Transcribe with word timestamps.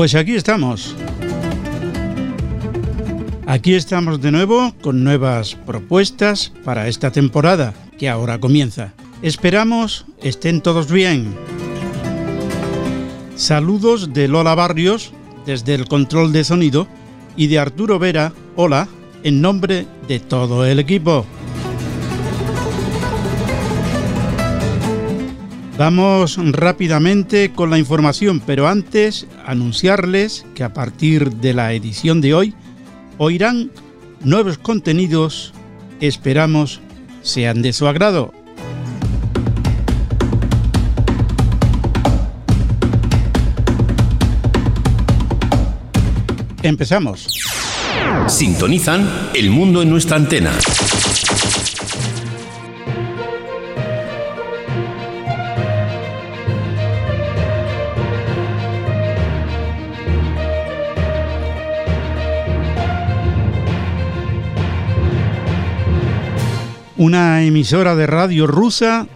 Pues 0.00 0.14
aquí 0.14 0.34
estamos. 0.34 0.96
Aquí 3.46 3.74
estamos 3.74 4.18
de 4.22 4.32
nuevo 4.32 4.74
con 4.80 5.04
nuevas 5.04 5.56
propuestas 5.66 6.54
para 6.64 6.88
esta 6.88 7.12
temporada 7.12 7.74
que 7.98 8.08
ahora 8.08 8.40
comienza. 8.40 8.94
Esperamos 9.20 10.06
estén 10.22 10.62
todos 10.62 10.90
bien. 10.90 11.36
Saludos 13.36 14.14
de 14.14 14.26
Lola 14.26 14.54
Barrios 14.54 15.12
desde 15.44 15.74
el 15.74 15.86
control 15.86 16.32
de 16.32 16.44
sonido 16.44 16.88
y 17.36 17.48
de 17.48 17.58
Arturo 17.58 17.98
Vera, 17.98 18.32
hola, 18.56 18.88
en 19.22 19.42
nombre 19.42 19.86
de 20.08 20.18
todo 20.18 20.64
el 20.64 20.78
equipo. 20.78 21.26
Vamos 25.80 26.36
rápidamente 26.36 27.52
con 27.52 27.70
la 27.70 27.78
información, 27.78 28.38
pero 28.40 28.68
antes 28.68 29.26
anunciarles 29.46 30.44
que 30.54 30.62
a 30.62 30.74
partir 30.74 31.30
de 31.36 31.54
la 31.54 31.72
edición 31.72 32.20
de 32.20 32.34
hoy 32.34 32.54
oirán 33.16 33.70
nuevos 34.22 34.58
contenidos, 34.58 35.54
esperamos 36.02 36.82
sean 37.22 37.62
de 37.62 37.72
su 37.72 37.86
agrado. 37.86 38.34
Empezamos. 46.62 47.26
Sintonizan 48.28 49.08
El 49.32 49.48
Mundo 49.48 49.80
en 49.80 49.88
nuestra 49.88 50.16
antena. 50.16 50.52
Una 67.00 67.42
emisora 67.44 67.96
de 67.96 68.06
radio 68.06 68.46
rusa 68.46 69.06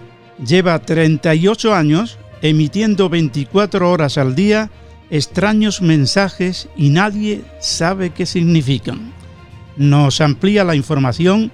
lleva 0.43 0.79
38 0.79 1.75
años 1.75 2.19
emitiendo 2.41 3.11
24 3.11 3.91
horas 3.91 4.17
al 4.17 4.35
día 4.35 4.71
extraños 5.11 5.83
mensajes 5.83 6.71
y 6.79 6.89
nadie 6.89 7.45
sabe 7.61 8.09
qué 8.09 8.25
significan. 8.25 9.13
Nos 9.77 10.23
amplía 10.23 10.65
la 10.65 10.77
información 10.77 11.53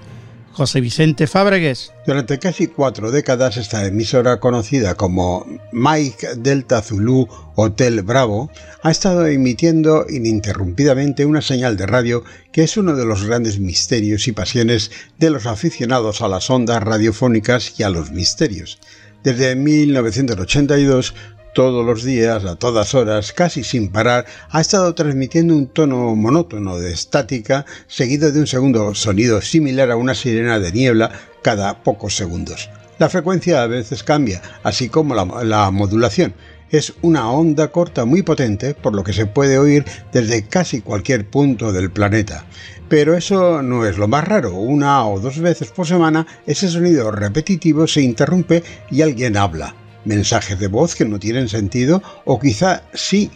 José 0.52 0.80
Vicente 0.80 1.26
Fábregues. 1.26 1.92
Durante 2.06 2.38
casi 2.38 2.66
cuatro 2.66 3.10
décadas 3.10 3.56
esta 3.56 3.86
emisora 3.86 4.40
conocida 4.40 4.94
como 4.94 5.46
Mike 5.72 6.36
Delta 6.36 6.82
Zulu 6.82 7.28
Hotel 7.54 8.02
Bravo 8.02 8.50
ha 8.82 8.90
estado 8.90 9.26
emitiendo 9.26 10.06
ininterrumpidamente 10.08 11.24
una 11.24 11.40
señal 11.40 11.76
de 11.76 11.86
radio 11.86 12.24
que 12.52 12.64
es 12.64 12.76
uno 12.76 12.94
de 12.96 13.04
los 13.04 13.24
grandes 13.24 13.60
misterios 13.60 14.26
y 14.28 14.32
pasiones 14.32 14.90
de 15.18 15.30
los 15.30 15.46
aficionados 15.46 16.20
a 16.20 16.28
las 16.28 16.50
ondas 16.50 16.82
radiofónicas 16.82 17.78
y 17.78 17.84
a 17.84 17.90
los 17.90 18.10
misterios. 18.10 18.78
Desde 19.22 19.54
1982 19.54 21.14
todos 21.52 21.84
los 21.84 22.04
días, 22.04 22.44
a 22.44 22.56
todas 22.56 22.94
horas, 22.94 23.32
casi 23.32 23.64
sin 23.64 23.90
parar, 23.90 24.26
ha 24.50 24.60
estado 24.60 24.94
transmitiendo 24.94 25.54
un 25.54 25.66
tono 25.66 26.14
monótono 26.14 26.78
de 26.78 26.92
estática 26.92 27.66
seguido 27.86 28.30
de 28.30 28.40
un 28.40 28.46
segundo 28.46 28.94
sonido 28.94 29.40
similar 29.42 29.90
a 29.90 29.96
una 29.96 30.14
sirena 30.14 30.58
de 30.58 30.72
niebla 30.72 31.10
cada 31.42 31.82
pocos 31.82 32.16
segundos. 32.16 32.70
La 32.98 33.08
frecuencia 33.08 33.62
a 33.62 33.66
veces 33.66 34.02
cambia, 34.02 34.42
así 34.62 34.88
como 34.88 35.14
la, 35.14 35.70
modulación. 35.70 36.34
Es 36.70 36.92
una 37.02 37.30
onda 37.32 37.68
corta 37.72 38.04
muy 38.04 38.22
potente, 38.22 38.74
por 38.74 38.94
lo 38.94 39.02
que 39.02 39.12
se 39.12 39.26
puede 39.26 39.58
oír 39.58 39.84
desde 40.12 40.46
casi 40.46 40.82
cualquier 40.82 41.28
punto 41.28 41.72
del 41.72 41.90
planeta. 41.90 42.44
Pero 42.88 43.16
eso 43.16 43.62
no 43.62 43.86
es 43.86 43.98
lo 43.98 44.06
más 44.06 44.28
raro. 44.28 44.54
Una 44.54 45.04
o 45.06 45.18
dos 45.18 45.40
veces 45.40 45.70
por 45.70 45.86
semana 45.86 46.26
ese 46.46 46.68
sonido 46.68 47.10
repetitivo 47.10 47.88
se 47.88 48.02
interrumpe 48.02 48.62
y 48.90 49.02
alguien 49.02 49.36
habla 49.36 49.74
mensajes 50.04 50.58
de 50.58 50.68
voz 50.68 50.94
que 50.94 51.04
no 51.04 51.18
tienen 51.18 51.48
sentido 51.48 52.02
o 52.24 52.40
quizá 52.40 52.82
sí, 52.94 53.30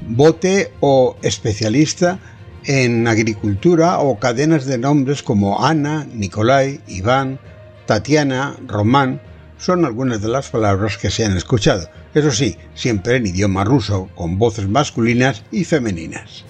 bote 0.00 0.72
o 0.80 1.16
especialista 1.22 2.18
en 2.64 3.08
agricultura 3.08 3.98
o 3.98 4.18
cadenas 4.18 4.66
de 4.66 4.78
nombres 4.78 5.22
como 5.22 5.64
Ana, 5.64 6.06
Nicolai, 6.12 6.80
Iván, 6.86 7.38
Tatiana, 7.86 8.56
Román, 8.66 9.20
son 9.58 9.84
algunas 9.84 10.22
de 10.22 10.28
las 10.28 10.48
palabras 10.48 10.96
que 10.96 11.10
se 11.10 11.24
han 11.24 11.36
escuchado, 11.36 11.88
eso 12.14 12.30
sí, 12.32 12.56
siempre 12.74 13.16
en 13.16 13.26
idioma 13.26 13.64
ruso, 13.64 14.08
con 14.14 14.38
voces 14.38 14.68
masculinas 14.68 15.42
y 15.52 15.64
femeninas. 15.64 16.44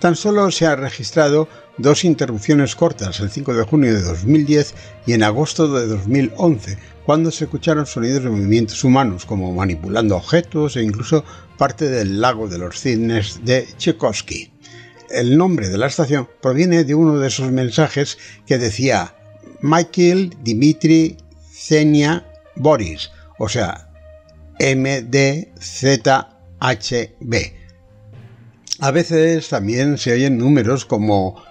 Tan 0.00 0.16
solo 0.16 0.50
se 0.50 0.66
han 0.66 0.80
registrado 0.80 1.48
dos 1.78 2.04
interrupciones 2.04 2.76
cortas 2.76 3.20
el 3.20 3.30
5 3.30 3.54
de 3.54 3.64
junio 3.64 3.94
de 3.94 4.02
2010 4.02 4.74
y 5.06 5.12
en 5.12 5.22
agosto 5.22 5.72
de 5.72 5.86
2011, 5.86 6.76
cuando 7.06 7.30
se 7.30 7.44
escucharon 7.44 7.86
sonidos 7.86 8.24
de 8.24 8.30
movimientos 8.30 8.84
humanos, 8.84 9.24
como 9.24 9.52
manipulando 9.52 10.16
objetos 10.16 10.76
e 10.76 10.82
incluso 10.82 11.24
parte 11.56 11.88
del 11.88 12.20
lago 12.20 12.48
de 12.48 12.58
los 12.58 12.80
cisnes 12.80 13.40
de 13.44 13.66
Tchaikovsky. 13.78 14.52
El 15.10 15.38
nombre 15.38 15.68
de 15.68 15.78
la 15.78 15.86
estación 15.86 16.28
proviene 16.42 16.84
de 16.84 16.94
uno 16.94 17.18
de 17.18 17.28
esos 17.28 17.50
mensajes 17.50 18.18
que 18.46 18.58
decía 18.58 19.14
Michael 19.62 20.36
Dimitri 20.42 21.16
Zenia 21.50 22.26
Boris, 22.56 23.10
o 23.38 23.48
sea, 23.48 23.88
MDZHB. 24.60 25.48
A 28.80 28.90
veces 28.90 29.48
también 29.48 29.98
se 29.98 30.12
oyen 30.12 30.38
números 30.38 30.84
como 30.84 31.42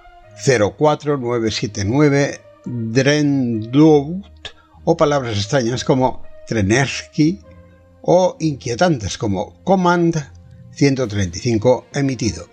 04979 0.45 2.41
Drendout 2.65 4.25
o 4.83 4.97
palabras 4.97 5.37
extrañas 5.37 5.83
como 5.83 6.23
Trenersky 6.47 7.39
o 8.01 8.37
inquietantes 8.39 9.17
como 9.17 9.61
Command 9.63 10.15
135 10.71 11.87
emitido. 11.93 12.47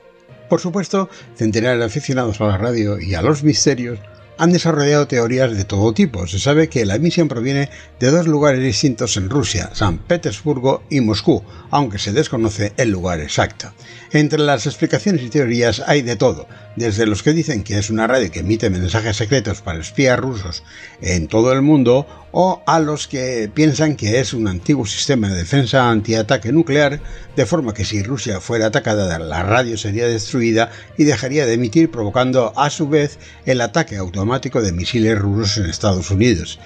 Por 0.49 0.61
supuesto, 0.61 1.09
centenares 1.37 1.79
de 1.79 1.85
aficionados 1.87 2.41
a 2.41 2.47
la 2.47 2.59
radio 2.59 2.99
y 2.99 3.15
a 3.15 3.23
los 3.23 3.43
misterios 3.43 3.99
han 4.39 4.53
desarrollado 4.53 5.07
teorías 5.07 5.57
de 5.57 5.65
todo 5.65 5.95
tipo. 5.95 6.27
Se 6.27 6.39
sabe 6.39 6.69
que 6.69 6.85
la 6.85 6.97
emisión 6.97 7.29
proviene 7.29 7.71
de 8.01 8.11
dos 8.11 8.27
lugares 8.27 8.61
distintos 8.61 9.17
en 9.17 9.31
Rusia, 9.31 9.71
San 9.75 9.99
Petersburgo 9.99 10.83
y 10.91 11.01
Moscú, 11.01 11.43
aunque 11.71 11.99
se 11.99 12.13
desconoce 12.13 12.73
el 12.77 12.91
lugar 12.91 13.21
exacto. 13.21 13.73
Entre 14.13 14.39
las 14.39 14.67
explicaciones 14.67 15.23
y 15.23 15.31
teorías 15.31 15.83
hay 15.87 16.03
de 16.03 16.17
todo, 16.17 16.49
desde 16.77 17.07
los 17.07 17.23
que 17.23 17.33
dicen 17.33 17.63
que 17.63 17.79
es 17.79 17.91
una 17.91 18.07
radio 18.07 18.31
que 18.31 18.41
emite 18.41 18.71
mensajes 18.71 19.17
secretos 19.17 19.61
para 19.61 19.81
espías 19.81 20.19
rusos 20.19 20.63
en 21.01 21.29
todo 21.29 21.53
el 21.53 21.63
mundo, 21.63 22.07
o 22.33 22.63
a 22.67 22.81
los 22.81 23.07
que 23.07 23.49
piensan 23.53 23.95
que 23.95 24.19
es 24.19 24.35
un 24.35 24.49
antiguo 24.49 24.87
sistema 24.87 25.29
de 25.29 25.37
defensa 25.37 25.89
antiataque 25.89 26.53
nuclear, 26.53 27.01
de 27.37 27.47
forma 27.47 27.75
que 27.75 27.85
si 27.85 28.03
Rusia 28.03 28.41
fuera 28.41 28.67
atacada 28.67 29.19
la 29.19 29.43
radio 29.45 29.79
sería 29.79 30.09
destruida 30.09 30.71
y 30.99 31.05
dejaría 31.05 31.47
de 31.47 31.55
emitir 31.55 31.91
provocando 31.91 32.53
a 32.57 32.71
su 32.71 32.89
vez 32.89 33.19
el 33.47 33.61
ataque 33.61 33.97
automático 33.97 34.61
de 34.63 34.73
misiles 34.73 35.19
rusos 35.19 35.59
en 35.59 35.71
Estados 35.71 36.11
Unidos. 36.11 36.59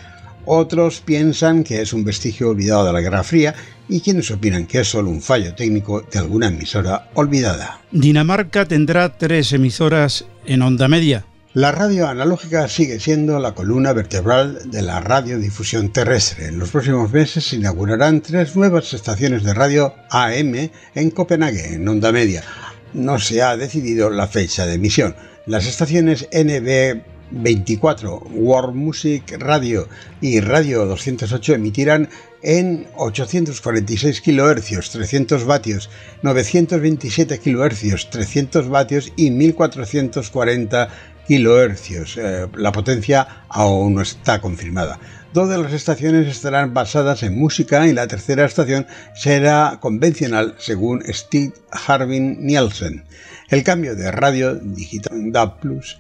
Otros 0.47 1.03
piensan 1.05 1.63
que 1.63 1.83
es 1.83 1.93
un 1.93 2.05
vestigio 2.05 2.49
olvidado 2.49 2.87
de 2.87 2.93
la 2.95 3.03
Guerra 3.03 3.23
Fría 3.23 3.55
y 3.89 4.01
quienes 4.01 4.31
opinan 4.31 4.67
que 4.67 4.81
es 4.81 4.89
solo 4.89 5.11
un 5.11 5.23
fallo 5.23 5.55
técnico 5.55 6.03
de 6.03 6.19
alguna 6.19 6.49
emisora 6.49 7.11
olvidada. 7.15 7.81
Dinamarca 7.91 8.67
tendrá 8.67 9.17
tres 9.17 9.53
emisoras 9.53 10.27
en 10.47 10.63
onda 10.63 10.89
media. 10.89 11.25
La 11.55 11.73
radio 11.73 12.07
analógica 12.07 12.69
sigue 12.69 13.01
siendo 13.01 13.39
la 13.39 13.55
columna 13.55 13.93
vertebral 13.93 14.71
de 14.71 14.83
la 14.83 15.01
radiodifusión 15.01 15.93
terrestre. 15.93 16.47
En 16.47 16.59
los 16.59 16.71
próximos 16.71 17.11
meses 17.11 17.45
se 17.45 17.57
inaugurarán 17.57 18.21
tres 18.21 18.55
nuevas 18.55 18.93
estaciones 18.93 19.43
de 19.43 19.55
radio 19.55 19.95
AM 20.11 20.71
en 20.95 21.11
Copenhague, 21.11 21.75
en 21.75 21.89
onda 21.89 22.13
media. 22.13 22.45
No 22.93 23.19
se 23.19 23.43
ha 23.43 23.57
decidido 23.57 24.11
la 24.11 24.29
fecha 24.29 24.67
de 24.67 24.75
emisión. 24.75 25.17
Las 25.47 25.67
estaciones 25.67 26.29
NB 26.33 27.03
24 27.31 28.19
World 28.35 28.75
Music 28.75 29.37
Radio 29.39 29.89
y 30.21 30.41
Radio 30.41 30.87
208 30.87 31.55
emitirán 31.55 32.09
en 32.43 32.87
846 32.97 34.21
kHz 34.21 34.91
300 34.91 35.45
vatios, 35.45 35.91
927 36.23 37.39
kHz 37.39 38.11
300 38.11 38.69
vatios 38.69 39.13
y 39.17 39.31
1440 39.31 40.89
kHz. 41.29 42.17
Eh, 42.17 42.47
la 42.57 42.73
potencia 42.73 43.45
aún 43.49 43.95
no 43.95 44.03
está 44.03 44.41
confirmada. 44.41 44.99
Dos 45.35 45.51
de 45.51 45.59
las 45.59 45.75
estaciones 45.75 46.27
estarán 46.27 46.73
basadas 46.73 47.23
en 47.23 47.39
música 47.39 47.87
y 47.87 47.93
la 47.93 48.07
tercera 48.07 48.47
estación 48.47 48.87
será 49.15 49.79
convencional 49.81 50.55
según 50.59 51.03
Steve 51.07 51.53
Harvin 51.71 52.47
Nielsen. 52.47 53.05
El 53.51 53.63
cambio 53.63 53.95
de 53.95 54.11
radio 54.11 54.55
digital 54.55 55.31
DAB 55.31 55.61
Plus 55.61 55.99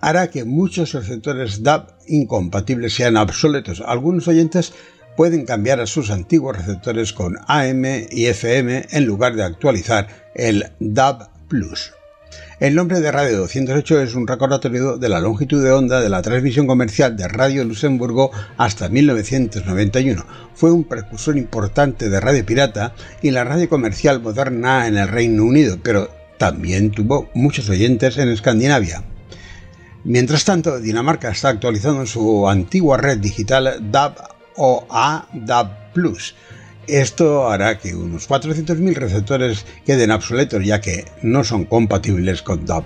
hará 0.00 0.30
que 0.30 0.44
muchos 0.44 0.94
receptores 0.94 1.62
DAB 1.62 1.88
incompatibles 2.06 2.94
sean 2.94 3.16
obsoletos. 3.18 3.82
Algunos 3.86 4.26
oyentes 4.26 4.72
pueden 5.16 5.44
cambiar 5.44 5.80
a 5.80 5.86
sus 5.86 6.10
antiguos 6.10 6.56
receptores 6.56 7.12
con 7.12 7.38
AM 7.46 7.84
y 8.10 8.26
FM 8.26 8.86
en 8.90 9.04
lugar 9.04 9.34
de 9.34 9.44
actualizar 9.44 10.08
el 10.34 10.70
DAB 10.80 11.28
Plus. 11.48 11.92
El 12.60 12.76
nombre 12.76 13.00
de 13.00 13.10
Radio 13.10 13.38
208 13.38 14.02
es 14.02 14.14
un 14.14 14.26
recordatorio 14.26 14.96
de 14.96 15.08
la 15.08 15.20
longitud 15.20 15.62
de 15.62 15.72
onda 15.72 16.00
de 16.00 16.08
la 16.08 16.22
transmisión 16.22 16.66
comercial 16.66 17.16
de 17.16 17.26
Radio 17.26 17.64
Luxemburgo 17.64 18.30
hasta 18.56 18.88
1991. 18.88 20.24
Fue 20.54 20.70
un 20.70 20.84
precursor 20.84 21.36
importante 21.36 22.08
de 22.08 22.20
radio 22.20 22.46
pirata 22.46 22.94
y 23.20 23.32
la 23.32 23.44
radio 23.44 23.68
comercial 23.68 24.22
moderna 24.22 24.86
en 24.86 24.96
el 24.96 25.08
Reino 25.08 25.44
Unido, 25.44 25.78
pero 25.82 26.08
también 26.38 26.92
tuvo 26.92 27.28
muchos 27.34 27.68
oyentes 27.68 28.16
en 28.18 28.28
Escandinavia. 28.28 29.02
Mientras 30.04 30.44
tanto, 30.44 30.80
Dinamarca 30.80 31.30
está 31.30 31.48
actualizando 31.48 32.06
su 32.06 32.48
antigua 32.48 32.96
red 32.96 33.18
digital 33.18 33.90
DAB 33.90 34.31
o 34.56 34.86
A 34.90 35.28
DAB 35.32 35.92
Plus 35.92 36.34
esto 36.88 37.48
hará 37.48 37.78
que 37.78 37.94
unos 37.94 38.28
400.000 38.28 38.94
receptores 38.94 39.64
queden 39.86 40.10
obsoletos 40.10 40.64
ya 40.64 40.80
que 40.80 41.04
no 41.22 41.44
son 41.44 41.64
compatibles 41.64 42.42
con 42.42 42.66
DAB+. 42.66 42.84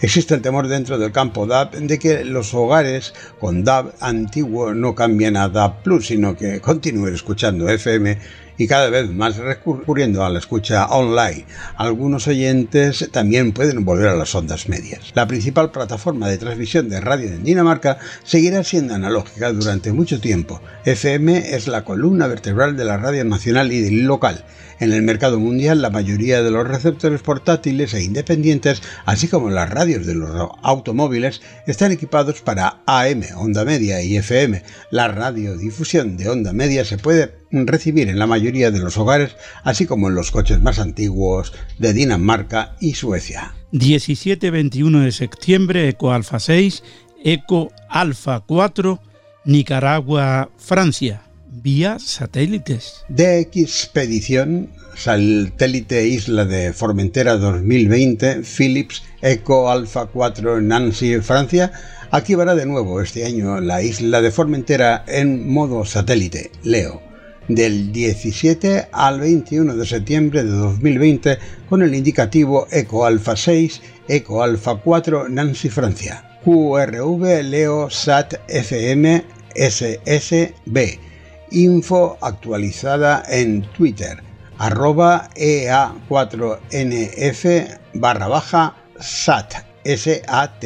Existe 0.00 0.34
el 0.34 0.42
temor 0.42 0.66
dentro 0.66 0.98
del 0.98 1.12
campo 1.12 1.46
DAB 1.46 1.70
de 1.70 1.98
que 2.00 2.24
los 2.24 2.52
hogares 2.52 3.14
con 3.38 3.62
DAB 3.62 3.94
antiguo 4.00 4.74
no 4.74 4.96
cambien 4.96 5.36
a 5.36 5.48
DAB+, 5.48 6.02
sino 6.02 6.36
que 6.36 6.60
continúen 6.60 7.14
escuchando 7.14 7.68
FM 7.68 8.18
y 8.58 8.66
cada 8.66 8.90
vez 8.90 9.10
más 9.10 9.36
recurriendo 9.36 10.24
a 10.24 10.30
la 10.30 10.38
escucha 10.38 10.86
online. 10.86 11.44
Algunos 11.76 12.26
oyentes 12.26 13.08
también 13.12 13.52
pueden 13.52 13.84
volver 13.84 14.08
a 14.08 14.16
las 14.16 14.34
ondas 14.34 14.68
medias. 14.68 15.12
La 15.14 15.26
principal 15.26 15.70
plataforma 15.70 16.28
de 16.28 16.38
transmisión 16.38 16.88
de 16.88 17.00
radio 17.00 17.28
en 17.28 17.44
Dinamarca 17.44 17.98
seguirá 18.24 18.64
siendo 18.64 18.94
analógica 18.94 19.52
durante 19.52 19.92
mucho 19.92 20.20
tiempo. 20.20 20.60
FM 20.84 21.54
es 21.54 21.68
la 21.68 21.84
columna 21.84 22.26
vertebral 22.26 22.76
de 22.76 22.84
la 22.84 22.96
radio 22.96 23.24
nacional 23.24 23.72
y 23.72 24.02
local. 24.02 24.44
En 24.78 24.92
el 24.92 25.02
mercado 25.02 25.40
mundial, 25.40 25.80
la 25.80 25.88
mayoría 25.88 26.42
de 26.42 26.50
los 26.50 26.68
receptores 26.68 27.22
portátiles 27.22 27.94
e 27.94 28.02
independientes, 28.02 28.82
así 29.06 29.26
como 29.26 29.48
las 29.48 29.70
radios 29.70 30.04
de 30.04 30.14
los 30.14 30.50
automóviles, 30.62 31.40
están 31.66 31.92
equipados 31.92 32.42
para 32.42 32.82
AM, 32.84 33.22
onda 33.36 33.64
media 33.64 34.02
y 34.02 34.18
FM. 34.18 34.62
La 34.90 35.08
radiodifusión 35.08 36.18
de 36.18 36.28
onda 36.28 36.52
media 36.52 36.84
se 36.84 36.98
puede 36.98 37.45
recibir 37.50 38.08
en 38.08 38.18
la 38.18 38.26
mayoría 38.26 38.70
de 38.70 38.80
los 38.80 38.98
hogares, 38.98 39.36
así 39.64 39.86
como 39.86 40.08
en 40.08 40.14
los 40.14 40.30
coches 40.30 40.60
más 40.60 40.78
antiguos 40.78 41.52
de 41.78 41.92
Dinamarca 41.92 42.76
y 42.80 42.94
Suecia. 42.94 43.54
17-21 43.72 45.04
de 45.04 45.12
septiembre, 45.12 45.88
Eco 45.88 46.12
Alfa 46.12 46.38
6, 46.40 46.82
Eco 47.24 47.72
Alfa 47.88 48.40
4, 48.40 49.00
Nicaragua, 49.44 50.50
Francia, 50.56 51.22
vía 51.48 51.98
satélites. 51.98 53.04
De 53.08 53.40
Expedición, 53.40 54.70
satélite 54.96 56.06
Isla 56.06 56.44
de 56.44 56.72
Formentera 56.72 57.36
2020, 57.36 58.42
Philips 58.42 59.02
Eco 59.22 59.70
Alfa 59.70 60.06
4 60.06 60.60
Nancy, 60.60 61.20
Francia, 61.20 61.72
activará 62.10 62.54
de 62.54 62.66
nuevo 62.66 63.00
este 63.00 63.24
año 63.24 63.60
la 63.60 63.82
isla 63.82 64.22
de 64.22 64.30
Formentera 64.30 65.04
en 65.06 65.48
modo 65.48 65.84
satélite, 65.84 66.50
Leo 66.62 67.05
del 67.48 67.92
17 67.92 68.88
al 68.92 69.20
21 69.20 69.76
de 69.76 69.86
septiembre 69.86 70.44
de 70.44 70.50
2020 70.50 71.38
con 71.68 71.82
el 71.82 71.94
indicativo 71.94 72.66
Eco 72.70 73.04
Alfa 73.06 73.36
6, 73.36 73.82
Eco 74.08 74.42
Alfa 74.42 74.76
4 74.76 75.28
Nancy 75.28 75.68
Francia, 75.68 76.40
QRV 76.44 77.42
Leo 77.42 77.90
SAT 77.90 78.40
FM 78.48 79.24
SSB, 79.54 80.98
info 81.50 82.16
actualizada 82.20 83.24
en 83.28 83.62
Twitter, 83.72 84.22
arroba 84.58 85.28
EA4NF 85.34 87.78
barra 87.94 88.28
baja 88.28 88.76
SAT, 88.98 89.54
SAT. 89.84 90.64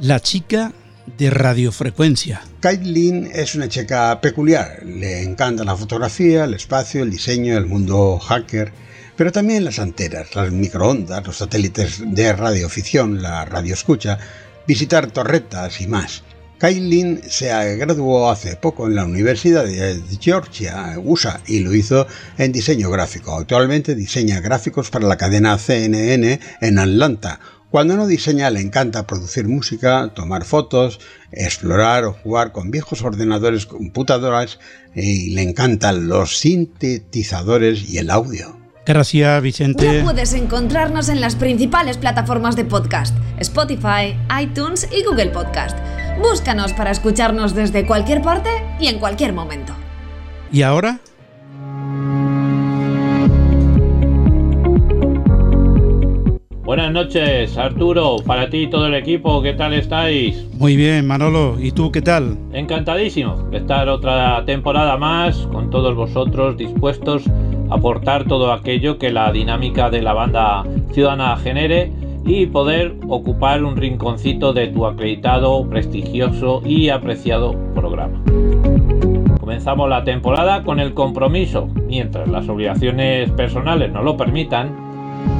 La 0.00 0.20
chica 0.20 0.72
de 1.16 1.30
radiofrecuencia. 1.30 2.42
Kaitlyn 2.60 3.30
es 3.32 3.54
una 3.54 3.68
chica 3.68 4.20
peculiar, 4.20 4.82
le 4.84 5.22
encanta 5.22 5.64
la 5.64 5.76
fotografía, 5.76 6.44
el 6.44 6.54
espacio, 6.54 7.02
el 7.02 7.10
diseño, 7.10 7.56
el 7.56 7.66
mundo 7.66 8.18
hacker, 8.18 8.72
pero 9.16 9.32
también 9.32 9.64
las 9.64 9.78
anteras, 9.78 10.34
las 10.34 10.52
microondas, 10.52 11.26
los 11.26 11.38
satélites 11.38 12.02
de 12.04 12.32
radioficción, 12.32 13.22
la 13.22 13.44
radioescucha, 13.44 14.18
visitar 14.66 15.10
torretas 15.10 15.80
y 15.80 15.86
más. 15.86 16.22
Kaitlyn 16.58 17.22
se 17.28 17.76
graduó 17.76 18.30
hace 18.30 18.56
poco 18.56 18.88
en 18.88 18.96
la 18.96 19.04
Universidad 19.04 19.64
de 19.64 20.02
Georgia, 20.20 20.94
USA, 20.98 21.40
y 21.46 21.60
lo 21.60 21.72
hizo 21.72 22.06
en 22.36 22.50
diseño 22.50 22.90
gráfico. 22.90 23.36
Actualmente 23.36 23.94
diseña 23.94 24.40
gráficos 24.40 24.90
para 24.90 25.06
la 25.06 25.16
cadena 25.16 25.56
CNN 25.56 26.40
en 26.60 26.78
Atlanta, 26.80 27.38
cuando 27.70 27.96
no 27.96 28.06
diseña 28.06 28.50
le 28.50 28.60
encanta 28.60 29.06
producir 29.06 29.46
música, 29.46 30.12
tomar 30.14 30.44
fotos, 30.44 31.00
explorar 31.32 32.04
o 32.04 32.12
jugar 32.12 32.52
con 32.52 32.70
viejos 32.70 33.02
ordenadores 33.02 33.66
computadoras 33.66 34.58
y 34.94 35.30
le 35.30 35.42
encantan 35.42 36.08
los 36.08 36.38
sintetizadores 36.38 37.88
y 37.90 37.98
el 37.98 38.10
audio. 38.10 38.58
Gracias, 38.86 39.42
Vicente. 39.42 39.98
Ya 39.98 40.02
puedes 40.02 40.32
encontrarnos 40.32 41.10
en 41.10 41.20
las 41.20 41.36
principales 41.36 41.98
plataformas 41.98 42.56
de 42.56 42.64
podcast, 42.64 43.14
Spotify, 43.38 44.16
iTunes 44.40 44.88
y 44.90 45.04
Google 45.04 45.28
Podcast. 45.28 45.76
Búscanos 46.18 46.72
para 46.72 46.90
escucharnos 46.90 47.54
desde 47.54 47.86
cualquier 47.86 48.22
parte 48.22 48.48
y 48.80 48.86
en 48.86 48.98
cualquier 48.98 49.34
momento. 49.34 49.74
¿Y 50.50 50.62
ahora? 50.62 51.00
Buenas 56.68 56.92
noches, 56.92 57.56
Arturo, 57.56 58.16
para 58.26 58.50
ti 58.50 58.64
y 58.64 58.66
todo 58.66 58.88
el 58.88 58.94
equipo, 58.94 59.40
¿qué 59.40 59.54
tal 59.54 59.72
estáis? 59.72 60.46
Muy 60.52 60.76
bien, 60.76 61.06
Manolo, 61.06 61.56
¿y 61.58 61.72
tú 61.72 61.90
qué 61.90 62.02
tal? 62.02 62.36
Encantadísimo 62.52 63.36
de 63.50 63.56
estar 63.56 63.88
otra 63.88 64.44
temporada 64.44 64.98
más 64.98 65.48
con 65.50 65.70
todos 65.70 65.96
vosotros 65.96 66.58
dispuestos 66.58 67.22
a 67.70 67.76
aportar 67.76 68.24
todo 68.24 68.52
aquello 68.52 68.98
que 68.98 69.10
la 69.10 69.32
dinámica 69.32 69.88
de 69.88 70.02
la 70.02 70.12
banda 70.12 70.62
ciudadana 70.92 71.38
genere 71.38 71.90
y 72.26 72.44
poder 72.44 72.96
ocupar 73.08 73.64
un 73.64 73.74
rinconcito 73.74 74.52
de 74.52 74.68
tu 74.68 74.84
acreditado, 74.84 75.66
prestigioso 75.70 76.60
y 76.66 76.90
apreciado 76.90 77.54
programa. 77.74 78.22
Comenzamos 79.40 79.88
la 79.88 80.04
temporada 80.04 80.62
con 80.64 80.80
el 80.80 80.92
compromiso, 80.92 81.70
mientras 81.86 82.28
las 82.28 82.46
obligaciones 82.46 83.30
personales 83.30 83.90
no 83.90 84.02
lo 84.02 84.18
permitan, 84.18 84.87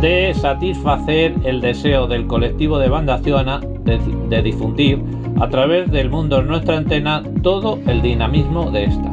de 0.01 0.33
satisfacer 0.35 1.35
el 1.45 1.61
deseo 1.61 2.07
del 2.07 2.27
colectivo 2.27 2.79
de 2.79 2.89
banda 2.89 3.19
ciudadana 3.19 3.61
de, 3.85 4.43
difundir 4.43 5.03
a 5.41 5.49
través 5.49 5.91
del 5.91 6.11
mundo 6.11 6.41
en 6.41 6.47
nuestra 6.47 6.77
antena 6.77 7.23
todo 7.43 7.79
el 7.87 8.03
dinamismo 8.03 8.71
de 8.71 8.85
esta. 8.85 9.11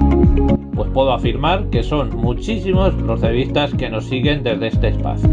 Pues 0.75 0.89
puedo 0.91 1.13
afirmar 1.13 1.69
que 1.69 1.81
son 1.81 2.15
muchísimos 2.17 2.93
los 2.95 3.21
revistas 3.21 3.73
que 3.73 3.89
nos 3.89 4.05
siguen 4.05 4.43
desde 4.43 4.67
este 4.67 4.89
espacio. 4.89 5.29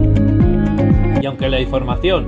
Y 1.20 1.26
aunque 1.26 1.48
la 1.48 1.60
información 1.60 2.26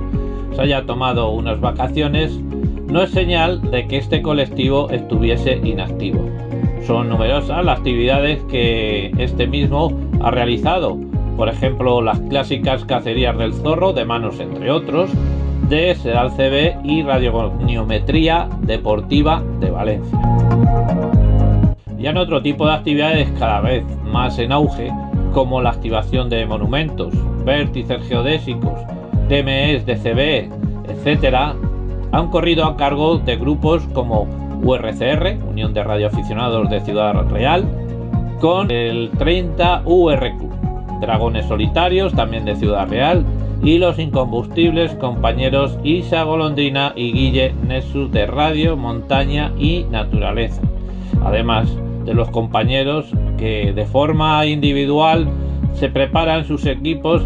se 0.53 0.61
haya 0.61 0.85
tomado 0.85 1.29
unas 1.31 1.59
vacaciones, 1.59 2.39
no 2.87 3.01
es 3.01 3.09
señal 3.11 3.71
de 3.71 3.87
que 3.87 3.97
este 3.97 4.21
colectivo 4.21 4.89
estuviese 4.89 5.59
inactivo. 5.63 6.29
Son 6.85 7.09
numerosas 7.09 7.65
las 7.65 7.79
actividades 7.79 8.43
que 8.43 9.11
este 9.17 9.47
mismo 9.47 9.91
ha 10.21 10.29
realizado 10.29 10.97
por 11.35 11.49
ejemplo 11.49 12.01
las 12.01 12.19
clásicas 12.21 12.85
cacerías 12.85 13.37
del 13.37 13.53
zorro 13.53 13.93
de 13.93 14.05
manos 14.05 14.39
entre 14.39 14.71
otros, 14.71 15.09
de 15.69 15.95
Sedal 15.95 16.31
CB 16.31 16.85
y 16.85 17.03
radiogoniometría 17.03 18.47
deportiva 18.61 19.43
de 19.59 19.71
Valencia. 19.71 20.19
Ya 21.97 22.11
en 22.11 22.17
otro 22.17 22.41
tipo 22.41 22.67
de 22.67 22.73
actividades 22.73 23.29
cada 23.39 23.61
vez 23.61 23.83
más 24.03 24.37
en 24.37 24.51
auge, 24.51 24.91
como 25.33 25.61
la 25.61 25.71
activación 25.71 26.29
de 26.29 26.45
monumentos, 26.45 27.13
vértices 27.43 28.07
geodésicos, 28.07 28.79
DMEs 29.27 29.85
de 29.85 29.95
CB, 29.95 30.49
etc., 30.87 31.55
han 32.11 32.29
corrido 32.29 32.65
a 32.65 32.77
cargo 32.77 33.17
de 33.17 33.35
grupos 33.35 33.83
como 33.93 34.27
URCR, 34.63 35.37
Unión 35.49 35.73
de 35.73 35.83
Radioaficionados 35.83 36.69
de 36.69 36.79
Ciudad 36.81 37.13
Real, 37.29 37.65
con 38.39 38.71
el 38.71 39.09
30 39.17 39.81
URQ, 39.85 40.44
Dragones 40.99 41.45
Solitarios, 41.47 42.13
también 42.13 42.45
de 42.45 42.55
Ciudad 42.55 42.87
Real, 42.87 43.25
y 43.63 43.77
los 43.77 43.99
incombustibles 43.99 44.93
compañeros 44.95 45.77
Isa 45.83 46.23
Golondrina 46.23 46.93
y 46.95 47.11
Guille 47.11 47.53
Nesus 47.67 48.11
de 48.11 48.25
Radio, 48.25 48.77
Montaña 48.77 49.51
y 49.57 49.85
Naturaleza. 49.89 50.61
Además 51.23 51.67
de 52.05 52.13
los 52.13 52.29
compañeros 52.29 53.07
que 53.37 53.73
de 53.73 53.85
forma 53.85 54.45
individual 54.45 55.27
se 55.73 55.89
preparan 55.89 56.45
sus 56.45 56.65
equipos 56.65 57.23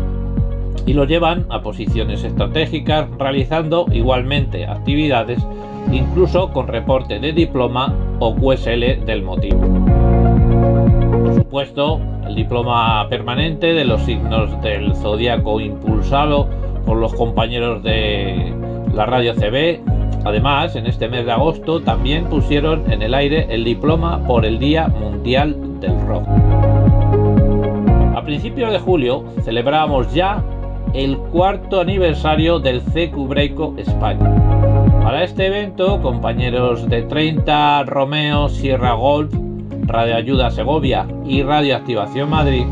y 0.85 0.93
los 0.93 1.07
llevan 1.07 1.45
a 1.49 1.61
posiciones 1.61 2.23
estratégicas 2.23 3.07
realizando 3.17 3.85
igualmente 3.91 4.65
actividades 4.65 5.39
incluso 5.91 6.51
con 6.51 6.67
reporte 6.67 7.19
de 7.19 7.33
diploma 7.33 7.93
o 8.19 8.35
QSL 8.35 9.05
del 9.05 9.23
motivo. 9.23 10.98
Supuesto, 11.49 11.99
el 12.27 12.35
diploma 12.35 13.09
permanente 13.09 13.73
de 13.73 13.83
los 13.83 14.03
signos 14.03 14.61
del 14.61 14.95
zodiaco 14.95 15.59
impulsado 15.59 16.47
por 16.85 16.97
los 16.97 17.11
compañeros 17.15 17.81
de 17.81 18.53
la 18.93 19.07
radio 19.07 19.33
CB. 19.33 19.79
Además, 20.25 20.75
en 20.75 20.85
este 20.85 21.09
mes 21.09 21.25
de 21.25 21.31
agosto 21.31 21.81
también 21.81 22.25
pusieron 22.25 22.91
en 22.91 23.01
el 23.01 23.15
aire 23.15 23.47
el 23.49 23.63
diploma 23.63 24.19
por 24.27 24.45
el 24.45 24.59
Día 24.59 24.89
Mundial 24.89 25.79
del 25.79 25.99
Rock. 26.01 26.27
A 28.15 28.21
principios 28.23 28.71
de 28.71 28.77
julio 28.77 29.25
celebrábamos 29.43 30.13
ya 30.13 30.43
el 30.93 31.17
cuarto 31.17 31.81
aniversario 31.81 32.59
del 32.59 32.79
CQ 32.79 33.27
Breiko 33.27 33.73
España. 33.75 34.29
Para 35.01 35.23
este 35.23 35.47
evento, 35.47 35.99
compañeros 35.99 36.87
de 36.87 37.01
30 37.01 37.85
Romeo 37.85 38.49
Sierra 38.49 38.93
Golf, 38.93 39.33
Radio 39.89 40.17
Ayuda 40.17 40.51
Segovia 40.51 41.08
y 41.25 41.41
Radio 41.41 41.75
Activación 41.75 42.29
Madrid 42.29 42.63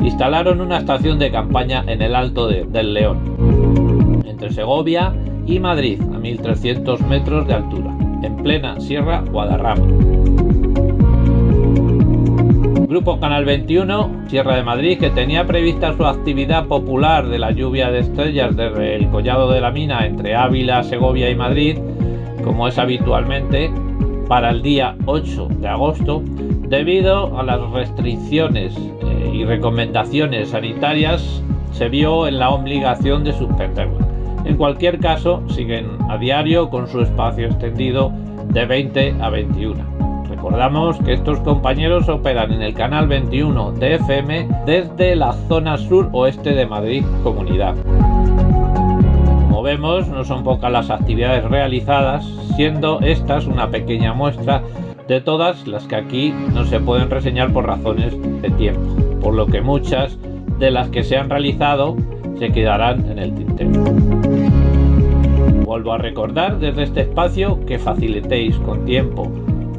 instalaron 0.00 0.62
una 0.62 0.78
estación 0.78 1.18
de 1.18 1.30
campaña 1.30 1.84
en 1.86 2.00
el 2.00 2.14
Alto 2.14 2.48
del 2.48 2.94
León, 2.94 4.22
entre 4.24 4.50
Segovia 4.50 5.14
y 5.44 5.60
Madrid, 5.60 6.00
a 6.14 6.18
1300 6.18 7.02
metros 7.02 7.46
de 7.46 7.52
altura, 7.52 7.94
en 8.22 8.36
plena 8.36 8.80
Sierra 8.80 9.20
Guadarrama. 9.20 9.84
Grupo 12.88 13.20
Canal 13.20 13.44
21, 13.44 14.28
Sierra 14.28 14.56
de 14.56 14.62
Madrid, 14.62 14.98
que 14.98 15.10
tenía 15.10 15.46
prevista 15.46 15.94
su 15.94 16.06
actividad 16.06 16.68
popular 16.68 17.28
de 17.28 17.38
la 17.38 17.50
lluvia 17.50 17.90
de 17.90 17.98
estrellas 17.98 18.56
del 18.56 19.08
Collado 19.10 19.52
de 19.52 19.60
la 19.60 19.72
Mina 19.72 20.06
entre 20.06 20.34
Ávila, 20.34 20.82
Segovia 20.84 21.28
y 21.28 21.34
Madrid, 21.34 21.76
como 22.42 22.66
es 22.66 22.78
habitualmente, 22.78 23.70
para 24.28 24.50
el 24.50 24.62
día 24.62 24.96
8 25.06 25.48
de 25.60 25.68
agosto, 25.68 26.22
debido 26.68 27.38
a 27.38 27.42
las 27.42 27.60
restricciones 27.70 28.76
eh, 28.76 29.30
y 29.32 29.44
recomendaciones 29.44 30.50
sanitarias, 30.50 31.42
se 31.72 31.88
vio 31.88 32.26
en 32.26 32.38
la 32.38 32.50
obligación 32.50 33.24
de 33.24 33.32
suspenderla. 33.32 34.06
En 34.44 34.56
cualquier 34.56 34.98
caso, 34.98 35.42
siguen 35.48 35.86
a 36.08 36.16
diario 36.18 36.70
con 36.70 36.86
su 36.86 37.00
espacio 37.00 37.46
extendido 37.46 38.12
de 38.48 38.64
20 38.64 39.16
a 39.20 39.30
21. 39.30 39.96
Recordamos 40.30 40.98
que 41.00 41.14
estos 41.14 41.40
compañeros 41.40 42.08
operan 42.08 42.52
en 42.52 42.62
el 42.62 42.74
canal 42.74 43.08
21 43.08 43.72
de 43.72 43.94
FM 43.96 44.48
desde 44.64 45.16
la 45.16 45.32
zona 45.48 45.76
sur-oeste 45.76 46.50
de 46.54 46.66
Madrid 46.66 47.04
Comunidad. 47.22 47.74
Vemos, 49.66 50.06
no 50.06 50.22
son 50.22 50.44
pocas 50.44 50.70
las 50.70 50.90
actividades 50.90 51.42
realizadas, 51.42 52.24
siendo 52.54 53.00
estas 53.00 53.46
una 53.46 53.68
pequeña 53.68 54.14
muestra 54.14 54.62
de 55.08 55.20
todas 55.20 55.66
las 55.66 55.88
que 55.88 55.96
aquí 55.96 56.32
no 56.54 56.64
se 56.64 56.78
pueden 56.78 57.10
reseñar 57.10 57.52
por 57.52 57.66
razones 57.66 58.14
de 58.42 58.50
tiempo, 58.50 58.94
por 59.20 59.34
lo 59.34 59.46
que 59.46 59.62
muchas 59.62 60.16
de 60.60 60.70
las 60.70 60.88
que 60.90 61.02
se 61.02 61.16
han 61.16 61.28
realizado 61.28 61.96
se 62.38 62.52
quedarán 62.52 63.10
en 63.10 63.18
el 63.18 63.34
tintero. 63.34 63.82
Vuelvo 65.64 65.94
a 65.94 65.98
recordar 65.98 66.60
desde 66.60 66.84
este 66.84 67.00
espacio 67.00 67.58
que 67.66 67.80
facilitéis 67.80 68.56
con 68.58 68.84
tiempo 68.84 69.24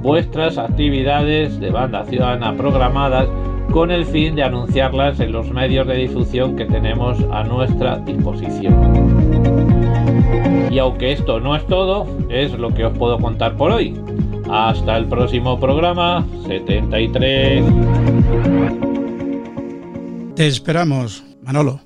vuestras 0.02 0.58
actividades 0.58 1.62
de 1.62 1.72
banda 1.72 2.04
ciudadana 2.04 2.54
programadas 2.58 3.30
con 3.72 3.92
el 3.92 4.04
fin 4.06 4.36
de 4.36 4.44
anunciarlas 4.44 5.22
en 5.22 5.32
los 5.32 5.50
medios 5.50 5.88
de 5.88 5.96
difusión 5.96 6.58
que 6.58 6.66
tenemos 6.66 7.18
a 7.32 7.44
nuestra 7.46 8.00
disposición. 8.00 9.37
Y 10.70 10.80
aunque 10.80 11.14
esto 11.14 11.40
no 11.40 11.56
es 11.56 11.66
todo, 11.68 12.06
es 12.30 12.52
lo 12.54 12.74
que 12.74 12.86
os 12.86 12.98
puedo 12.98 13.18
contar 13.20 13.56
por 13.56 13.72
hoy. 13.72 13.96
Hasta 14.50 14.98
el 14.98 15.06
próximo 15.06 15.60
programa 15.60 16.26
73. 16.48 17.64
Te 20.36 20.48
esperamos, 20.48 21.24
Manolo. 21.44 21.82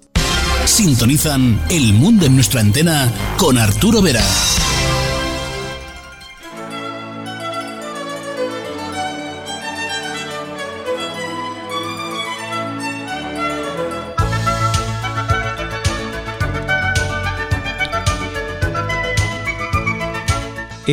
Sintonizan 0.65 1.59
El 1.69 1.93
Mundo 1.93 2.25
en 2.25 2.35
nuestra 2.35 2.61
antena 2.61 3.11
con 3.37 3.57
Arturo 3.57 4.01
Vera. 4.01 4.23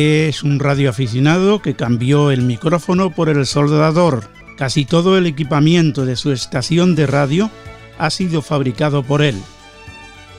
Es 0.01 0.43
un 0.43 0.61
radioaficionado 0.61 1.61
que 1.61 1.75
cambió 1.75 2.31
el 2.31 2.43
micrófono 2.43 3.09
por 3.09 3.27
el 3.27 3.45
soldador. 3.45 4.29
Casi 4.55 4.85
todo 4.85 5.17
el 5.17 5.25
equipamiento 5.25 6.05
de 6.05 6.15
su 6.15 6.31
estación 6.31 6.95
de 6.95 7.05
radio 7.05 7.51
ha 7.97 8.09
sido 8.09 8.41
fabricado 8.41 9.03
por 9.03 9.21
él. 9.21 9.35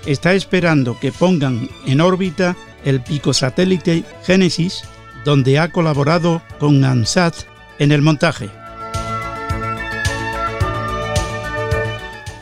Está 0.06 0.32
esperando 0.32 0.98
que 0.98 1.12
pongan 1.12 1.68
en 1.84 2.00
órbita 2.00 2.56
el 2.86 3.02
pico 3.02 3.34
satélite 3.34 4.02
Génesis, 4.24 4.80
donde 5.26 5.58
ha 5.58 5.70
colaborado 5.70 6.40
con 6.58 6.82
ANSAT 6.82 7.34
en 7.78 7.92
el 7.92 8.00
montaje. 8.00 8.48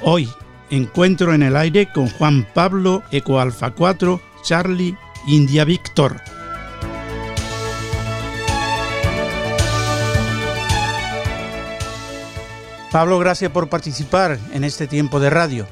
Hoy 0.03 0.29
encuentro 0.71 1.35
en 1.35 1.43
el 1.43 1.57
aire 1.57 1.89
con 1.93 2.09
Juan 2.11 2.47
Pablo 2.55 3.03
Eco 3.11 3.41
Alfa 3.41 3.73
4 3.73 4.21
Charlie 4.45 4.97
India 5.27 5.65
Víctor 5.65 6.38
Pablo, 12.90 13.18
gracias 13.18 13.50
por 13.50 13.68
participar 13.68 14.38
en 14.52 14.64
este 14.64 14.87
tiempo 14.87 15.21
de 15.21 15.28
radio. 15.30 15.66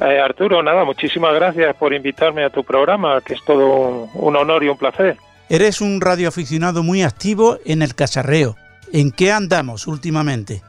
Eh, 0.00 0.20
Arturo, 0.20 0.62
nada, 0.62 0.84
muchísimas 0.84 1.34
gracias 1.34 1.74
por 1.76 1.92
invitarme 1.92 2.44
a 2.44 2.50
tu 2.50 2.62
programa, 2.64 3.20
que 3.22 3.34
es 3.34 3.44
todo 3.44 4.08
un, 4.14 4.36
honor 4.36 4.62
y 4.62 4.68
un 4.68 4.76
placer. 4.76 5.16
Eres 5.48 5.80
un 5.80 6.00
radioaficionado 6.00 6.82
muy 6.82 7.02
activo 7.02 7.58
en 7.64 7.82
el 7.82 7.94
cacharreo. 7.94 8.56
¿En 8.92 9.10
qué 9.10 9.32
andamos 9.32 9.86
últimamente? 9.86 10.62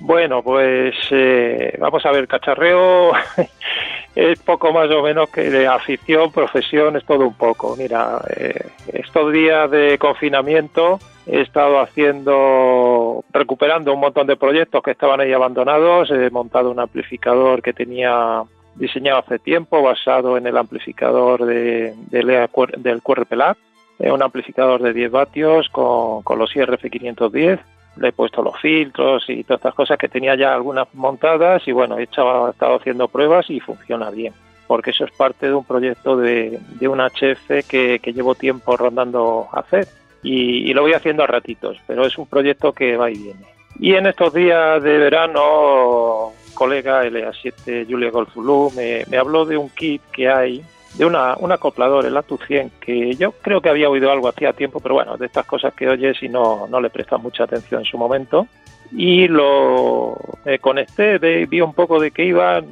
Bueno, 0.00 0.42
pues 0.42 0.94
eh, 1.10 1.76
vamos 1.80 2.04
a 2.06 2.12
ver, 2.12 2.28
cacharreo 2.28 3.12
es 4.18 4.40
poco 4.40 4.72
más 4.72 4.90
o 4.90 5.00
menos 5.00 5.30
que 5.30 5.48
de 5.48 5.68
afición, 5.68 6.32
profesión, 6.32 6.96
es 6.96 7.04
todo 7.04 7.24
un 7.24 7.34
poco. 7.34 7.76
Mira, 7.76 8.20
eh, 8.36 8.66
estos 8.92 9.32
días 9.32 9.70
de 9.70 9.96
confinamiento 9.96 10.98
he 11.24 11.42
estado 11.42 11.78
haciendo, 11.78 13.24
recuperando 13.32 13.94
un 13.94 14.00
montón 14.00 14.26
de 14.26 14.36
proyectos 14.36 14.82
que 14.82 14.90
estaban 14.90 15.20
ahí 15.20 15.32
abandonados. 15.32 16.10
He 16.10 16.30
montado 16.30 16.72
un 16.72 16.80
amplificador 16.80 17.62
que 17.62 17.72
tenía 17.72 18.42
diseñado 18.74 19.20
hace 19.20 19.38
tiempo, 19.38 19.82
basado 19.82 20.36
en 20.36 20.48
el 20.48 20.56
amplificador 20.56 21.44
de, 21.44 21.94
del 22.10 23.02
QRPLAB, 23.02 23.56
un 24.00 24.22
amplificador 24.24 24.82
de 24.82 24.94
10 24.94 25.12
vatios 25.12 25.68
con, 25.68 26.22
con 26.22 26.40
los 26.40 26.50
IRF510. 26.56 27.60
Le 28.00 28.08
he 28.08 28.12
puesto 28.12 28.42
los 28.42 28.58
filtros 28.60 29.24
y 29.28 29.44
todas 29.44 29.60
estas 29.60 29.74
cosas 29.74 29.98
que 29.98 30.08
tenía 30.08 30.34
ya 30.36 30.54
algunas 30.54 30.88
montadas 30.94 31.66
y 31.66 31.72
bueno, 31.72 31.98
he, 31.98 32.04
estado 32.04 32.54
haciendo 32.76 33.08
pruebas 33.08 33.48
y 33.50 33.60
funciona 33.60 34.10
bien 34.10 34.32
porque 34.68 34.90
eso 34.90 35.06
es 35.06 35.10
parte 35.12 35.46
de 35.46 35.54
un 35.54 35.64
proyecto 35.64 36.16
de, 36.16 36.60
de 36.78 36.88
un 36.88 37.00
HF 37.00 37.66
que, 37.66 37.98
que 38.00 38.12
llevo 38.12 38.34
tiempo 38.34 38.76
rondando 38.76 39.48
hacer 39.52 39.88
y, 40.22 40.72
lo 40.74 40.82
voy 40.82 40.92
haciendo 40.92 41.22
a 41.22 41.26
ratitos, 41.26 41.78
pero 41.86 42.04
es 42.04 42.18
un 42.18 42.26
proyecto 42.26 42.72
que 42.72 42.96
va 42.96 43.10
y 43.10 43.14
viene. 43.14 43.46
Y 43.80 43.94
en 43.94 44.06
estos 44.06 44.34
días 44.34 44.82
de 44.82 44.98
verano, 44.98 46.32
colega 46.54 47.04
LA7 47.04 47.86
Julia 47.88 48.10
Golfulú 48.10 48.72
me 48.74 49.16
habló 49.16 49.44
de 49.44 49.56
un 49.56 49.70
kit 49.70 50.02
que 50.12 50.28
hay 50.28 50.62
de 50.94 51.04
una, 51.04 51.36
un 51.38 51.52
acoplador, 51.52 52.06
el 52.06 52.16
Atu 52.16 52.38
100, 52.38 52.72
que 52.80 53.14
yo 53.14 53.32
creo 53.32 53.60
que 53.60 53.68
había 53.68 53.90
oído 53.90 54.10
algo 54.10 54.28
hacía 54.28 54.52
tiempo, 54.52 54.80
pero 54.80 54.94
bueno, 54.94 55.16
de 55.16 55.26
estas 55.26 55.46
cosas 55.46 55.74
que 55.74 55.88
oyes 55.88 56.22
y 56.22 56.28
no, 56.28 56.66
no 56.68 56.80
le 56.80 56.90
prestas 56.90 57.20
mucha 57.20 57.44
atención 57.44 57.80
en 57.80 57.86
su 57.86 57.98
momento. 57.98 58.46
Y 58.90 59.28
lo 59.28 60.16
me 60.44 60.58
conecté, 60.58 61.18
vi 61.18 61.60
un 61.60 61.74
poco 61.74 62.00
de 62.00 62.10
qué 62.10 62.24
iba, 62.24 62.62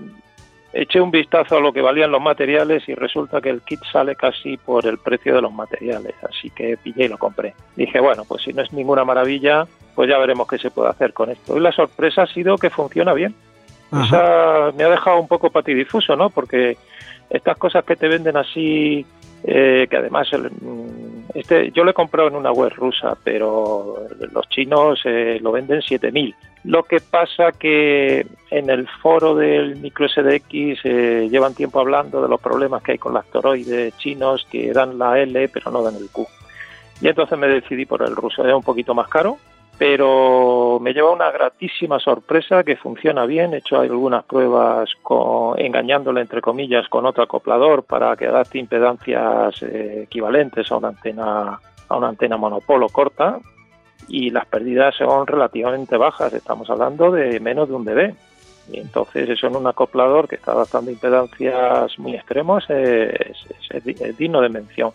eché 0.73 1.00
un 1.00 1.11
vistazo 1.11 1.56
a 1.56 1.61
lo 1.61 1.73
que 1.73 1.82
valían 1.82 2.11
los 2.11 2.23
materiales 2.23 2.88
y 2.88 2.94
resulta 2.94 3.40
que 3.40 3.50
el 3.50 3.62
kit 3.62 3.80
sale 3.92 4.16
casi 4.16 4.56
por 4.56 4.87
el 4.87 4.99
precio 4.99 5.35
de 5.35 5.42
los 5.42 5.52
materiales, 5.52 6.14
así 6.23 6.50
que 6.50 6.76
pillé 6.76 7.04
y 7.04 7.08
lo 7.08 7.18
compré. 7.18 7.54
Dije, 7.76 8.00
bueno, 8.00 8.25
pues 8.26 8.42
si 8.42 8.52
no 8.52 8.62
es 8.62 8.73
ninguna 8.73 9.04
maravilla, 9.04 9.66
pues 9.94 10.08
ya 10.08 10.18
veremos 10.18 10.49
qué 10.49 10.58
se 10.58 10.70
puede 10.70 10.90
hacer 10.90 11.12
con 11.12 11.30
esto. 11.30 11.56
Y 11.56 11.61
la 11.61 11.73
sorpresa 11.73 12.23
ha 12.23 12.26
sido 12.26 12.56
que 12.56 12.70
funciona 12.70 13.12
bien. 13.14 13.35
Esa 13.92 14.73
me 14.76 14.85
ha 14.85 14.90
dejado 14.90 15.20
un 15.20 15.28
poco 15.28 15.50
patidifuso, 15.50 16.16
¿no? 16.16 16.28
Porque 16.28 16.76
estas 17.30 17.56
cosas 17.56 17.85
que 17.85 17.97
te 17.97 18.09
venden 18.09 18.37
así, 18.37 19.04
eh, 19.45 19.87
que 19.88 19.97
además 19.97 20.28
mm, 20.33 21.16
este, 21.35 21.71
yo 21.73 21.85
lo 21.85 21.90
he 21.90 21.95
comprado 21.95 22.28
en 22.28 22.37
una 22.37 22.52
web 22.52 22.73
rusa, 22.75 23.16
pero 23.23 23.97
los 24.33 24.49
chinos 24.49 25.00
eh, 25.04 25.38
lo 25.40 25.52
venden 25.52 25.83
7000. 25.83 26.35
Lo 26.64 26.83
que 26.83 26.99
pasa 27.00 27.52
que 27.52 28.26
en 28.50 28.71
el 28.71 28.88
foro 28.88 29.37
del 29.37 29.76
micro 29.76 30.09
SDX 30.09 30.80
eh, 30.85 31.28
llevan 31.30 31.54
tiempo 31.54 31.78
hablando 31.78 32.23
de 32.23 32.28
los 32.28 32.40
problemas 32.40 32.83
que 32.83 32.92
hay 32.92 32.99
con 32.99 33.14
las 33.14 33.26
toroides 33.26 33.97
chinos 33.99 34.47
que 34.50 34.73
dan 34.73 34.99
la 34.99 35.21
L 35.21 35.49
pero 35.49 35.71
no 35.71 35.83
dan 35.83 35.95
el 35.95 36.11
Q. 36.11 36.26
Y 37.00 37.09
entonces 37.09 37.38
me 37.38 37.47
decidí 37.47 37.85
por 37.85 38.02
el 38.02 38.16
ruso, 38.16 38.42
era 38.45 38.56
un 38.56 38.62
poquito 38.62 38.95
más 38.95 39.09
caro, 39.09 39.37
pero 39.78 40.78
me 40.80 40.95
lleva 40.95 41.11
una 41.11 41.30
gratísima 41.30 41.99
sorpresa 41.99 42.64
que 42.64 42.76
funciona 42.76 43.26
bien. 43.26 43.52
He 43.52 43.59
hecho 43.59 43.78
algunas 43.78 44.25
pruebas 44.25 44.90
con, 45.02 45.59
engañándole 45.59 46.23
entre 46.23 46.40
comillas 46.40 46.88
con 46.88 47.04
otro 47.04 47.25
acoplador 47.25 47.83
para 47.83 48.16
que 48.16 48.26
adapte 48.26 48.59
impedancias 48.59 49.62
eh, 49.62 50.04
equivalentes 50.04 50.71
a 50.71 50.76
una 50.76 50.88
antena 50.88 51.61
a 51.88 51.97
una 51.97 52.09
antena 52.09 52.37
monopolo 52.37 52.88
corta 52.88 53.38
y 54.09 54.30
las 54.30 54.47
pérdidas 54.47 54.95
son 54.97 55.26
relativamente 55.26 55.97
bajas. 55.97 56.33
Estamos 56.33 56.68
hablando 56.71 57.11
de 57.11 57.38
menos 57.40 57.68
de 57.68 57.75
un 57.75 57.85
dB. 57.85 58.14
Y 58.73 58.80
entonces 58.80 59.28
eso 59.28 59.47
en 59.47 59.56
un 59.56 59.66
acoplador 59.68 60.26
que 60.26 60.35
está 60.35 60.50
adaptando 60.50 60.90
impedancias 60.90 61.97
muy 61.99 62.14
extremos 62.16 62.68
es, 62.68 63.37
es 63.71 64.16
digno 64.16 64.40
de 64.40 64.49
mención. 64.49 64.90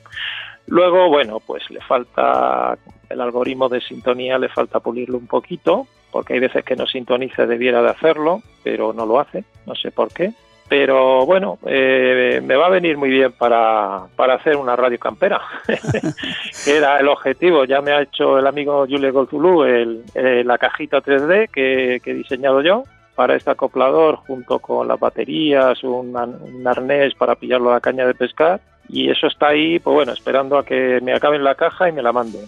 Luego, 0.72 1.10
bueno, 1.10 1.42
pues 1.46 1.70
le 1.70 1.82
falta 1.82 2.78
el 3.10 3.20
algoritmo 3.20 3.68
de 3.68 3.82
sintonía, 3.82 4.38
le 4.38 4.48
falta 4.48 4.80
pulirlo 4.80 5.18
un 5.18 5.28
poquito, 5.28 5.86
porque 6.12 6.36
hay 6.36 6.40
veces 6.40 6.64
que 6.64 6.78
no 6.78 6.88
sintoniza, 6.88 7.46
debiera 7.46 7.82
de 7.82 7.90
hacerlo, 7.90 8.42
pero 8.64 8.94
no 8.94 9.06
lo 9.06 9.20
hace, 9.20 9.44
no 9.66 9.76
sé 9.76 9.92
por 9.92 10.14
qué. 10.14 10.32
Pero 10.70 11.26
bueno, 11.26 11.60
eh, 11.66 12.40
me 12.42 12.56
va 12.56 12.68
a 12.68 12.70
venir 12.70 12.96
muy 12.98 13.10
bien 13.10 13.34
para, 13.34 14.04
para 14.16 14.36
hacer 14.36 14.56
una 14.56 14.78
radio 14.78 14.98
campera, 14.98 15.42
que 15.68 16.78
era 16.78 17.02
el 17.02 17.10
objetivo. 17.10 17.66
Ya 17.66 17.82
me 17.82 17.92
ha 17.92 18.04
hecho 18.04 18.40
el 18.40 18.48
amigo 18.48 18.88
Julio 18.90 19.12
Golzulú 19.12 19.64
el, 19.66 20.06
la 20.14 20.58
cajita 20.58 21.02
3D 21.02 21.50
que, 21.50 22.00
que 22.02 22.12
he 22.12 22.14
diseñado 22.14 22.62
yo 22.62 22.86
para 23.14 23.36
este 23.36 23.52
acoplador 23.52 24.16
junto 24.16 24.60
con 24.60 24.88
las 24.88 24.98
baterías, 24.98 25.84
un, 25.84 26.16
un, 26.16 26.66
arnés 26.66 27.14
para 27.16 27.36
pillarlo 27.36 27.72
a 27.72 27.74
la 27.74 27.82
caña 27.82 28.08
de 28.08 28.14
pescar 28.14 28.62
y 28.88 29.10
eso 29.10 29.28
está 29.28 29.50
ahí, 29.50 29.80
pues 29.80 29.94
bueno, 29.94 30.12
esperando 30.12 30.58
a 30.58 30.66
que 30.66 31.00
me 31.02 31.14
acaben 31.14 31.44
la 31.44 31.56
caja 31.56 31.90
y 31.90 31.92
me 31.92 32.02
la 32.02 32.12
manden. 32.12 32.46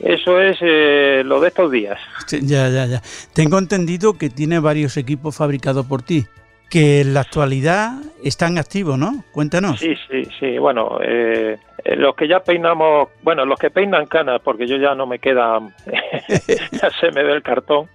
Eso 0.00 0.40
es 0.40 0.58
eh, 0.60 1.22
lo 1.24 1.40
de 1.40 1.48
estos 1.48 1.70
días. 1.70 1.98
ya, 2.30 2.68
ya, 2.68 2.86
ya. 2.86 3.02
Tengo 3.34 3.58
entendido 3.58 4.14
que 4.14 4.30
tiene 4.30 4.58
varios 4.58 4.96
equipos 4.96 5.36
fabricados 5.36 5.86
por 5.86 6.02
ti, 6.02 6.26
que 6.68 7.02
en 7.02 7.14
la 7.14 7.20
actualidad 7.20 7.92
están 8.24 8.58
activos, 8.58 8.98
¿no? 8.98 9.24
Cuéntanos. 9.32 9.80
Sí, 9.80 9.94
sí, 10.08 10.24
sí. 10.38 10.58
Bueno, 10.58 10.98
eh, 11.02 11.58
los 11.96 12.14
que 12.14 12.28
ya 12.28 12.40
peinamos, 12.40 13.08
bueno, 13.22 13.44
los 13.44 13.58
que 13.58 13.70
peinan 13.70 14.06
canas, 14.06 14.40
porque 14.42 14.66
yo 14.66 14.76
ya 14.76 14.94
no 14.94 15.06
me 15.06 15.18
queda, 15.18 15.60
ya 16.72 16.90
se 17.00 17.10
me 17.12 17.22
ve 17.22 17.32
el 17.34 17.42
cartón. 17.42 17.88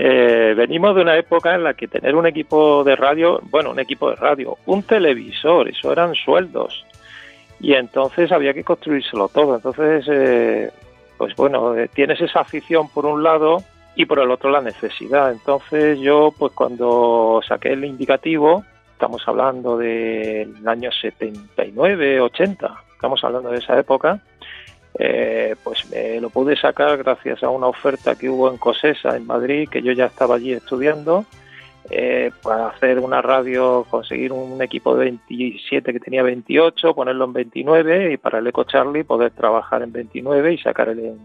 Eh, 0.00 0.54
venimos 0.56 0.94
de 0.94 1.02
una 1.02 1.16
época 1.16 1.56
en 1.56 1.64
la 1.64 1.74
que 1.74 1.88
tener 1.88 2.14
un 2.14 2.24
equipo 2.24 2.84
de 2.84 2.94
radio, 2.94 3.40
bueno, 3.50 3.72
un 3.72 3.80
equipo 3.80 4.10
de 4.10 4.14
radio, 4.14 4.56
un 4.66 4.84
televisor, 4.84 5.68
eso 5.68 5.90
eran 5.90 6.14
sueldos. 6.14 6.84
Y 7.58 7.72
entonces 7.74 8.30
había 8.30 8.54
que 8.54 8.62
construírselo 8.62 9.28
todo. 9.28 9.56
Entonces, 9.56 10.06
eh, 10.08 10.70
pues 11.16 11.34
bueno, 11.34 11.76
eh, 11.76 11.90
tienes 11.92 12.20
esa 12.20 12.42
afición 12.42 12.88
por 12.88 13.06
un 13.06 13.24
lado 13.24 13.64
y 13.96 14.06
por 14.06 14.20
el 14.20 14.30
otro 14.30 14.50
la 14.50 14.60
necesidad. 14.60 15.32
Entonces 15.32 15.98
yo, 15.98 16.32
pues 16.38 16.52
cuando 16.52 17.40
saqué 17.44 17.72
el 17.72 17.84
indicativo, 17.84 18.62
estamos 18.92 19.26
hablando 19.26 19.76
del 19.76 20.54
año 20.64 20.92
79, 20.92 22.20
80, 22.20 22.84
estamos 22.94 23.24
hablando 23.24 23.50
de 23.50 23.58
esa 23.58 23.76
época, 23.76 24.20
eh, 24.98 25.54
pues 25.62 25.88
me 25.90 26.20
lo 26.20 26.28
pude 26.30 26.56
sacar 26.56 26.96
gracias 26.98 27.42
a 27.42 27.50
una 27.50 27.68
oferta 27.68 28.16
que 28.16 28.28
hubo 28.28 28.50
en 28.50 28.58
Cosesa, 28.58 29.16
en 29.16 29.26
Madrid, 29.26 29.68
que 29.68 29.80
yo 29.80 29.92
ya 29.92 30.06
estaba 30.06 30.34
allí 30.34 30.52
estudiando, 30.52 31.24
eh, 31.90 32.32
para 32.42 32.68
hacer 32.68 32.98
una 32.98 33.22
radio, 33.22 33.86
conseguir 33.88 34.32
un 34.32 34.60
equipo 34.60 34.96
de 34.96 35.04
27 35.04 35.92
que 35.92 36.00
tenía 36.00 36.22
28, 36.22 36.94
ponerlo 36.94 37.26
en 37.26 37.32
29 37.32 38.12
y 38.12 38.16
para 38.16 38.40
el 38.40 38.46
Eco 38.48 38.64
Charlie 38.64 39.04
poder 39.04 39.30
trabajar 39.30 39.82
en 39.82 39.92
29 39.92 40.52
y 40.52 40.58
sacar 40.58 40.88
el, 40.88 41.16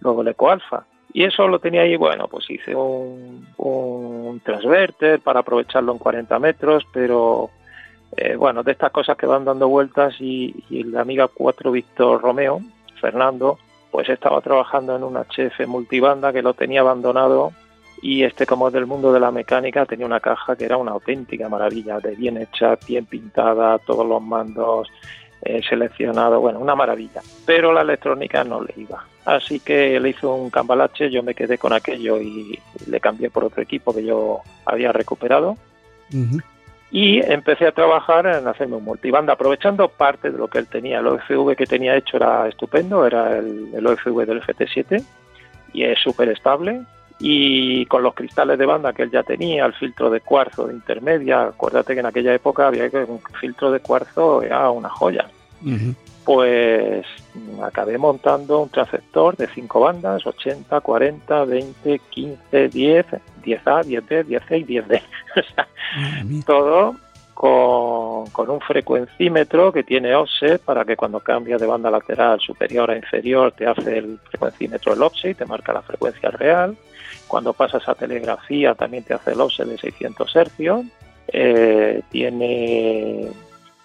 luego 0.00 0.22
el 0.22 0.28
Eco 0.28 0.50
Alfa. 0.50 0.84
Y 1.14 1.24
eso 1.24 1.46
lo 1.46 1.60
tenía 1.60 1.82
ahí, 1.82 1.96
bueno, 1.96 2.26
pues 2.26 2.50
hice 2.50 2.74
un, 2.74 3.46
un 3.56 4.40
transverter 4.40 5.20
para 5.20 5.40
aprovecharlo 5.40 5.92
en 5.92 5.98
40 5.98 6.38
metros, 6.38 6.84
pero 6.92 7.50
eh, 8.16 8.34
bueno, 8.34 8.62
de 8.62 8.72
estas 8.72 8.90
cosas 8.90 9.16
que 9.16 9.26
van 9.26 9.44
dando 9.44 9.68
vueltas 9.68 10.14
y, 10.20 10.64
y 10.68 10.82
la 10.84 11.02
amiga 11.02 11.28
4 11.28 11.70
Víctor 11.70 12.20
Romeo, 12.20 12.60
Fernando, 13.02 13.58
pues 13.90 14.08
estaba 14.08 14.40
trabajando 14.40 14.96
en 14.96 15.02
un 15.02 15.16
HF 15.16 15.66
multibanda 15.66 16.32
que 16.32 16.40
lo 16.40 16.54
tenía 16.54 16.80
abandonado 16.80 17.52
y 18.00 18.22
este 18.22 18.46
como 18.46 18.68
es 18.68 18.72
del 18.72 18.86
mundo 18.86 19.12
de 19.12 19.20
la 19.20 19.30
mecánica 19.30 19.84
tenía 19.84 20.06
una 20.06 20.20
caja 20.20 20.56
que 20.56 20.64
era 20.64 20.76
una 20.76 20.92
auténtica 20.92 21.48
maravilla, 21.48 21.98
de 22.00 22.14
bien 22.16 22.38
hecha, 22.38 22.78
bien 22.86 23.04
pintada, 23.04 23.78
todos 23.78 24.06
los 24.06 24.22
mandos 24.22 24.88
eh, 25.42 25.60
seleccionados, 25.68 26.40
bueno, 26.40 26.60
una 26.60 26.74
maravilla. 26.74 27.20
Pero 27.44 27.72
la 27.72 27.82
electrónica 27.82 28.44
no 28.44 28.62
le 28.62 28.72
iba. 28.76 29.04
Así 29.24 29.60
que 29.60 30.00
le 30.00 30.10
hizo 30.10 30.34
un 30.34 30.50
cambalache, 30.50 31.10
yo 31.10 31.22
me 31.22 31.34
quedé 31.34 31.58
con 31.58 31.72
aquello 31.72 32.20
y 32.20 32.58
le 32.86 33.00
cambié 33.00 33.28
por 33.30 33.44
otro 33.44 33.62
equipo 33.62 33.94
que 33.94 34.04
yo 34.04 34.40
había 34.64 34.92
recuperado 34.92 35.56
y 36.94 37.20
empecé 37.24 37.66
a 37.66 37.72
trabajar 37.72 38.26
en 38.26 38.46
hacerme 38.46 38.76
un 38.76 38.84
multibanda, 38.84 39.32
aprovechando 39.32 39.88
parte 39.88 40.30
de 40.30 40.36
lo 40.36 40.48
que 40.48 40.58
él 40.58 40.66
tenía. 40.66 40.98
El 40.98 41.06
OFV 41.06 41.56
que 41.56 41.64
tenía 41.64 41.96
hecho 41.96 42.18
era 42.18 42.46
estupendo, 42.46 43.06
era 43.06 43.38
el, 43.38 43.86
OFV 43.86 44.26
del 44.26 44.42
FT7 44.42 45.02
y 45.72 45.84
es 45.84 45.98
súper 45.98 46.28
estable. 46.28 46.82
Y 47.18 47.86
con 47.86 48.02
los 48.02 48.12
cristales 48.12 48.58
de 48.58 48.66
banda 48.66 48.92
que 48.92 49.04
él 49.04 49.10
ya 49.10 49.22
tenía, 49.22 49.64
el 49.64 49.72
filtro 49.72 50.10
de 50.10 50.20
cuarzo 50.20 50.66
de 50.66 50.74
intermedia, 50.74 51.44
acuérdate 51.44 51.94
que 51.94 52.00
en 52.00 52.06
aquella 52.06 52.34
época 52.34 52.66
había 52.66 52.90
que 52.90 52.98
un 52.98 53.20
filtro 53.40 53.70
de 53.70 53.80
cuarzo 53.80 54.42
era 54.42 54.70
una 54.70 54.90
joya. 54.90 55.26
Pues 56.24 57.04
acabé 57.62 57.98
montando 57.98 58.60
un 58.60 58.68
transceptor 58.68 59.36
de 59.36 59.48
cinco 59.48 59.80
bandas, 59.80 60.24
80, 60.24 60.80
40, 60.80 61.44
20, 61.44 61.98
15, 62.10 62.68
10, 62.68 63.06
10A, 63.44 63.84
10B, 63.84 64.26
10C 64.26 64.60
y 64.60 64.64
10D. 64.64 66.44
todo 66.46 66.94
con, 67.34 68.26
con, 68.30 68.50
un 68.50 68.60
frecuencímetro 68.60 69.72
que 69.72 69.82
tiene 69.82 70.14
offset 70.14 70.60
para 70.62 70.84
que 70.84 70.96
cuando 70.96 71.18
cambia 71.20 71.56
de 71.56 71.66
banda 71.66 71.90
lateral 71.90 72.38
superior 72.40 72.90
a 72.90 72.96
inferior 72.96 73.52
te 73.52 73.66
hace 73.66 73.98
el 73.98 74.18
frecuencímetro 74.28 74.92
el 74.92 75.02
offset 75.02 75.32
y 75.32 75.34
te 75.34 75.46
marca 75.46 75.72
la 75.72 75.82
frecuencia 75.82 76.30
real. 76.30 76.76
Cuando 77.26 77.52
pasas 77.52 77.88
a 77.88 77.94
telegrafía 77.94 78.74
también 78.74 79.04
te 79.04 79.14
hace 79.14 79.32
el 79.32 79.40
offset 79.40 79.66
de 79.66 79.78
600 79.78 80.36
hercios. 80.36 80.84
Eh, 81.28 82.02
tiene 82.10 83.28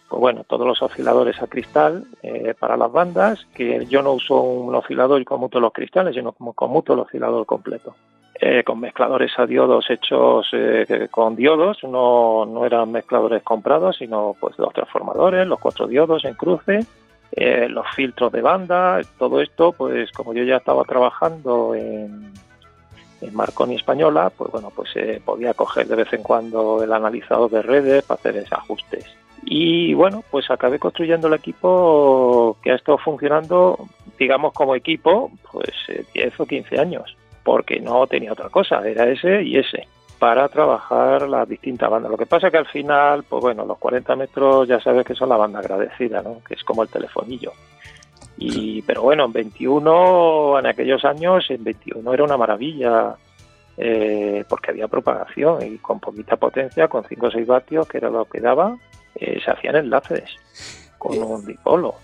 pues 0.09 0.19
bueno, 0.19 0.43
todos 0.45 0.65
los 0.65 0.81
osciladores 0.81 1.41
a 1.41 1.47
cristal 1.47 2.05
eh, 2.23 2.53
para 2.57 2.77
las 2.77 2.91
bandas, 2.91 3.45
que 3.53 3.85
yo 3.87 4.01
no 4.01 4.13
uso 4.13 4.41
un 4.41 4.73
oscilador 4.73 5.21
y 5.21 5.25
conmuto 5.25 5.59
los 5.59 5.73
cristales, 5.73 6.15
sino 6.15 6.31
como 6.31 6.53
conmuto 6.53 6.93
el 6.93 6.99
oscilador 6.99 7.45
completo. 7.45 7.95
Eh, 8.39 8.63
con 8.63 8.79
mezcladores 8.79 9.31
a 9.39 9.47
diodos 9.47 9.89
hechos 9.89 10.47
eh, 10.53 11.07
con 11.09 11.35
diodos, 11.35 11.83
no, 11.83 12.45
no 12.45 12.65
eran 12.65 12.91
mezcladores 12.91 13.41
comprados, 13.41 13.97
sino 13.97 14.35
pues 14.39 14.59
los 14.59 14.71
transformadores, 14.73 15.47
los 15.47 15.59
cuatro 15.59 15.87
diodos 15.87 16.23
en 16.23 16.35
cruce, 16.35 16.85
eh, 17.31 17.67
los 17.67 17.87
filtros 17.95 18.31
de 18.31 18.41
banda, 18.41 19.01
todo 19.17 19.41
esto, 19.41 19.71
pues 19.71 20.11
como 20.11 20.35
yo 20.35 20.43
ya 20.43 20.57
estaba 20.57 20.83
trabajando 20.83 21.73
en, 21.73 22.31
en 23.21 23.35
Marconi 23.35 23.75
Española, 23.75 24.31
pues 24.37 24.51
bueno, 24.51 24.71
pues 24.75 24.91
se 24.91 25.19
podía 25.25 25.55
coger 25.55 25.87
de 25.87 25.95
vez 25.95 26.13
en 26.13 26.21
cuando 26.21 26.83
el 26.83 26.93
analizador 26.93 27.49
de 27.49 27.63
redes 27.63 28.03
para 28.03 28.19
hacer 28.19 28.37
esos 28.37 28.53
ajustes. 28.53 29.17
Y 29.49 29.93
bueno, 29.93 30.23
pues 30.29 30.51
acabé 30.51 30.77
construyendo 30.77 31.27
el 31.27 31.33
equipo 31.33 32.57
que 32.61 32.71
ha 32.71 32.75
estado 32.75 32.97
funcionando, 32.97 33.79
digamos, 34.19 34.53
como 34.53 34.75
equipo, 34.75 35.31
pues 35.51 35.71
10 36.13 36.39
o 36.39 36.45
15 36.45 36.79
años 36.79 37.17
porque 37.47 37.79
no 37.79 38.05
tenía 38.07 38.33
otra 38.33 38.49
cosa, 38.49 38.85
era 38.85 39.07
ese 39.07 39.41
y 39.41 39.55
ese 39.55 39.87
para 40.19 40.49
trabajar 40.49 41.29
las 41.29 41.47
distintas 41.47 41.89
bandas. 41.89 42.11
Lo 42.11 42.17
que 42.17 42.25
pasa 42.25 42.51
que 42.51 42.57
al 42.57 42.67
final, 42.67 43.23
pues 43.23 43.41
bueno, 43.41 43.65
los 43.65 43.77
40 43.77 44.17
metros 44.17 44.67
ya 44.67 44.81
sabes 44.81 45.05
que 45.05 45.15
son 45.15 45.29
la 45.29 45.37
banda 45.37 45.59
agradecida, 45.59 46.21
¿no? 46.21 46.41
Que 46.45 46.55
es 46.55 46.63
como 46.65 46.83
el 46.83 46.89
telefonillo. 46.89 47.53
Y, 48.37 48.81
pero 48.81 49.03
bueno, 49.03 49.23
en 49.23 49.31
21, 49.31 50.59
en 50.59 50.65
aquellos 50.65 51.05
años, 51.05 51.45
en 51.49 51.63
21 51.63 52.13
era 52.13 52.23
una 52.25 52.35
maravilla, 52.35 53.15
eh, 53.77 54.43
porque 54.49 54.71
había 54.71 54.89
propagación 54.89 55.65
y 55.65 55.77
con 55.77 56.01
poquita 56.01 56.35
potencia, 56.35 56.89
con 56.89 57.05
5 57.05 57.27
o 57.27 57.31
6 57.31 57.47
vatios, 57.47 57.87
que 57.87 57.99
era 57.99 58.09
lo 58.09 58.25
que 58.25 58.41
daba, 58.41 58.75
eh, 59.19 59.39
se 59.43 59.51
hacían 59.51 59.75
enlaces 59.75 60.23
con 60.97 61.15
eh, 61.15 61.19
un 61.19 61.45
dipolo. 61.45 61.95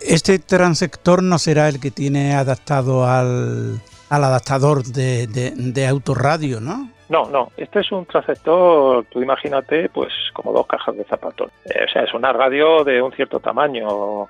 Este 0.00 0.38
transector 0.38 1.22
no 1.22 1.38
será 1.38 1.68
el 1.68 1.80
que 1.80 1.90
tiene 1.90 2.34
adaptado 2.34 3.06
al, 3.06 3.80
al 4.08 4.24
adaptador 4.24 4.84
de, 4.84 5.26
de, 5.26 5.52
de 5.54 5.86
autorradio, 5.86 6.60
¿no? 6.60 6.90
No, 7.10 7.28
no, 7.28 7.50
este 7.56 7.80
es 7.80 7.90
un 7.90 8.06
transceptor, 8.06 9.04
tú 9.10 9.20
imagínate, 9.20 9.88
pues 9.88 10.12
como 10.32 10.52
dos 10.52 10.64
cajas 10.68 10.96
de 10.96 11.02
zapatos. 11.04 11.50
Eh, 11.64 11.84
o 11.84 11.92
sea, 11.92 12.04
es 12.04 12.14
una 12.14 12.32
radio 12.32 12.84
de 12.84 13.02
un 13.02 13.10
cierto 13.12 13.40
tamaño. 13.40 14.28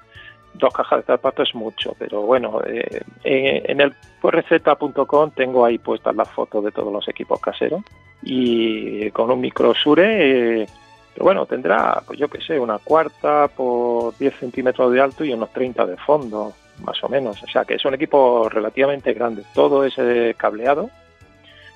Dos 0.55 0.73
cajas 0.73 1.01
de 1.01 1.05
zapatos 1.05 1.51
es 1.51 1.55
mucho, 1.55 1.94
pero 1.99 2.23
bueno, 2.23 2.62
eh, 2.66 3.03
en 3.23 3.81
el 3.83 3.94
receta.com 4.23 5.31
tengo 5.33 5.66
ahí 5.66 5.79
puestas 5.79 6.16
las 6.16 6.29
fotos 6.31 6.64
de 6.64 6.73
todos 6.73 6.90
los 6.90 7.07
equipos 7.07 7.38
caseros 7.38 7.83
y 8.23 9.11
con 9.11 9.31
un 9.31 9.40
micro 9.42 9.75
Sure, 9.75 10.62
eh, 10.62 10.66
pero 11.12 11.25
bueno, 11.25 11.46
tendrá, 11.46 12.03
pues 12.07 12.18
yo 12.18 12.29
qué 12.29 12.40
sé, 12.40 12.59
una 12.59 12.79
cuarta 12.79 13.49
por 13.49 14.16
10 14.18 14.35
centímetros 14.38 14.92
de 14.92 15.01
alto 15.01 15.25
y 15.25 15.33
unos 15.33 15.53
30 15.53 15.87
de 15.87 15.96
fondo, 15.96 16.53
más 16.85 17.03
o 17.03 17.09
menos. 17.09 17.42
O 17.42 17.46
sea 17.46 17.64
que 17.64 17.75
es 17.75 17.85
un 17.85 17.94
equipo 17.94 18.49
relativamente 18.49 19.12
grande. 19.12 19.42
Todo 19.55 19.85
es 19.85 19.94
cableado 20.37 20.90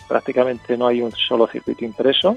prácticamente 0.07 0.77
no 0.77 0.87
hay 0.87 1.03
un 1.03 1.13
solo 1.13 1.47
circuito 1.47 1.85
impreso 1.85 2.37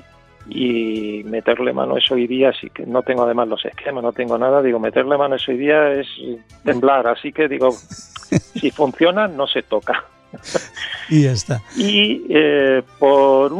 y 0.49 1.23
meterle 1.25 1.73
mano 1.73 1.97
eso 1.97 2.13
hoy 2.13 2.25
día, 2.25 2.53
si 2.53 2.69
que 2.69 2.85
no 2.85 3.01
tengo 3.01 3.23
además 3.23 3.49
los 3.49 3.65
esquemas, 3.65 4.03
no 4.03 4.13
tengo 4.13 4.37
nada, 4.37 4.61
digo, 4.61 4.79
meterle 4.79 5.17
mano 5.17 5.35
eso 5.35 5.51
hoy 5.51 5.57
día 5.57 5.91
es 5.91 6.07
temblar, 6.63 7.07
así 7.07 7.33
que 7.33 7.49
digo, 7.49 7.71
si 8.55 8.71
funciona, 8.71 9.27
no 9.27 9.45
se 9.47 9.63
toca. 9.63 10.05
y 11.09 11.23
ya 11.23 11.31
está. 11.31 11.61
Y 11.75 12.25
eh, 12.29 12.81
por 12.97 13.51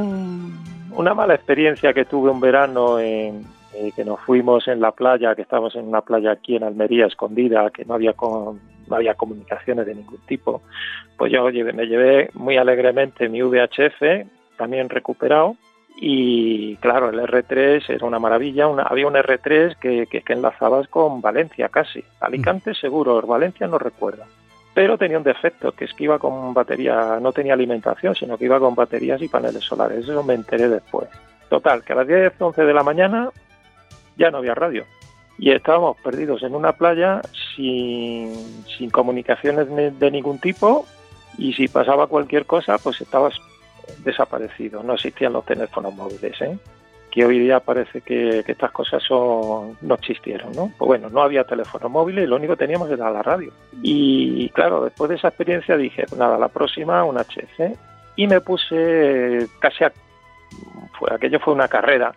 una 0.98 1.14
mala 1.14 1.36
experiencia 1.36 1.94
que 1.94 2.06
tuve 2.06 2.30
un 2.30 2.40
verano 2.40 3.00
en 3.00 3.46
eh, 3.74 3.92
que 3.96 4.04
nos 4.04 4.20
fuimos 4.22 4.68
en 4.68 4.82
la 4.82 4.92
playa, 4.92 5.36
que 5.36 5.44
estábamos 5.44 5.76
en 5.76 5.88
una 5.88 6.02
playa 6.02 6.32
aquí 6.32 6.56
en 6.56 6.64
Almería 6.64 7.06
escondida, 7.06 7.70
que 7.70 7.86
no 7.86 7.94
había 7.94 8.14
con, 8.14 8.60
no 8.88 8.96
había 8.96 9.14
comunicaciones 9.14 9.86
de 9.86 9.94
ningún 9.94 10.20
tipo, 10.26 10.64
pues 11.16 11.32
yo 11.32 11.44
me 11.44 11.86
llevé 11.86 12.32
muy 12.34 12.58
alegremente 12.58 13.30
mi 13.30 13.44
VHF, 13.44 14.26
también 14.58 14.90
recuperado, 14.90 15.58
y 16.00 16.76
claro, 16.78 17.10
el 17.10 17.20
R3 17.20 17.88
era 17.90 18.06
una 18.08 18.18
maravilla, 18.18 18.66
había 18.66 19.08
un 19.08 19.14
R3 19.14 19.76
que, 19.78 20.08
que, 20.08 20.34
enlazabas 20.34 20.88
con 20.88 21.22
Valencia 21.22 21.70
casi, 21.70 22.04
Alicante 22.20 22.72
mm. 22.72 22.76
seguro, 22.76 23.22
Valencia 23.22 23.68
no 23.68 23.78
recuerdo, 23.78 24.24
pero 24.78 24.96
tenía 24.96 25.18
un 25.18 25.24
defecto, 25.24 25.72
que 25.72 25.86
es 25.86 25.94
que 25.96 26.04
iba 26.04 26.20
con 26.20 26.54
batería, 26.54 27.18
no 27.20 27.32
tenía 27.32 27.56
alimentación, 27.56 28.14
sino 28.14 28.38
que 28.38 28.46
iba 28.46 28.60
con 28.60 28.76
baterías 28.76 29.20
y 29.24 29.28
paneles 29.28 29.64
solares, 29.64 30.08
eso 30.08 30.22
me 30.22 30.36
enteré 30.36 30.70
después. 30.70 31.10
Total, 31.50 31.84
que 31.84 31.94
a 31.94 31.96
las 31.96 32.08
10, 32.08 32.34
11 32.38 32.64
de 32.64 32.74
la 32.76 32.84
mañana 32.84 33.32
ya 34.18 34.30
no 34.30 34.38
había 34.38 34.54
radio 34.54 34.86
y 35.40 35.50
estábamos 35.50 35.98
perdidos 36.02 36.44
en 36.44 36.54
una 36.54 36.74
playa 36.74 37.24
sin, 37.56 38.36
sin 38.78 38.92
comunicaciones 38.92 39.68
de 40.00 40.12
ningún 40.12 40.38
tipo 40.38 40.86
y 41.40 41.54
si 41.54 41.68
pasaba 41.68 42.06
cualquier 42.06 42.46
cosa 42.46 42.78
pues 42.78 43.02
estabas 43.02 43.34
desaparecido, 44.04 44.84
no 44.84 44.94
existían 44.94 45.34
los 45.34 45.46
teléfonos 45.46 45.96
móviles, 45.96 46.40
¿eh? 46.40 46.56
Que 47.18 47.26
hoy 47.26 47.40
día 47.40 47.60
parece 47.60 48.02
que, 48.02 48.44
estas 48.46 48.70
cosas 48.70 49.02
son, 49.02 49.76
no 49.82 49.96
existieron, 49.96 50.52
¿no? 50.52 50.72
Pues 50.78 50.88
bueno, 50.88 51.10
no 51.10 51.24
había 51.24 51.44
teléfono 51.46 51.90
móvil 51.90 52.20
y 52.20 52.28
lo 52.28 52.36
único 52.36 52.54
que 52.54 52.60
teníamos 52.60 52.92
era 52.92 53.10
la 53.10 53.24
radio. 53.24 53.52
Y 53.82 54.50
claro, 54.50 54.84
después 54.84 55.10
de 55.10 55.16
esa 55.16 55.30
experiencia 55.30 55.76
dije, 55.78 56.06
pues 56.08 56.20
nada, 56.20 56.38
la 56.38 56.48
próxima 56.48 57.04
un 57.04 57.18
HF 57.18 57.76
y 58.18 58.28
me 58.28 58.40
puse 58.40 59.48
casi 59.58 59.84
a, 59.84 59.92
aquello 61.10 61.40
fue 61.40 61.56
una 61.56 61.68
carrera 61.68 62.14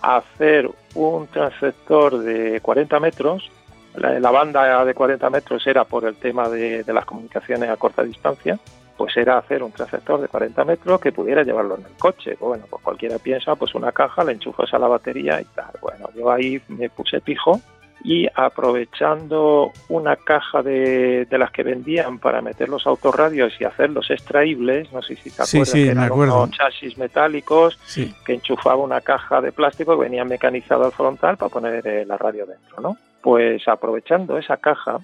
hacer 0.00 0.70
un 0.94 1.26
transector 1.26 2.16
de 2.20 2.62
40 2.62 3.00
metros. 3.00 3.50
La, 3.94 4.30
banda 4.30 4.86
de 4.86 4.94
40 4.94 5.28
metros 5.28 5.66
era 5.66 5.84
por 5.84 6.06
el 6.06 6.16
tema 6.16 6.48
de, 6.48 6.82
las 6.86 7.04
comunicaciones 7.04 7.68
a 7.68 7.76
corta 7.76 8.02
distancia, 8.02 8.58
pues 8.96 9.16
era 9.16 9.38
hacer 9.38 9.62
un 9.62 9.72
transector 9.72 10.20
de 10.20 10.28
40 10.28 10.64
metros 10.64 11.00
que 11.00 11.12
pudiera 11.12 11.42
llevarlo 11.42 11.76
en 11.76 11.84
el 11.84 11.92
coche. 11.98 12.36
Pues 12.38 12.48
bueno, 12.48 12.64
pues 12.68 12.82
cualquiera 12.82 13.18
piensa, 13.18 13.56
pues 13.56 13.74
una 13.74 13.92
caja, 13.92 14.24
le 14.24 14.32
enchufas 14.32 14.72
a 14.72 14.78
la 14.78 14.88
batería 14.88 15.40
y 15.40 15.44
tal. 15.44 15.72
Bueno, 15.80 16.08
yo 16.16 16.30
ahí 16.30 16.60
me 16.68 16.88
puse 16.90 17.20
pijo 17.20 17.60
y 18.04 18.28
aprovechando 18.34 19.72
una 19.88 20.14
caja 20.16 20.62
de, 20.62 21.26
las 21.30 21.50
que 21.50 21.62
vendían 21.62 22.18
para 22.18 22.42
meter 22.42 22.68
los 22.68 22.86
autorradios 22.86 23.54
y 23.58 23.64
hacerlos 23.64 24.10
extraíbles, 24.10 24.92
no 24.92 25.00
sé 25.00 25.16
si 25.16 25.30
te 25.30 25.42
acuerdas, 25.42 25.72
que 25.72 25.88
eran 25.88 26.12
unos 26.12 26.50
chasis 26.50 26.98
metálicos 26.98 27.78
que 28.26 28.34
enchufaba 28.34 28.76
una 28.76 29.00
caja 29.00 29.40
de 29.40 29.52
plástico 29.52 29.96
que 29.96 30.04
venía 30.04 30.24
mecanizado 30.24 30.84
al 30.84 30.92
frontal 30.92 31.38
para 31.38 31.48
poner 31.48 31.86
eh, 31.86 32.04
la 32.04 32.18
radio 32.18 32.44
dentro, 32.44 32.78
¿no? 32.82 32.98
Pues 33.22 33.66
aprovechando 33.66 34.36
esa 34.36 34.58
caja, 34.58 34.98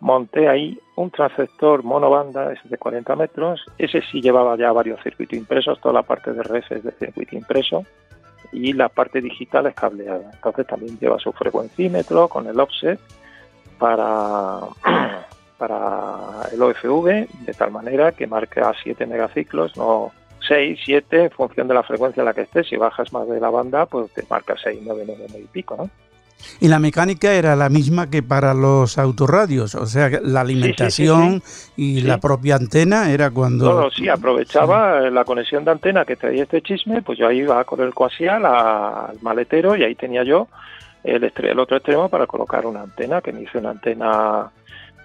monté 0.00 0.48
ahí 0.48 0.78
un 0.96 1.10
transceptor 1.10 1.82
monobanda 1.82 2.52
ese 2.52 2.68
de 2.68 2.78
40 2.78 3.16
metros, 3.16 3.64
ese 3.78 4.02
sí 4.02 4.20
llevaba 4.20 4.56
ya 4.56 4.72
varios 4.72 5.02
circuitos 5.02 5.38
impresos, 5.38 5.80
toda 5.80 5.94
la 5.94 6.02
parte 6.02 6.32
de 6.32 6.42
red 6.42 6.64
es 6.70 6.82
de 6.82 6.92
circuito 6.92 7.36
impreso, 7.36 7.84
y 8.52 8.72
la 8.72 8.88
parte 8.88 9.20
digital 9.20 9.66
es 9.66 9.74
cableada. 9.74 10.30
Entonces 10.32 10.66
también 10.66 10.98
lleva 10.98 11.18
su 11.18 11.32
frecuencímetro 11.32 12.28
con 12.28 12.46
el 12.46 12.58
offset 12.58 12.98
para, 13.78 14.60
para 15.58 16.48
el 16.52 16.62
OFV, 16.62 17.26
de 17.44 17.54
tal 17.56 17.70
manera 17.70 18.12
que 18.12 18.26
marque 18.26 18.60
a 18.60 18.72
7 18.82 19.06
megaciclos, 19.06 19.76
no 19.76 20.12
6, 20.46 20.78
7, 20.84 21.24
en 21.24 21.30
función 21.30 21.68
de 21.68 21.74
la 21.74 21.82
frecuencia 21.82 22.20
en 22.20 22.26
la 22.26 22.34
que 22.34 22.42
estés. 22.42 22.68
Si 22.68 22.76
bajas 22.76 23.12
más 23.12 23.28
de 23.28 23.40
la 23.40 23.50
banda, 23.50 23.86
pues 23.86 24.12
te 24.12 24.24
marca 24.30 24.54
6, 24.62 24.80
9, 24.84 25.04
9, 25.06 25.26
y 25.38 25.46
pico, 25.46 25.76
¿no? 25.76 25.90
Y 26.60 26.68
la 26.68 26.78
mecánica 26.78 27.32
era 27.34 27.56
la 27.56 27.68
misma 27.68 28.08
que 28.08 28.22
para 28.22 28.54
los 28.54 28.98
autorradios, 28.98 29.74
o 29.74 29.86
sea, 29.86 30.10
la 30.22 30.40
alimentación 30.40 31.42
y 31.76 32.00
la 32.00 32.18
propia 32.18 32.56
antena 32.56 33.10
era 33.10 33.30
cuando... 33.30 33.82
No, 33.82 33.90
sí, 33.90 34.08
aprovechaba 34.08 35.10
la 35.10 35.24
conexión 35.24 35.64
de 35.64 35.72
antena 35.72 36.04
que 36.04 36.16
traía 36.16 36.44
este 36.44 36.62
chisme, 36.62 37.02
pues 37.02 37.18
yo 37.18 37.28
ahí 37.28 37.38
iba 37.38 37.62
con 37.64 37.80
el 37.80 37.92
coaxial 37.92 38.46
al 38.46 39.20
maletero 39.20 39.76
y 39.76 39.84
ahí 39.84 39.94
tenía 39.94 40.24
yo 40.24 40.48
el, 41.04 41.32
el 41.36 41.58
otro 41.58 41.76
extremo 41.76 42.08
para 42.08 42.26
colocar 42.26 42.66
una 42.66 42.82
antena, 42.82 43.20
que 43.20 43.32
me 43.32 43.42
hice 43.42 43.58
una 43.58 43.70
antena 43.70 44.50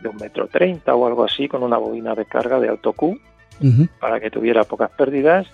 de 0.01 0.09
un 0.09 0.17
metro 0.17 0.47
treinta 0.47 0.95
o 0.95 1.05
algo 1.05 1.23
así, 1.23 1.47
con 1.47 1.61
una 1.63 1.77
bobina 1.77 2.15
de 2.15 2.25
carga 2.25 2.59
de 2.59 2.69
alto 2.69 2.93
Q, 2.93 3.19
para 3.99 4.19
que 4.19 4.31
tuviera 4.31 4.63
pocas 4.63 4.89
pérdidas. 4.89 5.45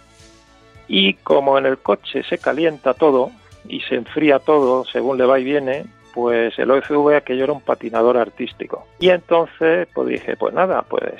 Y 0.87 1.15
como 1.15 1.57
en 1.57 1.65
el 1.65 1.79
coche 1.79 2.23
se 2.23 2.37
calienta 2.37 2.93
todo, 2.93 3.31
y 3.67 3.81
se 3.81 3.95
enfría 3.95 4.39
todo 4.39 4.85
según 4.85 5.17
le 5.17 5.25
va 5.25 5.39
y 5.39 5.43
viene, 5.43 5.85
pues 6.13 6.57
el 6.57 6.71
OFV 6.71 7.15
aquello 7.15 7.43
era 7.43 7.53
un 7.53 7.61
patinador 7.61 8.17
artístico. 8.17 8.87
Y 8.99 9.09
entonces 9.09 9.87
pues 9.93 10.07
dije, 10.07 10.35
pues 10.37 10.53
nada, 10.53 10.83
pues 10.83 11.13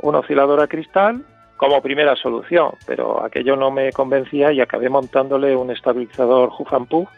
un 0.00 0.14
oscilador 0.14 0.60
a 0.60 0.68
cristal 0.68 1.24
como 1.56 1.82
primera 1.82 2.14
solución, 2.14 2.70
pero 2.86 3.24
aquello 3.24 3.56
no 3.56 3.70
me 3.70 3.92
convencía 3.92 4.52
y 4.52 4.60
acabé 4.60 4.88
montándole 4.88 5.56
un 5.56 5.70
estabilizador 5.70 6.50
Huffan 6.56 6.86
Puff 6.86 7.08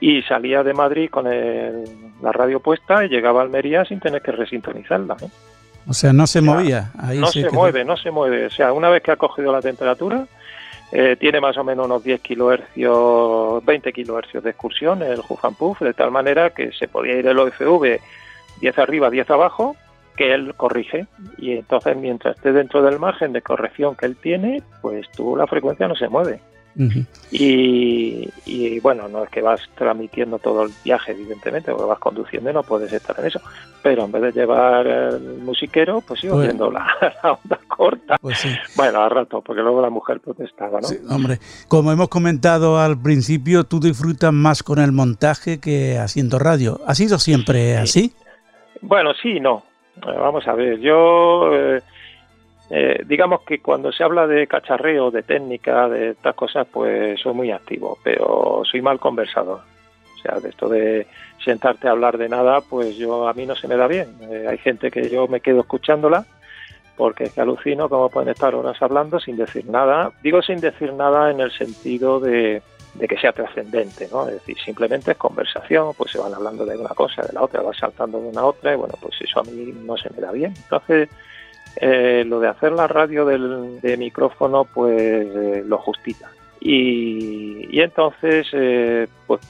y 0.00 0.22
salía 0.22 0.62
de 0.62 0.72
Madrid 0.72 1.10
con 1.10 1.24
la 1.24 2.32
radio 2.32 2.60
puesta 2.60 3.04
y 3.04 3.08
llegaba 3.08 3.40
a 3.40 3.42
Almería 3.42 3.84
sin 3.84 3.98
tener 3.98 4.22
que 4.22 4.30
resintonizarla. 4.30 5.16
¿eh? 5.20 5.28
O 5.88 5.94
sea, 5.94 6.12
no 6.12 6.26
se 6.26 6.40
movía. 6.40 6.92
no 7.14 7.26
se 7.26 7.50
mueve, 7.50 7.84
no 7.84 7.96
se 7.96 8.10
mueve. 8.10 8.46
O 8.46 8.50
sea, 8.50 8.72
una 8.72 8.88
vez 8.88 9.02
que 9.02 9.10
ha 9.10 9.16
cogido 9.16 9.50
la 9.50 9.60
temperatura, 9.60 10.26
eh, 10.92 11.16
tiene 11.18 11.40
más 11.40 11.56
o 11.56 11.64
menos 11.64 11.86
unos 11.86 12.02
10 12.02 12.20
kilohercios, 12.20 13.64
20 13.64 13.92
kilohercios 13.92 14.42
de 14.42 14.50
excursión 14.50 15.02
el 15.02 15.20
Puff, 15.58 15.80
de 15.80 15.94
tal 15.94 16.10
manera 16.10 16.50
que 16.50 16.72
se 16.72 16.88
podía 16.88 17.14
ir 17.14 17.26
el 17.26 17.38
OFV 17.38 18.00
10 18.60 18.78
arriba, 18.78 19.10
10 19.10 19.30
abajo, 19.30 19.76
que 20.16 20.32
él 20.32 20.54
corrige. 20.56 21.06
Y 21.36 21.52
entonces, 21.52 21.96
mientras 21.96 22.36
esté 22.36 22.52
dentro 22.52 22.82
del 22.82 22.98
margen 22.98 23.32
de 23.32 23.42
corrección 23.42 23.94
que 23.94 24.06
él 24.06 24.16
tiene, 24.16 24.62
pues 24.80 25.10
tu 25.10 25.36
la 25.36 25.46
frecuencia 25.46 25.88
no 25.88 25.94
se 25.94 26.08
mueve 26.08 26.40
y, 27.30 28.80
bueno, 28.80 29.08
no 29.08 29.24
es 29.24 29.30
que 29.30 29.42
vas 29.42 29.60
transmitiendo 29.74 30.38
todo 30.38 30.64
el 30.64 30.70
viaje, 30.84 31.12
evidentemente, 31.12 31.72
porque 31.72 31.86
vas 31.88 31.98
conduciendo 31.98 32.50
y 32.50 32.54
no 32.54 32.62
puedes 32.62 32.92
estar 32.92 33.18
en 33.18 33.26
eso. 33.26 33.40
Pero 33.82 34.04
en 34.04 34.12
vez 34.12 34.22
de 34.22 34.32
llevar 34.32 34.86
el 34.86 35.38
musiquero, 35.38 36.00
pues 36.00 36.20
sigo 36.20 36.38
viendo 36.38 36.70
la, 36.72 36.86
onda 37.22 37.58
corta. 37.66 38.16
Pues 38.20 38.44
bueno, 38.76 39.00
a 39.00 39.08
rato, 39.08 39.42
porque 39.42 39.62
luego 39.62 39.82
la 39.82 39.90
mujer 39.90 40.20
protestaba, 40.20 40.80
¿no? 40.80 40.88
hombre, 41.14 41.38
como 41.66 41.90
hemos 41.92 42.08
comentado 42.08 42.78
al 42.78 43.00
principio, 43.00 43.64
tú 43.64 43.80
disfrutas 43.80 44.32
más 44.32 44.62
con 44.62 44.78
el 44.78 44.92
montaje 44.92 45.58
que 45.58 45.98
haciendo 45.98 46.38
radio. 46.38 46.80
¿Ha 46.86 46.94
sido 46.94 47.18
siempre 47.18 47.76
así? 47.76 48.14
Bueno, 48.80 49.12
sí, 49.20 49.40
no. 49.40 49.64
Vamos 50.04 50.46
a 50.46 50.54
ver, 50.54 50.78
yo. 50.78 51.52
Eh, 51.52 51.82
eh, 52.70 53.02
digamos 53.06 53.42
que 53.42 53.60
cuando 53.60 53.92
se 53.92 54.04
habla 54.04 54.26
de 54.26 54.46
cacharreo, 54.46 55.10
de 55.10 55.22
técnica, 55.22 55.88
de 55.88 56.10
estas 56.10 56.34
cosas, 56.34 56.66
pues 56.70 57.20
soy 57.20 57.34
muy 57.34 57.50
activo, 57.50 57.98
pero 58.02 58.62
soy 58.70 58.82
mal 58.82 58.98
conversador. 58.98 59.60
O 60.14 60.20
sea, 60.20 60.40
de 60.40 60.48
esto 60.50 60.68
de 60.68 61.06
sentarte 61.42 61.88
a 61.88 61.92
hablar 61.92 62.18
de 62.18 62.28
nada, 62.28 62.60
pues 62.60 62.96
yo 62.96 63.28
a 63.28 63.32
mí 63.32 63.46
no 63.46 63.54
se 63.54 63.68
me 63.68 63.76
da 63.76 63.86
bien. 63.86 64.08
Eh, 64.30 64.46
hay 64.48 64.58
gente 64.58 64.90
que 64.90 65.08
yo 65.08 65.28
me 65.28 65.40
quedo 65.40 65.60
escuchándola 65.60 66.26
porque 66.98 67.24
es 67.24 67.32
que 67.32 67.40
alucino 67.40 67.88
cómo 67.88 68.10
pueden 68.10 68.28
estar 68.30 68.54
horas 68.56 68.82
hablando 68.82 69.20
sin 69.20 69.36
decir 69.36 69.64
nada. 69.70 70.10
Digo 70.20 70.42
sin 70.42 70.60
decir 70.60 70.92
nada 70.92 71.30
en 71.30 71.40
el 71.40 71.52
sentido 71.52 72.18
de, 72.18 72.60
que 73.08 73.16
sea 73.16 73.32
trascendente, 73.32 74.08
¿no? 74.10 74.26
Es 74.26 74.34
decir, 74.34 74.56
simplemente 74.58 75.12
es 75.12 75.16
conversación, 75.16 75.92
pues 75.96 76.10
se 76.10 76.18
van 76.18 76.34
hablando 76.34 76.66
de 76.66 76.76
una 76.76 76.88
cosa, 76.88 77.22
de 77.22 77.32
la 77.32 77.42
otra, 77.42 77.62
va 77.62 77.72
saltando 77.72 78.20
de 78.20 78.28
una 78.28 78.44
otra, 78.44 78.74
y 78.74 78.76
bueno, 78.76 78.94
pues 79.00 79.14
eso 79.20 79.38
a 79.38 79.44
mí 79.44 79.72
no 79.84 79.96
se 79.96 80.10
me 80.10 80.20
da 80.20 80.32
bien. 80.32 80.52
Entonces, 80.60 81.08
Eh, 81.80 82.24
lo 82.26 82.40
de 82.40 82.48
hacer 82.48 82.72
la 82.72 82.88
radio 82.88 83.24
del, 83.24 83.80
de 83.80 83.96
micrófono, 83.96 84.64
pues 84.64 85.00
eh, 85.00 85.62
lo 85.64 85.78
justita. 85.78 86.30
Y, 86.60 87.68
y 87.70 87.80
entonces, 87.80 88.48
eh, 88.52 89.06
pues 89.26 89.40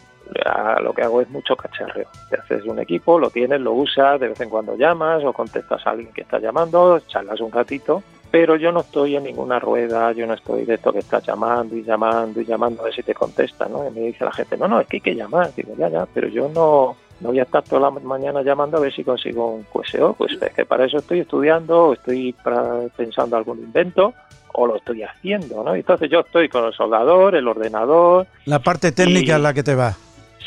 lo 0.82 0.92
que 0.92 1.02
hago 1.02 1.22
es 1.22 1.30
mucho 1.30 1.56
cacharreo. 1.56 2.06
Te 2.28 2.36
haces 2.36 2.64
un 2.64 2.78
equipo, 2.78 3.18
lo 3.18 3.30
tienes, 3.30 3.60
lo 3.60 3.72
usas, 3.72 4.20
de 4.20 4.28
vez 4.28 4.40
en 4.40 4.50
cuando 4.50 4.76
llamas 4.76 5.24
o 5.24 5.32
contestas 5.32 5.86
a 5.86 5.90
alguien 5.90 6.12
que 6.12 6.20
está 6.20 6.38
llamando, 6.38 7.00
charlas 7.00 7.40
un 7.40 7.50
ratito, 7.50 8.02
pero 8.30 8.56
yo 8.56 8.70
no 8.70 8.80
estoy 8.80 9.16
en 9.16 9.24
ninguna 9.24 9.58
rueda, 9.58 10.12
yo 10.12 10.26
no 10.26 10.34
estoy 10.34 10.64
de 10.64 10.74
esto 10.74 10.92
que 10.92 10.98
estás 10.98 11.24
llamando 11.26 11.74
y 11.76 11.82
llamando 11.82 12.40
y 12.40 12.44
llamando 12.44 12.82
a 12.82 12.84
ver 12.84 12.94
si 12.94 13.02
te 13.02 13.14
contesta, 13.14 13.66
¿no? 13.68 13.88
Y 13.88 13.90
me 13.90 14.00
dice 14.00 14.24
la 14.24 14.32
gente, 14.32 14.56
no, 14.56 14.68
no, 14.68 14.80
es 14.80 14.86
que 14.86 14.98
hay 14.98 15.00
que 15.00 15.14
llamar. 15.14 15.50
Digo, 15.54 15.74
ya, 15.78 15.88
ya, 15.88 16.06
pero 16.12 16.28
yo 16.28 16.48
no, 16.50 16.96
no 17.20 17.30
voy 17.30 17.40
a 17.40 17.42
estar 17.42 17.62
toda 17.62 17.82
la 17.82 17.90
mañana 17.90 18.42
llamando 18.42 18.76
a 18.76 18.80
ver 18.80 18.92
si 18.92 19.04
consigo 19.04 19.54
un 19.54 19.64
QSO, 19.64 20.14
pues 20.14 20.32
es 20.40 20.52
que 20.52 20.64
para 20.64 20.84
eso 20.84 20.98
estoy 20.98 21.20
estudiando, 21.20 21.86
o 21.86 21.92
estoy 21.94 22.34
pensando 22.96 23.36
algún 23.36 23.58
invento, 23.58 24.14
o 24.52 24.66
lo 24.66 24.76
estoy 24.76 25.02
haciendo, 25.02 25.62
¿no? 25.62 25.74
Entonces 25.74 26.10
yo 26.10 26.20
estoy 26.20 26.48
con 26.48 26.64
el 26.64 26.72
soldador, 26.72 27.34
el 27.34 27.46
ordenador. 27.46 28.26
La 28.44 28.60
parte 28.60 28.92
técnica 28.92 29.36
es 29.36 29.42
la 29.42 29.54
que 29.54 29.62
te 29.62 29.74
va. 29.74 29.96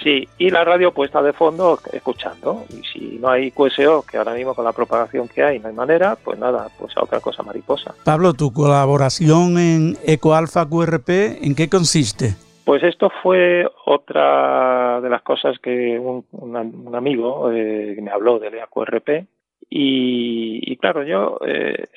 Sí, 0.03 0.27
y 0.39 0.49
la 0.49 0.63
radio 0.63 0.91
puesta 0.91 1.21
de 1.21 1.31
fondo 1.31 1.79
escuchando. 1.93 2.65
Y 2.69 2.81
si 2.91 3.19
no 3.19 3.29
hay 3.29 3.51
QSO, 3.51 4.03
que 4.03 4.17
ahora 4.17 4.33
mismo 4.33 4.55
con 4.55 4.65
la 4.65 4.71
propagación 4.71 5.27
que 5.27 5.43
hay 5.43 5.59
no 5.59 5.67
hay 5.67 5.75
manera, 5.75 6.15
pues 6.15 6.39
nada, 6.39 6.69
pues 6.79 6.97
a 6.97 7.03
otra 7.03 7.19
cosa 7.19 7.43
mariposa. 7.43 7.93
Pablo, 8.03 8.33
tu 8.33 8.51
colaboración 8.51 9.59
en 9.59 9.97
EcoAlfa 10.03 10.65
QRP, 10.65 11.09
¿en 11.43 11.53
qué 11.53 11.69
consiste? 11.69 12.35
Pues 12.65 12.83
esto 12.83 13.11
fue 13.23 13.67
otra 13.85 15.01
de 15.01 15.09
las 15.09 15.21
cosas 15.23 15.57
que 15.59 15.99
un, 15.99 16.95
amigo 16.95 17.51
eh, 17.51 17.97
me 18.01 18.11
habló 18.11 18.39
del 18.39 18.55
EcoRP 18.55 19.25
y, 19.73 20.75
claro, 20.77 21.03
yo, 21.03 21.39
eh, 21.47 21.87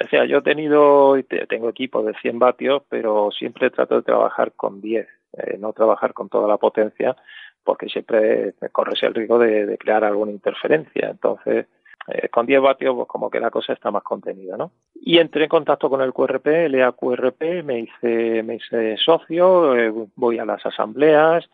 o 0.00 0.08
sea, 0.08 0.26
yo 0.26 0.38
he 0.38 0.42
tenido, 0.42 1.16
tengo 1.48 1.68
equipo 1.68 2.04
de 2.04 2.14
100 2.14 2.38
vatios, 2.38 2.82
pero 2.88 3.30
siempre 3.32 3.70
trato 3.70 3.96
de 3.96 4.02
trabajar 4.02 4.52
con 4.52 4.80
10, 4.80 5.08
eh, 5.32 5.56
no 5.58 5.72
trabajar 5.72 6.14
con 6.14 6.28
toda 6.28 6.46
la 6.46 6.56
potencia, 6.56 7.16
porque 7.64 7.88
siempre 7.88 8.54
corres 8.70 9.02
el 9.02 9.14
riesgo 9.14 9.40
de, 9.40 9.76
crear 9.76 10.04
alguna 10.04 10.30
interferencia. 10.30 11.08
Entonces, 11.10 11.66
eh, 12.08 12.28
con 12.28 12.46
10 12.46 12.60
vatios, 12.60 12.94
pues 12.94 13.08
como 13.08 13.28
que 13.28 13.40
la 13.40 13.50
cosa 13.50 13.72
está 13.72 13.90
más 13.90 14.02
contenida, 14.02 14.56
¿no? 14.56 14.70
Y 14.94 15.18
entré 15.18 15.44
en 15.44 15.48
contacto 15.48 15.90
con 15.90 16.00
el 16.00 16.12
QRP, 16.12 16.46
el 16.46 16.74
EAQRP, 16.76 17.64
me 17.64 17.80
hice, 17.80 18.42
me 18.42 18.56
hice 18.56 18.96
socio, 18.98 19.76
eh, 19.76 19.92
voy 20.14 20.38
a 20.38 20.44
las 20.44 20.64
asambleas, 20.64 21.48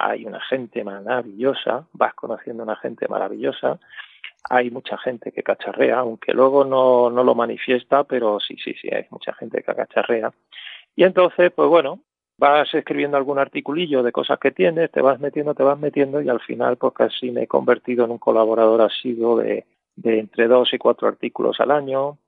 hay 0.00 0.24
una 0.24 0.40
gente 0.40 0.84
maravillosa, 0.84 1.86
vas 1.92 2.14
conociendo 2.14 2.62
una 2.62 2.76
gente 2.76 3.06
maravillosa, 3.08 3.78
hay 4.50 4.70
mucha 4.70 4.98
gente 4.98 5.32
que 5.32 5.42
cacharrea, 5.42 5.98
aunque 5.98 6.32
luego 6.32 6.64
no, 6.64 7.10
no 7.10 7.22
lo 7.22 7.34
manifiesta, 7.34 8.04
pero 8.04 8.40
sí, 8.40 8.56
sí, 8.62 8.74
sí, 8.80 8.88
hay 8.92 9.06
mucha 9.10 9.32
gente 9.34 9.62
que 9.62 9.74
cacharrea. 9.74 10.32
Y 10.96 11.04
entonces, 11.04 11.52
pues 11.52 11.68
bueno, 11.68 12.00
vas 12.38 12.72
escribiendo 12.74 13.16
algún 13.16 13.38
articulillo 13.38 14.02
de 14.02 14.12
cosas 14.12 14.38
que 14.38 14.50
tienes, 14.50 14.90
te 14.90 15.00
vas 15.00 15.20
metiendo, 15.20 15.54
te 15.54 15.62
vas 15.62 15.78
metiendo 15.78 16.20
y 16.20 16.28
al 16.28 16.40
final 16.40 16.76
pues 16.76 16.92
casi 16.92 17.30
me 17.30 17.44
he 17.44 17.46
convertido 17.46 18.04
en 18.04 18.10
un 18.10 18.18
colaborador 18.18 18.82
asiduo 18.82 19.38
de, 19.38 19.64
de 19.96 20.18
entre 20.18 20.48
dos 20.48 20.72
y 20.72 20.78
cuatro 20.78 21.08
artículos 21.08 21.60
al 21.60 21.70
año. 21.70 22.18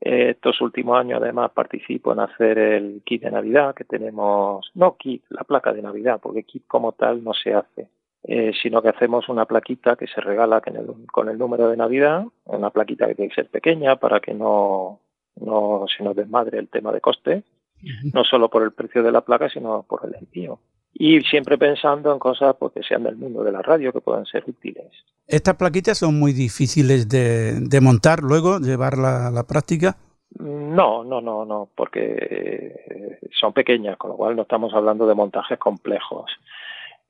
estos 0.00 0.60
últimos 0.60 0.98
años 0.98 1.20
además 1.22 1.52
participo 1.52 2.12
en 2.12 2.20
hacer 2.20 2.58
el 2.58 3.02
kit 3.04 3.22
de 3.22 3.30
Navidad 3.30 3.74
que 3.74 3.84
tenemos, 3.84 4.70
no 4.74 4.96
kit, 4.96 5.24
la 5.28 5.44
placa 5.44 5.72
de 5.72 5.82
Navidad, 5.82 6.20
porque 6.20 6.42
kit 6.42 6.64
como 6.66 6.92
tal 6.92 7.22
no 7.22 7.32
se 7.34 7.54
hace, 7.54 7.88
eh, 8.24 8.52
sino 8.60 8.82
que 8.82 8.88
hacemos 8.88 9.28
una 9.28 9.46
plaquita 9.46 9.96
que 9.96 10.06
se 10.08 10.20
regala 10.20 10.60
con 10.60 10.76
el, 10.76 10.86
con 11.12 11.28
el 11.28 11.38
número 11.38 11.68
de 11.68 11.76
Navidad, 11.76 12.24
una 12.44 12.70
plaquita 12.70 13.06
que 13.06 13.14
tiene 13.14 13.28
que 13.28 13.42
ser 13.42 13.50
pequeña 13.50 13.96
para 13.96 14.20
que 14.20 14.34
no, 14.34 15.00
no 15.36 15.86
se 15.96 16.02
nos 16.02 16.16
desmadre 16.16 16.58
el 16.58 16.68
tema 16.68 16.92
de 16.92 17.00
coste 17.00 17.44
no 18.12 18.24
solo 18.24 18.48
por 18.48 18.62
el 18.62 18.72
precio 18.72 19.02
de 19.02 19.12
la 19.12 19.22
placa, 19.22 19.48
sino 19.48 19.82
por 19.82 20.04
el 20.04 20.14
envío. 20.14 20.60
Y 20.94 21.20
siempre 21.22 21.56
pensando 21.58 22.12
en 22.12 22.18
cosas 22.18 22.54
pues, 22.58 22.72
que 22.72 22.82
sean 22.82 23.04
del 23.04 23.16
mundo 23.16 23.42
de 23.42 23.52
la 23.52 23.62
radio, 23.62 23.92
que 23.92 24.00
puedan 24.00 24.26
ser 24.26 24.44
útiles. 24.46 24.86
¿Estas 25.26 25.56
plaquitas 25.56 25.98
son 25.98 26.18
muy 26.18 26.32
difíciles 26.32 27.08
de, 27.08 27.80
montar 27.80 28.20
luego, 28.20 28.58
llevarla 28.58 29.28
a 29.28 29.30
la 29.30 29.44
práctica? 29.44 29.96
No, 30.38 31.04
no, 31.04 31.20
no, 31.20 31.44
no, 31.44 31.68
porque 31.74 33.18
son 33.38 33.52
pequeñas, 33.52 33.96
con 33.96 34.10
lo 34.10 34.16
cual 34.16 34.36
no 34.36 34.42
estamos 34.42 34.72
hablando 34.74 35.06
de 35.06 35.14
montajes 35.14 35.58
complejos. 35.58 36.30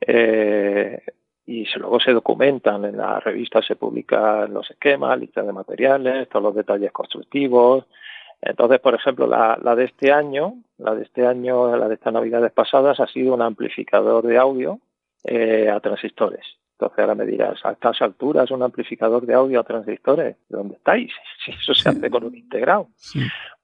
Eh, 0.01 1.01
y 1.47 1.67
luego 1.77 1.99
se 2.01 2.13
documentan 2.13 2.85
en 2.85 2.97
la 2.97 3.21
revista, 3.21 3.63
se 3.63 3.77
publican 3.77 4.53
los 4.53 4.71
esquemas, 4.71 5.19
listas 5.19 5.47
de 5.47 5.53
materiales, 5.53 6.29
todos 6.29 6.45
los 6.45 6.55
detalles 6.55 6.93
constructivos, 6.93 7.85
entonces, 8.43 8.81
por 8.81 8.95
ejemplo, 8.95 9.29
la, 9.29 9.57
de 9.77 9.85
este 9.85 10.11
año, 10.11 10.55
la 10.77 10.97
de 10.97 11.05
este 11.05 11.25
año, 11.27 11.77
la 11.77 11.89
de 11.89 11.95
estas 11.95 12.13
navidades 12.13 12.51
pasadas, 12.53 12.99
ha 12.99 13.07
sido 13.07 13.35
un 13.35 13.43
amplificador 13.43 14.27
de 14.27 14.37
audio 14.37 14.81
eh, 15.23 15.71
a 15.71 15.79
transistores. 15.79 16.45
Entonces 16.73 16.99
ahora 16.99 17.15
me 17.15 17.25
dirás, 17.25 17.65
a 17.65 17.71
estas 17.71 18.03
alturas 18.03 18.51
un 18.51 18.65
amplificador 18.65 19.25
de 19.25 19.35
audio 19.35 19.61
a 19.61 19.65
transistores, 19.65 20.37
¿dónde 20.49 20.75
estáis? 20.75 21.13
Si 21.45 21.53
eso 21.53 21.75
se 21.75 21.89
hace 21.89 22.11
con 22.11 22.25
un 22.25 22.37
integrado. 22.37 22.89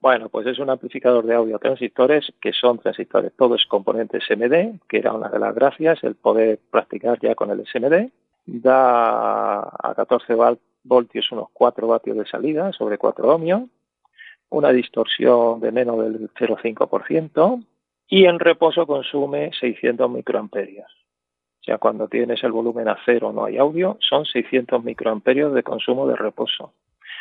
Bueno, 0.01 0.29
pues 0.29 0.47
es 0.47 0.59
un 0.61 0.71
amplificador 0.71 1.25
de 1.25 1.35
audio 1.35 1.57
a 1.57 1.59
transistores 1.59 2.33
que 2.41 2.53
son 2.53 2.79
transistores, 2.79 3.33
todo 3.37 3.57
es 3.57 3.67
componente 3.67 4.21
SMD, 4.21 4.81
que 4.89 4.99
era 4.99 5.13
una 5.13 5.29
de 5.29 5.39
las 5.41 5.55
gracias, 5.55 6.03
el 6.05 6.15
poder 6.15 6.61
practicar 6.71 7.19
ya 7.21 7.35
con 7.35 7.51
el 7.51 7.65
SMD. 7.67 8.11
Da 8.47 9.61
a 9.61 9.95
14 9.97 10.35
voltios 10.85 11.31
unos 11.33 11.49
4 11.53 11.87
vatios 11.87 12.17
de 12.17 12.27
salida 12.27 12.73
sobre 12.73 12.99
4 12.99 13.29
ohmios 13.29 13.63
una 14.51 14.71
distorsión 14.71 15.61
de 15.61 15.73
menos 15.73 15.99
del 15.99 16.31
0,5% 16.31 17.65
y 18.09 18.25
en 18.25 18.39
reposo 18.39 18.87
consume 18.87 19.51
600 19.59 20.11
microamperios. 20.11 20.91
O 21.61 21.65
sea, 21.65 21.79
cuando 21.79 22.09
tienes 22.09 22.43
el 22.45 22.53
volumen 22.53 22.89
a 22.89 22.99
cero 23.05 23.33
no 23.35 23.45
hay 23.45 23.59
audio, 23.59 23.99
son 24.01 24.25
600 24.25 24.83
microamperios 24.83 25.53
de 25.53 25.63
consumo 25.63 26.07
de 26.07 26.17
reposo. 26.17 26.73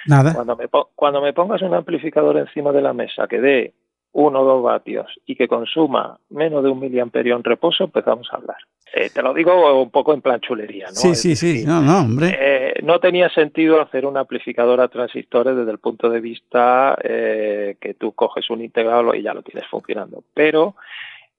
Nada. 0.06 0.34
Cuando 0.34 0.56
me, 0.56 0.68
cuando 0.96 1.22
me 1.22 1.34
pongas 1.34 1.62
un 1.62 1.74
amplificador 1.74 2.38
encima 2.38 2.72
de 2.72 2.82
la 2.82 2.94
mesa 2.94 3.28
que 3.28 3.42
dé 3.42 3.74
1 4.18 4.40
o 4.40 4.44
2 4.44 4.64
vatios 4.64 5.06
y 5.28 5.36
que 5.36 5.48
consuma 5.48 6.18
menos 6.30 6.64
de 6.64 6.72
un 6.72 6.80
miliamperio 6.80 7.36
en 7.36 7.44
reposo, 7.44 7.84
empezamos 7.84 8.28
a 8.32 8.38
hablar. 8.38 8.58
Eh, 8.92 9.12
te 9.14 9.22
lo 9.22 9.32
digo 9.32 9.80
un 9.80 9.92
poco 9.92 10.12
en 10.12 10.22
plan 10.22 10.40
chulería, 10.40 10.88
¿no? 10.88 10.96
Sí, 10.96 11.14
sí, 11.14 11.36
sí, 11.36 11.64
no, 11.68 11.82
no, 11.82 12.00
hombre. 12.00 12.36
Eh, 12.40 12.74
no 12.82 13.00
tenía 13.00 13.30
sentido 13.30 13.80
hacer 13.80 14.08
un 14.08 14.18
amplificador 14.18 14.82
a 14.82 14.88
transistores 14.88 15.56
desde 15.56 15.70
el 15.70 15.78
punto 15.78 16.10
de 16.10 16.20
vista 16.20 16.98
eh, 17.04 17.78
que 17.80 17.94
tú 17.94 18.14
coges 18.14 18.50
un 18.50 18.64
integrado 18.64 19.14
y 19.14 19.22
ya 19.22 19.36
lo 19.36 19.44
tienes 19.44 19.70
funcionando. 19.70 20.24
Pero 20.34 20.76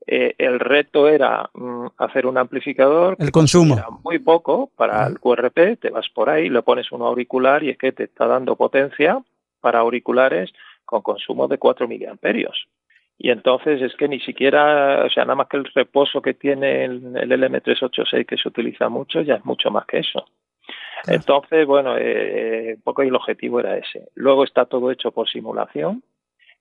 el 0.07 0.59
reto 0.59 1.07
era 1.07 1.51
mm, 1.53 1.87
hacer 1.99 2.27
un 2.27 2.39
amplificador. 2.39 3.17
El 3.19 3.33
consumo. 3.33 4.01
muy 4.05 4.21
poco 4.21 4.71
para 4.75 5.07
el 5.07 5.19
QRP, 5.19 5.81
te 5.81 5.91
vas 5.91 6.09
por 6.15 6.31
ahí, 6.31 6.49
le 6.49 6.63
pones 6.63 6.93
un 6.93 7.03
auricular 7.03 7.63
y 7.65 7.71
es 7.71 7.77
que 7.77 7.93
te 7.93 8.05
está 8.05 8.27
dando 8.27 8.57
potencia 8.57 9.21
para 9.61 9.81
auriculares 9.81 10.53
con 10.89 11.03
consumo 11.03 11.47
de 11.47 11.59
4 11.59 11.87
miliamperios. 11.87 12.67
Y 13.19 13.31
entonces 13.31 13.83
es 13.83 13.95
que 13.97 14.09
ni 14.09 14.21
siquiera, 14.21 15.05
o 15.05 15.11
sea, 15.11 15.25
nada 15.25 15.35
más 15.35 15.49
que 15.49 15.59
el 15.59 15.65
reposo 15.75 16.23
que 16.23 16.35
tiene 16.35 16.85
el, 16.85 17.03
LM386 17.13 18.25
que 18.25 18.37
se 18.37 18.49
utiliza 18.49 18.89
mucho, 18.89 19.21
ya 19.21 19.35
es 19.35 19.45
mucho 19.45 19.71
más 19.71 19.85
que 19.87 19.99
eso. 19.99 20.25
Entonces, 21.07 21.67
bueno, 21.67 21.97
eh, 21.99 22.75
un 22.77 22.83
poco 22.83 23.03
el 23.03 23.15
objetivo 23.15 23.61
era 23.61 23.77
ese. 23.77 24.09
Luego 24.15 24.45
está 24.45 24.65
todo 24.65 24.91
hecho 24.91 25.11
por 25.11 25.29
simulación 25.29 26.03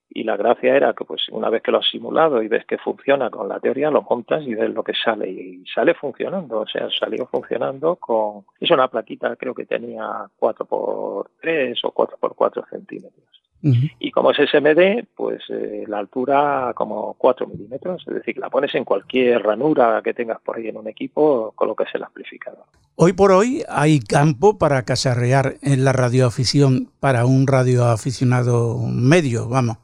y 0.09 0.23
la 0.23 0.35
gracia 0.35 0.75
era 0.75 0.93
que 0.93 1.05
pues 1.05 1.29
una 1.29 1.49
vez 1.49 1.61
que 1.61 1.71
lo 1.71 1.79
has 1.79 1.89
simulado 1.89 2.41
y 2.41 2.47
ves 2.47 2.65
que 2.65 2.77
funciona 2.77 3.29
con 3.29 3.47
la 3.47 3.59
teoría, 3.59 3.91
lo 3.91 4.01
montas 4.01 4.43
y 4.43 4.55
ves 4.55 4.73
lo 4.73 4.83
que 4.83 4.93
sale 4.93 5.29
y 5.29 5.63
sale 5.65 5.93
funcionando, 5.93 6.61
o 6.61 6.67
sea, 6.67 6.89
salió 6.89 7.27
funcionando 7.27 7.97
con... 7.97 8.45
Es 8.59 8.71
una 8.71 8.87
plaquita, 8.87 9.35
creo 9.35 9.53
que 9.53 9.65
tenía 9.65 10.27
4x3 10.39 11.79
o 11.83 11.93
4x4 11.93 12.69
centímetros. 12.69 13.36
Y 13.61 14.11
como 14.11 14.31
es 14.31 14.37
SMD, 14.49 15.05
pues 15.15 15.41
eh, 15.49 15.83
la 15.87 15.99
altura 15.99 16.73
como 16.75 17.15
4 17.17 17.47
milímetros, 17.47 18.03
es 18.07 18.13
decir, 18.13 18.37
la 18.37 18.49
pones 18.49 18.73
en 18.75 18.85
cualquier 18.85 19.41
ranura 19.43 20.01
que 20.03 20.13
tengas 20.13 20.39
por 20.41 20.57
ahí 20.57 20.67
en 20.67 20.77
un 20.77 20.87
equipo, 20.87 21.53
colocas 21.55 21.89
el 21.93 22.03
amplificador. 22.03 22.65
Hoy 22.95 23.13
por 23.13 23.31
hoy 23.31 23.63
hay 23.67 23.99
campo 23.99 24.57
para 24.57 24.83
cacharrear 24.83 25.55
en 25.61 25.83
la 25.83 25.91
radioafición 25.91 26.89
para 26.99 27.25
un 27.25 27.47
radioaficionado 27.47 28.77
medio, 28.87 29.49
vamos. 29.49 29.77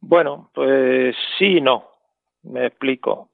Bueno, 0.00 0.50
pues 0.54 1.16
sí 1.38 1.56
y 1.56 1.60
no, 1.60 1.84
me 2.42 2.66
explico. 2.66 3.30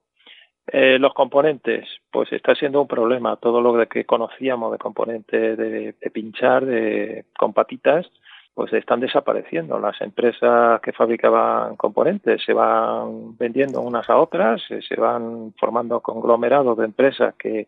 Eh, 0.73 0.99
los 1.01 1.13
componentes, 1.15 1.89
pues 2.13 2.33
está 2.33 2.55
siendo 2.55 2.81
un 2.81 2.87
problema. 2.87 3.37
Todo 3.37 3.61
lo 3.61 3.89
que 3.89 4.05
conocíamos 4.05 4.71
de 4.71 4.79
componentes 4.79 5.59
de, 5.59 6.11
pinchar, 6.13 6.65
de, 6.65 7.25
con 7.37 7.53
patitas, 7.53 8.07
pues 8.55 8.73
están 8.73 9.01
desapareciendo. 9.01 9.79
Las 9.79 10.01
empresas 10.01 10.81
que 10.81 10.93
fabricaban 10.93 11.77
componentes 11.77 12.43
se 12.45 12.53
van 12.53 13.37
vendiendo 13.39 13.81
unas 13.81 14.09
a 14.11 14.17
otras, 14.19 14.63
se 14.67 14.97
van 14.97 15.55
formando 15.59 16.01
conglomerados 16.01 16.77
de 16.79 16.85
empresas 16.85 17.35
que, 17.37 17.67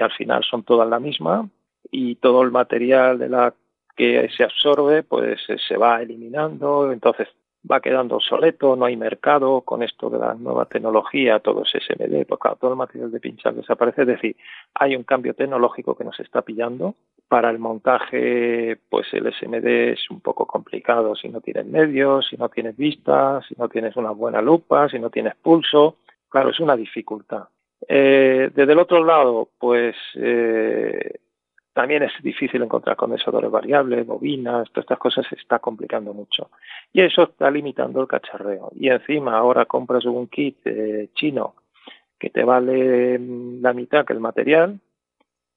al 0.00 0.12
final 0.12 0.44
son 0.44 0.62
todas 0.62 0.88
la 0.88 1.00
misma 1.00 1.48
y 1.90 2.14
todo 2.16 2.42
el 2.42 2.50
material 2.50 3.18
de 3.18 3.28
la 3.28 3.54
que 3.96 4.28
se 4.36 4.44
absorbe, 4.44 5.02
pues 5.02 5.40
se 5.68 5.76
va 5.76 6.00
eliminando, 6.00 6.92
entonces 6.92 7.28
va 7.68 7.80
quedando 7.80 8.16
obsoleto, 8.16 8.76
no 8.76 8.86
hay 8.86 8.96
mercado 8.96 9.60
con 9.62 9.82
esto 9.82 10.08
de 10.10 10.18
la 10.18 10.34
nueva 10.34 10.66
tecnología, 10.66 11.40
todo 11.40 11.62
es 11.62 11.70
SMD, 11.70 12.26
pues 12.26 12.40
todo 12.58 12.70
el 12.72 12.76
material 12.76 13.10
de 13.10 13.20
pinchar 13.20 13.54
desaparece, 13.54 14.02
es 14.02 14.08
decir, 14.08 14.36
hay 14.74 14.96
un 14.96 15.04
cambio 15.04 15.34
tecnológico 15.34 15.96
que 15.96 16.04
nos 16.04 16.18
está 16.20 16.42
pillando. 16.42 16.94
Para 17.28 17.50
el 17.50 17.60
montaje, 17.60 18.76
pues 18.88 19.06
el 19.12 19.32
SMD 19.32 19.92
es 19.92 20.10
un 20.10 20.20
poco 20.20 20.46
complicado 20.46 21.14
si 21.14 21.28
no 21.28 21.40
tienes 21.40 21.64
medios, 21.64 22.26
si 22.28 22.36
no 22.36 22.48
tienes 22.48 22.76
vista, 22.76 23.40
si 23.48 23.54
no 23.56 23.68
tienes 23.68 23.94
una 23.96 24.10
buena 24.10 24.42
lupa, 24.42 24.88
si 24.88 24.98
no 24.98 25.10
tienes 25.10 25.36
pulso. 25.36 25.98
Claro, 26.28 26.50
es 26.50 26.58
una 26.58 26.76
dificultad. 26.76 27.44
Eh, 27.86 28.50
desde 28.52 28.72
el 28.72 28.78
otro 28.80 29.04
lado, 29.04 29.48
pues 29.58 29.94
eh, 30.16 31.20
también 31.72 32.02
es 32.02 32.12
difícil 32.22 32.62
encontrar 32.62 32.96
condensadores 32.96 33.50
variables, 33.50 34.06
bobinas, 34.06 34.68
todas 34.70 34.84
estas 34.84 34.98
cosas 34.98 35.26
se 35.28 35.36
está 35.36 35.60
complicando 35.60 36.12
mucho. 36.12 36.50
Y 36.92 37.00
eso 37.00 37.22
está 37.24 37.50
limitando 37.50 38.00
el 38.00 38.08
cacharreo. 38.08 38.70
Y 38.74 38.88
encima 38.88 39.36
ahora 39.36 39.66
compras 39.66 40.04
un 40.04 40.26
kit 40.26 40.58
eh, 40.64 41.10
chino 41.14 41.54
que 42.18 42.30
te 42.30 42.44
vale 42.44 43.18
mm, 43.18 43.62
la 43.62 43.72
mitad 43.72 44.04
que 44.04 44.12
el 44.12 44.20
material, 44.20 44.80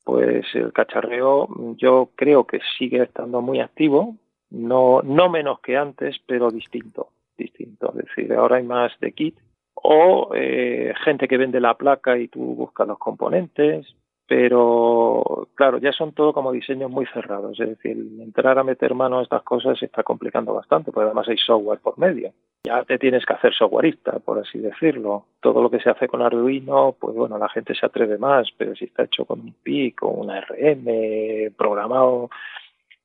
pues 0.03 0.45
el 0.53 0.71
cacharreo 0.71 1.47
mm, 1.47 1.75
yo 1.77 2.11
creo 2.15 2.45
que 2.45 2.59
sigue 2.77 3.01
estando 3.01 3.41
muy 3.41 3.59
activo, 3.59 4.15
no, 4.51 5.01
no 5.01 5.29
menos 5.29 5.59
que 5.61 5.77
antes, 5.77 6.17
pero 6.27 6.51
distinto, 6.51 7.09
distinto. 7.35 7.89
Es 7.97 8.05
decir, 8.05 8.33
ahora 8.33 8.57
hay 8.57 8.63
más 8.63 8.91
de 8.99 9.11
kit 9.13 9.37
o 9.73 10.29
eh, 10.35 10.93
gente 11.03 11.27
que 11.27 11.37
vende 11.37 11.59
la 11.59 11.75
placa 11.75 12.17
y 12.17 12.27
tú 12.27 12.39
buscas 12.55 12.87
los 12.87 12.99
componentes, 12.99 13.95
pero 14.27 15.47
claro, 15.55 15.77
ya 15.79 15.91
son 15.91 16.13
todo 16.13 16.33
como 16.33 16.51
diseños 16.51 16.89
muy 16.89 17.05
cerrados, 17.07 17.59
es 17.59 17.69
decir, 17.69 17.97
entrar 18.19 18.57
a 18.57 18.63
meter 18.63 18.93
mano 18.93 19.19
a 19.19 19.23
estas 19.23 19.43
cosas 19.43 19.77
se 19.77 19.85
está 19.85 20.03
complicando 20.03 20.53
bastante, 20.53 20.91
porque 20.91 21.05
además 21.05 21.27
hay 21.27 21.37
software 21.37 21.79
por 21.79 21.97
medio. 21.97 22.31
Ya 22.65 22.83
te 22.85 22.97
tienes 22.97 23.25
que 23.25 23.33
hacer 23.33 23.53
softwareista, 23.53 24.19
por 24.19 24.39
así 24.39 24.59
decirlo. 24.59 25.25
Todo 25.41 25.61
lo 25.61 25.69
que 25.69 25.79
se 25.79 25.89
hace 25.89 26.07
con 26.07 26.21
Arduino, 26.21 26.95
pues 26.97 27.13
bueno, 27.15 27.37
la 27.37 27.49
gente 27.49 27.75
se 27.75 27.85
atreve 27.85 28.17
más, 28.17 28.47
pero 28.57 28.73
si 28.75 28.85
está 28.85 29.03
hecho 29.03 29.25
con 29.25 29.41
un 29.41 29.53
PIC, 29.61 29.99
con 29.99 30.17
una 30.17 30.39
RM, 30.39 31.53
programado 31.57 32.29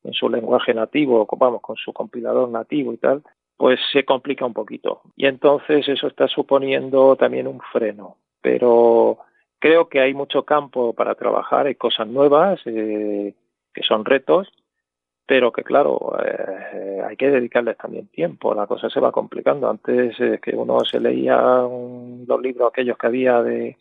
en 0.04 0.12
su 0.12 0.28
lenguaje 0.28 0.72
nativo, 0.74 1.26
vamos, 1.36 1.60
con 1.60 1.76
su 1.76 1.92
compilador 1.92 2.48
nativo 2.48 2.92
y 2.92 2.98
tal, 2.98 3.24
pues 3.56 3.80
se 3.92 4.04
complica 4.04 4.46
un 4.46 4.54
poquito. 4.54 5.02
Y 5.16 5.26
entonces 5.26 5.88
eso 5.88 6.06
está 6.06 6.28
suponiendo 6.28 7.16
también 7.16 7.48
un 7.48 7.60
freno. 7.72 8.16
Pero 8.40 9.18
creo 9.58 9.88
que 9.88 10.00
hay 10.00 10.14
mucho 10.14 10.44
campo 10.44 10.92
para 10.92 11.14
trabajar, 11.14 11.66
hay 11.66 11.74
cosas 11.74 12.06
nuevas 12.06 12.60
eh, 12.66 13.34
que 13.72 13.82
son 13.82 14.04
retos, 14.04 14.48
pero 15.26 15.52
que 15.52 15.62
claro, 15.62 16.16
eh, 16.24 17.02
hay 17.06 17.16
que 17.16 17.30
dedicarles 17.30 17.76
también 17.76 18.08
tiempo, 18.08 18.54
la 18.54 18.66
cosa 18.66 18.88
se 18.88 18.98
va 18.98 19.12
complicando. 19.12 19.68
Antes 19.68 20.18
eh, 20.20 20.40
que 20.42 20.56
uno 20.56 20.80
se 20.84 21.00
leía 21.00 21.36
los 21.36 22.40
libros 22.40 22.70
aquellos 22.70 22.96
que 22.96 23.06
había 23.06 23.42
de, 23.42 23.76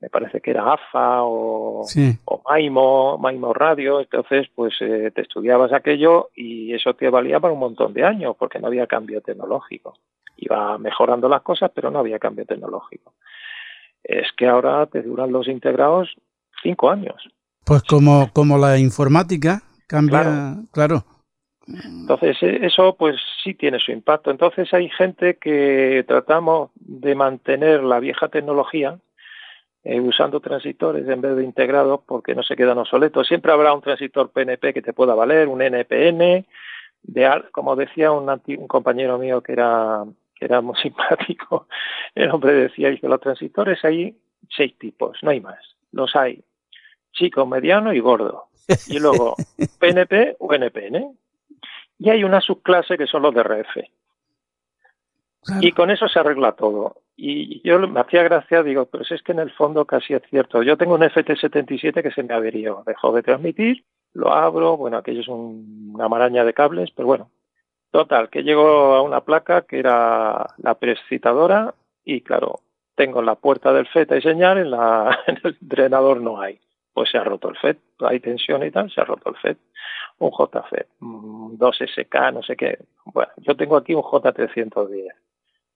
me 0.00 0.08
parece 0.08 0.40
que 0.40 0.52
era 0.52 0.72
AFA 0.72 1.24
o, 1.24 1.84
o 2.24 2.42
Maimo, 2.48 3.18
Maimo 3.18 3.52
Radio, 3.52 4.00
entonces 4.00 4.46
pues 4.54 4.74
eh, 4.80 5.10
te 5.12 5.22
estudiabas 5.22 5.72
aquello 5.72 6.30
y 6.36 6.72
eso 6.72 6.94
te 6.94 7.10
valía 7.10 7.40
para 7.40 7.54
un 7.54 7.60
montón 7.60 7.92
de 7.92 8.04
años 8.04 8.36
porque 8.38 8.60
no 8.60 8.68
había 8.68 8.86
cambio 8.86 9.20
tecnológico. 9.20 9.98
Iba 10.36 10.78
mejorando 10.78 11.28
las 11.28 11.42
cosas, 11.42 11.72
pero 11.74 11.90
no 11.90 11.98
había 11.98 12.20
cambio 12.20 12.46
tecnológico 12.46 13.14
es 14.04 14.26
que 14.36 14.46
ahora 14.46 14.86
te 14.86 15.02
duran 15.02 15.32
los 15.32 15.48
integrados 15.48 16.14
cinco 16.62 16.90
años. 16.90 17.16
Pues 17.64 17.82
como, 17.82 18.30
como 18.32 18.58
la 18.58 18.78
informática 18.78 19.62
cambia, 19.86 20.56
claro. 20.72 21.04
Entonces, 21.66 22.42
e, 22.42 22.66
eso 22.66 22.96
pues 22.96 23.16
sí 23.44 23.54
tiene 23.54 23.78
su 23.78 23.92
impacto. 23.92 24.30
Entonces 24.30 24.72
hay 24.72 24.88
gente 24.88 25.36
que 25.36 26.04
tratamos 26.08 26.70
de 26.74 27.14
mantener 27.14 27.82
la 27.82 28.00
vieja 28.00 28.28
tecnología 28.28 28.98
eh, 29.84 30.00
usando 30.00 30.40
transistores 30.40 31.06
en 31.08 31.20
vez 31.20 31.36
de 31.36 31.44
integrados 31.44 32.00
porque 32.06 32.34
no 32.34 32.42
se 32.42 32.56
quedan 32.56 32.78
obsoletos. 32.78 33.28
Siempre 33.28 33.52
habrá 33.52 33.72
un 33.72 33.82
transistor 33.82 34.30
PNP 34.30 34.72
que 34.72 34.82
te 34.82 34.92
pueda 34.92 35.14
valer, 35.14 35.48
un 35.48 35.62
NPN, 35.62 36.46
de, 37.02 37.42
como 37.52 37.76
decía 37.76 38.12
un, 38.12 38.28
un 38.28 38.68
compañero 38.68 39.18
mío 39.18 39.42
que 39.42 39.52
era 39.52 40.04
que 40.38 40.44
era 40.44 40.60
muy 40.60 40.76
simpático, 40.82 41.68
el 42.14 42.30
hombre 42.30 42.52
decía, 42.52 42.94
que 42.96 43.08
los 43.08 43.20
transistores 43.20 43.84
hay 43.84 44.16
seis 44.48 44.76
tipos, 44.78 45.18
no 45.22 45.30
hay 45.30 45.40
más. 45.40 45.58
Los 45.92 46.14
hay 46.16 46.42
chico, 47.12 47.46
mediano 47.46 47.92
y 47.92 48.00
gordo. 48.00 48.48
Y 48.88 48.98
luego 48.98 49.34
PNP 49.80 50.36
o 50.38 50.54
NPN. 50.54 51.16
Y 51.98 52.10
hay 52.10 52.22
una 52.22 52.40
subclase 52.40 52.96
que 52.96 53.06
son 53.06 53.22
los 53.22 53.34
de 53.34 53.42
RF. 53.42 53.76
Y 55.60 55.72
con 55.72 55.90
eso 55.90 56.08
se 56.08 56.18
arregla 56.18 56.52
todo. 56.52 57.02
Y 57.16 57.66
yo 57.66 57.80
me 57.80 58.00
hacía 58.00 58.22
gracia, 58.22 58.62
digo, 58.62 58.86
pero 58.86 59.02
es 59.02 59.22
que 59.22 59.32
en 59.32 59.40
el 59.40 59.50
fondo 59.50 59.84
casi 59.84 60.14
es 60.14 60.22
cierto. 60.30 60.62
Yo 60.62 60.76
tengo 60.76 60.94
un 60.94 61.00
FT77 61.00 62.02
que 62.02 62.12
se 62.12 62.22
me 62.22 62.34
averió, 62.34 62.84
dejó 62.86 63.12
de 63.12 63.22
transmitir, 63.22 63.84
lo 64.12 64.32
abro, 64.32 64.76
bueno, 64.76 64.98
aquello 64.98 65.20
es 65.22 65.28
una 65.28 66.08
maraña 66.08 66.44
de 66.44 66.54
cables, 66.54 66.90
pero 66.94 67.06
bueno, 67.08 67.30
Total, 67.90 68.28
que 68.28 68.42
llego 68.42 68.94
a 68.94 69.02
una 69.02 69.22
placa 69.22 69.62
que 69.62 69.78
era 69.78 70.46
la 70.58 70.74
precitadora 70.74 71.74
y 72.04 72.20
claro, 72.20 72.60
tengo 72.94 73.22
la 73.22 73.36
puerta 73.36 73.72
del 73.72 73.86
FET 73.86 74.12
y 74.12 74.22
señal, 74.22 74.58
en, 74.58 74.70
la, 74.70 75.20
en 75.26 75.38
el 75.42 75.56
drenador 75.60 76.20
no 76.20 76.40
hay. 76.40 76.60
Pues 76.92 77.10
se 77.10 77.18
ha 77.18 77.24
roto 77.24 77.48
el 77.48 77.56
FET, 77.56 77.78
hay 78.00 78.18
tensión 78.18 78.64
y 78.66 78.70
tal, 78.70 78.90
se 78.90 79.00
ha 79.00 79.04
roto 79.04 79.30
el 79.30 79.36
FET. 79.36 79.58
Un 80.18 80.30
JFET, 80.32 80.88
mm, 80.98 81.56
dos 81.56 81.78
SK, 81.78 82.32
no 82.32 82.42
sé 82.42 82.56
qué. 82.56 82.78
Bueno, 83.04 83.30
yo 83.36 83.56
tengo 83.56 83.76
aquí 83.76 83.94
un 83.94 84.02
J310. 84.02 85.12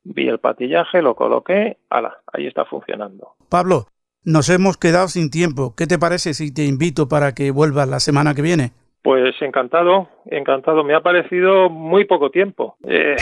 Vi 0.04 0.28
el 0.28 0.40
patillaje, 0.40 1.00
lo 1.00 1.14
coloqué, 1.14 1.78
ala, 1.88 2.18
ahí 2.32 2.48
está 2.48 2.64
funcionando. 2.64 3.36
Pablo, 3.48 3.86
nos 4.24 4.48
hemos 4.48 4.76
quedado 4.76 5.06
sin 5.06 5.30
tiempo. 5.30 5.74
¿Qué 5.76 5.86
te 5.86 5.98
parece 5.98 6.34
si 6.34 6.52
te 6.52 6.64
invito 6.64 7.08
para 7.08 7.34
que 7.34 7.52
vuelvas 7.52 7.88
la 7.88 8.00
semana 8.00 8.34
que 8.34 8.42
viene? 8.42 8.72
Pues 9.02 9.34
encantado, 9.40 10.08
encantado. 10.26 10.84
Me 10.84 10.94
ha 10.94 11.00
parecido 11.00 11.68
muy 11.68 12.04
poco 12.04 12.30
tiempo. 12.30 12.76
Eh, 12.86 13.16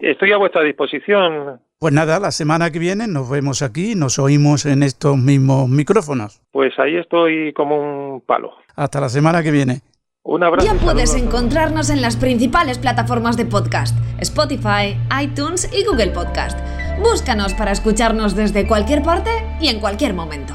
estoy 0.00 0.32
a 0.32 0.36
vuestra 0.36 0.62
disposición. 0.62 1.60
Pues 1.78 1.94
nada, 1.94 2.20
la 2.20 2.30
semana 2.30 2.70
que 2.70 2.78
viene 2.78 3.06
nos 3.06 3.30
vemos 3.30 3.62
aquí, 3.62 3.94
nos 3.94 4.18
oímos 4.18 4.66
en 4.66 4.82
estos 4.82 5.16
mismos 5.16 5.68
micrófonos. 5.68 6.42
Pues 6.52 6.78
ahí 6.78 6.96
estoy 6.96 7.54
como 7.54 7.78
un 7.78 8.20
palo. 8.20 8.52
Hasta 8.76 9.00
la 9.00 9.08
semana 9.08 9.42
que 9.42 9.50
viene. 9.50 9.80
Un 10.22 10.44
abrazo. 10.44 10.66
Ya 10.66 10.78
puedes 10.78 11.14
encontrarnos 11.14 11.88
en 11.88 12.02
las 12.02 12.16
principales 12.16 12.78
plataformas 12.78 13.38
de 13.38 13.46
podcast, 13.46 13.96
Spotify, 14.20 14.98
iTunes 15.22 15.72
y 15.72 15.86
Google 15.86 16.10
Podcast. 16.10 16.58
Búscanos 17.00 17.54
para 17.54 17.72
escucharnos 17.72 18.36
desde 18.36 18.68
cualquier 18.68 19.02
parte 19.02 19.30
y 19.58 19.68
en 19.68 19.80
cualquier 19.80 20.12
momento. 20.12 20.54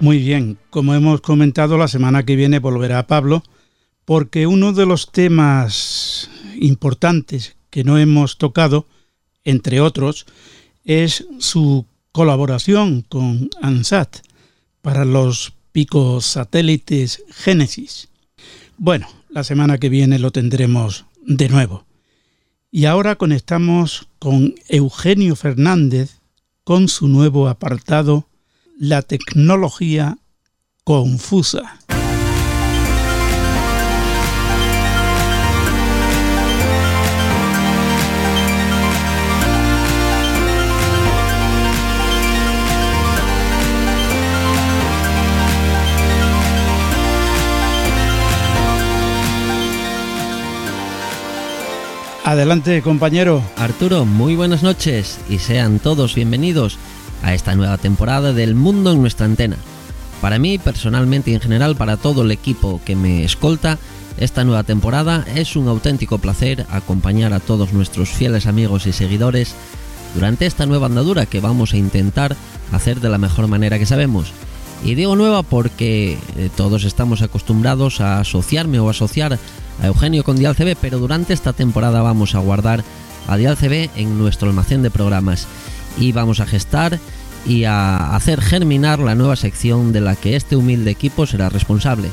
Muy 0.00 0.18
bien, 0.18 0.58
como 0.70 0.94
hemos 0.94 1.20
comentado, 1.20 1.76
la 1.76 1.88
semana 1.88 2.24
que 2.24 2.36
viene 2.36 2.60
volverá 2.60 3.08
Pablo, 3.08 3.42
porque 4.04 4.46
uno 4.46 4.72
de 4.72 4.86
los 4.86 5.10
temas 5.10 6.30
importantes 6.60 7.56
que 7.68 7.82
no 7.82 7.98
hemos 7.98 8.38
tocado, 8.38 8.86
entre 9.42 9.80
otros, 9.80 10.26
es 10.84 11.26
su 11.38 11.84
colaboración 12.12 13.02
con 13.08 13.50
ANSAT 13.60 14.18
para 14.82 15.04
los 15.04 15.54
picosatélites 15.72 17.24
Génesis. 17.30 18.08
Bueno, 18.76 19.08
la 19.30 19.42
semana 19.42 19.78
que 19.78 19.88
viene 19.88 20.20
lo 20.20 20.30
tendremos 20.30 21.06
de 21.26 21.48
nuevo. 21.48 21.86
Y 22.70 22.84
ahora 22.84 23.16
conectamos 23.16 24.06
con 24.20 24.54
Eugenio 24.68 25.34
Fernández 25.34 26.20
con 26.62 26.86
su 26.86 27.08
nuevo 27.08 27.48
apartado 27.48 28.27
la 28.78 29.02
tecnología 29.02 30.18
confusa. 30.84 31.80
Adelante, 52.24 52.82
compañero. 52.82 53.42
Arturo, 53.56 54.04
muy 54.04 54.36
buenas 54.36 54.62
noches 54.62 55.18
y 55.28 55.38
sean 55.38 55.80
todos 55.80 56.14
bienvenidos 56.14 56.78
a 57.22 57.34
esta 57.34 57.54
nueva 57.54 57.78
temporada 57.78 58.32
del 58.32 58.54
Mundo 58.54 58.92
en 58.92 59.00
nuestra 59.00 59.26
antena. 59.26 59.56
Para 60.20 60.38
mí, 60.38 60.58
personalmente 60.58 61.30
y 61.30 61.34
en 61.34 61.40
general 61.40 61.76
para 61.76 61.96
todo 61.96 62.22
el 62.22 62.30
equipo 62.30 62.80
que 62.84 62.96
me 62.96 63.24
escolta, 63.24 63.78
esta 64.18 64.44
nueva 64.44 64.64
temporada 64.64 65.24
es 65.34 65.54
un 65.54 65.68
auténtico 65.68 66.18
placer 66.18 66.66
acompañar 66.70 67.32
a 67.32 67.40
todos 67.40 67.72
nuestros 67.72 68.08
fieles 68.08 68.46
amigos 68.46 68.86
y 68.86 68.92
seguidores 68.92 69.54
durante 70.14 70.46
esta 70.46 70.66
nueva 70.66 70.86
andadura 70.86 71.26
que 71.26 71.40
vamos 71.40 71.72
a 71.72 71.76
intentar 71.76 72.36
hacer 72.72 73.00
de 73.00 73.08
la 73.08 73.18
mejor 73.18 73.46
manera 73.46 73.78
que 73.78 73.86
sabemos. 73.86 74.32
Y 74.84 74.94
digo 74.94 75.16
nueva 75.16 75.42
porque 75.42 76.18
eh, 76.36 76.50
todos 76.56 76.84
estamos 76.84 77.22
acostumbrados 77.22 78.00
a 78.00 78.20
asociarme 78.20 78.80
o 78.80 78.90
asociar 78.90 79.38
a 79.80 79.86
Eugenio 79.86 80.24
con 80.24 80.36
Dial 80.36 80.56
CB, 80.56 80.76
pero 80.80 80.98
durante 80.98 81.32
esta 81.32 81.52
temporada 81.52 82.02
vamos 82.02 82.34
a 82.34 82.40
guardar 82.40 82.82
a 83.28 83.36
Dial 83.36 83.56
CB 83.56 83.90
en 83.96 84.18
nuestro 84.18 84.48
almacén 84.48 84.82
de 84.82 84.90
programas 84.90 85.46
y 85.98 86.12
vamos 86.12 86.40
a 86.40 86.46
gestar 86.46 86.98
y 87.46 87.64
a 87.64 88.14
hacer 88.14 88.40
germinar 88.40 88.98
la 88.98 89.14
nueva 89.14 89.36
sección 89.36 89.92
de 89.92 90.00
la 90.00 90.16
que 90.16 90.36
este 90.36 90.56
humilde 90.56 90.90
equipo 90.90 91.26
será 91.26 91.48
responsable. 91.48 92.10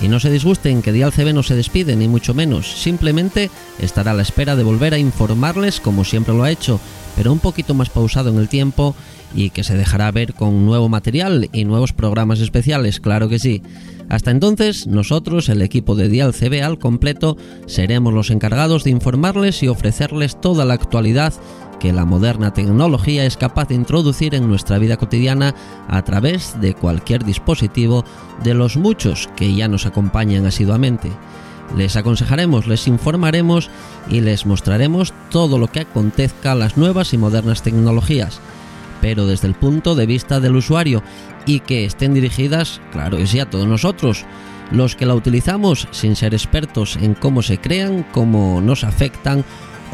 Y 0.00 0.08
no 0.08 0.18
se 0.18 0.30
disgusten 0.30 0.82
que 0.82 0.90
Dial 0.92 1.12
CB 1.12 1.32
no 1.32 1.42
se 1.42 1.54
despide, 1.54 1.94
ni 1.94 2.08
mucho 2.08 2.34
menos, 2.34 2.82
simplemente 2.82 3.50
estará 3.78 4.10
a 4.10 4.14
la 4.14 4.22
espera 4.22 4.56
de 4.56 4.64
volver 4.64 4.94
a 4.94 4.98
informarles 4.98 5.80
como 5.80 6.04
siempre 6.04 6.34
lo 6.34 6.42
ha 6.42 6.50
hecho, 6.50 6.80
pero 7.14 7.32
un 7.32 7.38
poquito 7.38 7.74
más 7.74 7.88
pausado 7.88 8.30
en 8.30 8.38
el 8.38 8.48
tiempo 8.48 8.96
y 9.34 9.50
que 9.50 9.64
se 9.64 9.76
dejará 9.76 10.10
ver 10.10 10.34
con 10.34 10.66
nuevo 10.66 10.88
material 10.88 11.48
y 11.52 11.64
nuevos 11.64 11.92
programas 11.92 12.40
especiales, 12.40 13.00
claro 13.00 13.28
que 13.28 13.38
sí. 13.38 13.62
Hasta 14.08 14.30
entonces, 14.30 14.86
nosotros, 14.86 15.48
el 15.48 15.62
equipo 15.62 15.94
de 15.94 16.08
Dial 16.08 16.34
CB 16.34 16.62
al 16.62 16.78
completo, 16.78 17.36
seremos 17.66 18.12
los 18.12 18.30
encargados 18.30 18.84
de 18.84 18.90
informarles 18.90 19.62
y 19.62 19.68
ofrecerles 19.68 20.40
toda 20.40 20.64
la 20.64 20.74
actualidad 20.74 21.32
que 21.80 21.92
la 21.92 22.04
moderna 22.04 22.52
tecnología 22.52 23.24
es 23.24 23.36
capaz 23.36 23.68
de 23.68 23.74
introducir 23.74 24.36
en 24.36 24.46
nuestra 24.46 24.78
vida 24.78 24.98
cotidiana 24.98 25.54
a 25.88 26.02
través 26.04 26.60
de 26.60 26.74
cualquier 26.74 27.24
dispositivo 27.24 28.04
de 28.44 28.54
los 28.54 28.76
muchos 28.76 29.28
que 29.34 29.52
ya 29.54 29.66
nos 29.66 29.84
acompañan 29.84 30.46
asiduamente. 30.46 31.10
Les 31.76 31.96
aconsejaremos, 31.96 32.66
les 32.66 32.86
informaremos 32.86 33.70
y 34.08 34.20
les 34.20 34.46
mostraremos 34.46 35.12
todo 35.30 35.58
lo 35.58 35.68
que 35.68 35.80
acontezca 35.80 36.52
a 36.52 36.54
las 36.54 36.76
nuevas 36.76 37.14
y 37.14 37.18
modernas 37.18 37.62
tecnologías, 37.62 38.40
pero 39.02 39.26
desde 39.26 39.48
el 39.48 39.54
punto 39.54 39.94
de 39.94 40.06
vista 40.06 40.40
del 40.40 40.56
usuario 40.56 41.02
y 41.44 41.60
que 41.60 41.84
estén 41.84 42.14
dirigidas, 42.14 42.80
claro 42.92 43.18
que 43.18 43.26
sí, 43.26 43.40
a 43.40 43.50
todos 43.50 43.66
nosotros, 43.66 44.24
los 44.70 44.96
que 44.96 45.04
la 45.04 45.14
utilizamos 45.14 45.88
sin 45.90 46.16
ser 46.16 46.32
expertos 46.32 46.96
en 46.96 47.14
cómo 47.14 47.42
se 47.42 47.58
crean, 47.58 48.06
cómo 48.12 48.62
nos 48.62 48.84
afectan 48.84 49.44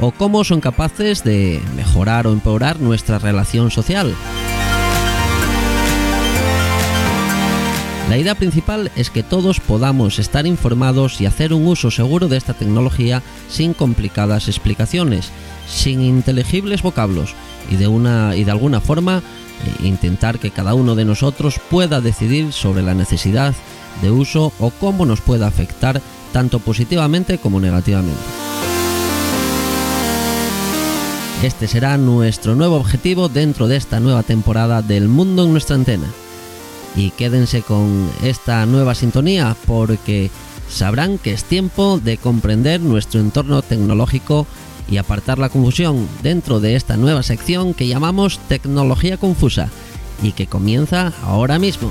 o 0.01 0.13
cómo 0.13 0.45
son 0.45 0.61
capaces 0.61 1.25
de 1.25 1.61
mejorar 1.75 2.27
o 2.27 2.33
empeorar 2.33 2.81
nuestra 2.81 3.19
relación 3.19 3.71
social. 3.71 4.15
La 8.09 8.17
idea 8.17 8.35
principal 8.35 8.91
es 8.97 9.11
que 9.11 9.23
todos 9.23 9.61
podamos 9.61 10.19
estar 10.19 10.47
informados 10.47 11.21
y 11.21 11.27
hacer 11.27 11.53
un 11.53 11.67
uso 11.67 11.91
seguro 11.91 12.27
de 12.29 12.39
esta 12.39 12.55
tecnología 12.55 13.23
sin 13.51 13.75
complicadas 13.75 14.49
explicaciones, 14.49 15.29
sin 15.69 16.01
inteligibles 16.01 16.81
vocablos 16.81 17.35
y 17.71 17.77
de, 17.77 17.87
una, 17.87 18.35
y 18.35 18.45
de 18.45 18.51
alguna 18.51 18.81
forma 18.81 19.19
eh, 19.19 19.87
intentar 19.87 20.39
que 20.39 20.51
cada 20.51 20.73
uno 20.73 20.95
de 20.95 21.05
nosotros 21.05 21.61
pueda 21.71 22.01
decidir 22.01 22.55
sobre 22.55 22.81
la 22.81 22.95
necesidad 22.95 23.55
de 24.01 24.11
uso 24.11 24.55
o 24.59 24.71
cómo 24.71 25.05
nos 25.05 25.21
pueda 25.21 25.47
afectar 25.47 26.01
tanto 26.33 26.61
positivamente 26.61 27.37
como 27.37 27.61
negativamente. 27.61 28.23
Este 31.43 31.69
será 31.69 31.99
nuestro 31.99 32.55
nuevo 32.55 32.77
objetivo 32.77 33.29
dentro 33.29 33.69
de 33.69 33.77
esta 33.77 34.01
nueva 34.01 34.23
temporada 34.23 34.81
del 34.81 35.09
Mundo 35.09 35.45
en 35.45 35.53
nuestra 35.53 35.77
antena 35.77 36.07
y 36.97 37.11
quédense 37.11 37.63
con 37.63 38.11
esta 38.23 38.67
nueva 38.67 38.95
sintonía 38.95 39.57
porque 39.67 40.31
sabrán 40.69 41.19
que 41.19 41.33
es 41.33 41.45
tiempo 41.45 42.01
de 42.03 42.17
comprender 42.17 42.81
nuestro 42.81 43.21
entorno 43.21 43.63
tecnológico 43.63 44.47
y 44.91 44.97
apartar 44.97 45.39
la 45.39 45.49
confusión 45.49 46.09
dentro 46.23 46.61
de 46.61 46.77
esta 46.77 46.97
nueva 46.97 47.23
sección 47.23 47.75
que 47.75 47.87
llamamos 47.87 48.39
Tecnología 48.49 49.17
Confusa 49.17 49.69
y 50.23 50.33
que 50.33 50.47
comienza 50.47 51.13
ahora 51.23 51.59
mismo. 51.59 51.91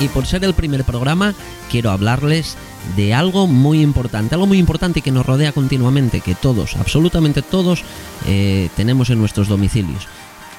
Y 0.00 0.08
por 0.08 0.26
ser 0.26 0.44
el 0.44 0.54
primer 0.54 0.84
programa 0.84 1.34
quiero 1.70 1.90
hablarles 1.90 2.56
de 2.96 3.14
algo 3.14 3.46
muy 3.46 3.82
importante, 3.82 4.34
algo 4.34 4.46
muy 4.46 4.58
importante 4.58 5.02
que 5.02 5.10
nos 5.10 5.26
rodea 5.26 5.52
continuamente, 5.52 6.20
que 6.20 6.34
todos, 6.34 6.76
absolutamente 6.76 7.42
todos, 7.42 7.84
eh, 8.26 8.68
tenemos 8.76 9.10
en 9.10 9.18
nuestros 9.18 9.48
domicilios 9.48 10.08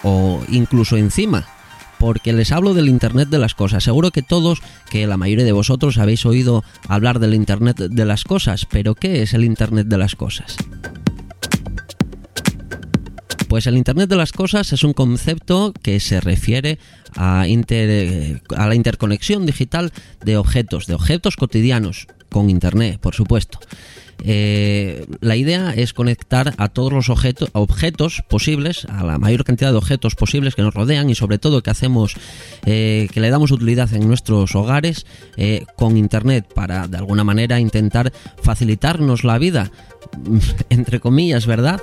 o 0.03 0.41
incluso 0.49 0.97
encima. 0.97 1.47
Porque 1.97 2.33
les 2.33 2.51
hablo 2.51 2.73
del 2.73 2.89
Internet 2.89 3.29
de 3.29 3.37
las 3.37 3.53
Cosas. 3.53 3.83
Seguro 3.83 4.09
que 4.09 4.23
todos, 4.23 4.63
que 4.89 5.05
la 5.05 5.17
mayoría 5.17 5.45
de 5.45 5.51
vosotros 5.51 5.99
habéis 5.99 6.25
oído 6.25 6.63
hablar 6.87 7.19
del 7.19 7.35
Internet 7.35 7.77
de 7.77 8.05
las 8.05 8.23
Cosas. 8.23 8.65
Pero 8.65 8.95
¿qué 8.95 9.21
es 9.21 9.35
el 9.35 9.43
Internet 9.43 9.85
de 9.85 9.99
las 9.99 10.15
Cosas? 10.15 10.57
Pues 13.51 13.67
el 13.67 13.75
Internet 13.75 14.09
de 14.09 14.15
las 14.15 14.31
Cosas 14.31 14.71
es 14.71 14.85
un 14.85 14.93
concepto 14.93 15.73
que 15.83 15.99
se 15.99 16.21
refiere 16.21 16.79
a, 17.17 17.45
la 17.45 18.75
interconexión 18.75 19.45
digital 19.45 19.91
de 20.23 20.37
objetos, 20.37 20.87
de 20.87 20.93
objetos 20.93 21.35
cotidianos, 21.35 22.07
con 22.29 22.49
Internet, 22.49 23.01
por 23.01 23.13
supuesto. 23.13 23.59
Eh, 24.23 25.05
la 25.19 25.35
idea 25.35 25.73
es 25.73 25.91
conectar 25.91 26.53
a 26.55 26.69
todos 26.69 26.93
los 26.93 27.09
objetos, 27.09 27.49
objetos 27.51 28.23
posibles, 28.29 28.85
a 28.85 29.03
la 29.03 29.17
mayor 29.17 29.43
cantidad 29.43 29.71
de 29.71 29.77
objetos 29.77 30.15
posibles 30.15 30.55
que 30.55 30.61
nos 30.61 30.73
rodean 30.73 31.09
y 31.09 31.15
sobre 31.15 31.37
todo 31.37 31.61
que 31.61 31.71
hacemos, 31.71 32.15
eh, 32.65 33.09
que 33.11 33.19
le 33.19 33.31
damos 33.31 33.51
utilidad 33.51 33.93
en 33.93 34.07
nuestros 34.07 34.55
hogares 34.55 35.05
eh, 35.35 35.65
con 35.75 35.97
Internet 35.97 36.47
para 36.55 36.87
de 36.87 36.95
alguna 36.95 37.25
manera 37.25 37.59
intentar 37.59 38.13
facilitarnos 38.41 39.25
la 39.25 39.37
vida, 39.37 39.71
entre 40.69 41.01
comillas, 41.01 41.45
¿verdad? 41.45 41.81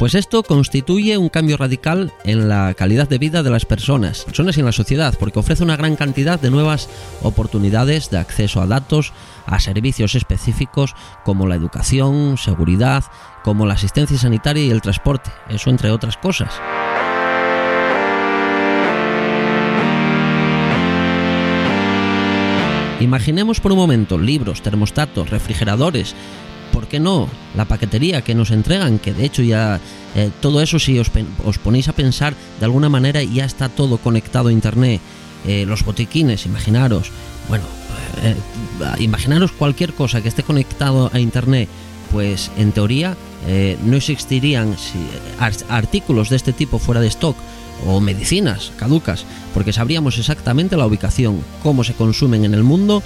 Pues 0.00 0.14
esto 0.14 0.42
constituye 0.42 1.18
un 1.18 1.28
cambio 1.28 1.58
radical 1.58 2.10
en 2.24 2.48
la 2.48 2.72
calidad 2.72 3.06
de 3.06 3.18
vida 3.18 3.42
de 3.42 3.50
las 3.50 3.66
personas, 3.66 4.24
personas 4.24 4.56
y 4.56 4.60
en 4.60 4.64
la 4.64 4.72
sociedad, 4.72 5.14
porque 5.20 5.38
ofrece 5.38 5.62
una 5.62 5.76
gran 5.76 5.94
cantidad 5.94 6.40
de 6.40 6.50
nuevas 6.50 6.88
oportunidades 7.20 8.08
de 8.08 8.16
acceso 8.16 8.62
a 8.62 8.66
datos, 8.66 9.12
a 9.44 9.60
servicios 9.60 10.14
específicos 10.14 10.94
como 11.22 11.46
la 11.46 11.54
educación, 11.54 12.38
seguridad, 12.38 13.04
como 13.44 13.66
la 13.66 13.74
asistencia 13.74 14.16
sanitaria 14.16 14.64
y 14.64 14.70
el 14.70 14.80
transporte, 14.80 15.30
eso 15.50 15.68
entre 15.68 15.90
otras 15.90 16.16
cosas. 16.16 16.54
Imaginemos 23.00 23.60
por 23.60 23.72
un 23.72 23.78
momento 23.78 24.16
libros, 24.16 24.62
termostatos, 24.62 25.28
refrigeradores, 25.28 26.14
¿por 26.14 26.49
no? 26.98 27.28
La 27.54 27.66
paquetería 27.66 28.22
que 28.22 28.34
nos 28.34 28.50
entregan, 28.50 28.98
que 28.98 29.12
de 29.12 29.24
hecho 29.24 29.42
ya 29.42 29.78
eh, 30.16 30.30
todo 30.40 30.60
eso 30.60 30.78
si 30.78 30.98
os, 30.98 31.10
ponéis 31.62 31.88
a 31.88 31.92
pensar 31.92 32.34
de 32.58 32.64
alguna 32.64 32.88
manera 32.88 33.22
ya 33.22 33.44
está 33.44 33.68
todo 33.68 33.98
conectado 33.98 34.48
a 34.48 34.52
internet. 34.52 35.00
Eh, 35.46 35.64
los 35.66 35.84
botiquines, 35.84 36.46
imaginaros, 36.46 37.10
bueno, 37.48 37.64
eh, 38.22 38.34
imaginaros 38.98 39.52
cualquier 39.52 39.94
cosa 39.94 40.20
que 40.20 40.28
esté 40.28 40.42
conectado 40.42 41.10
a 41.14 41.20
internet, 41.20 41.68
pues 42.10 42.50
en 42.56 42.72
teoría 42.72 43.16
no 43.84 43.96
existirían 43.96 44.76
artículos 45.70 46.28
de 46.28 46.36
este 46.36 46.52
tipo 46.52 46.78
fuera 46.78 47.00
de 47.00 47.06
stock 47.06 47.36
o 47.86 48.00
medicinas 48.00 48.72
caducas, 48.76 49.24
porque 49.54 49.72
sabríamos 49.72 50.18
exactamente 50.18 50.76
la 50.76 50.86
ubicación, 50.86 51.40
cómo 51.62 51.84
se 51.84 51.94
consumen 51.94 52.44
en 52.44 52.54
el 52.54 52.62
mundo 52.62 53.02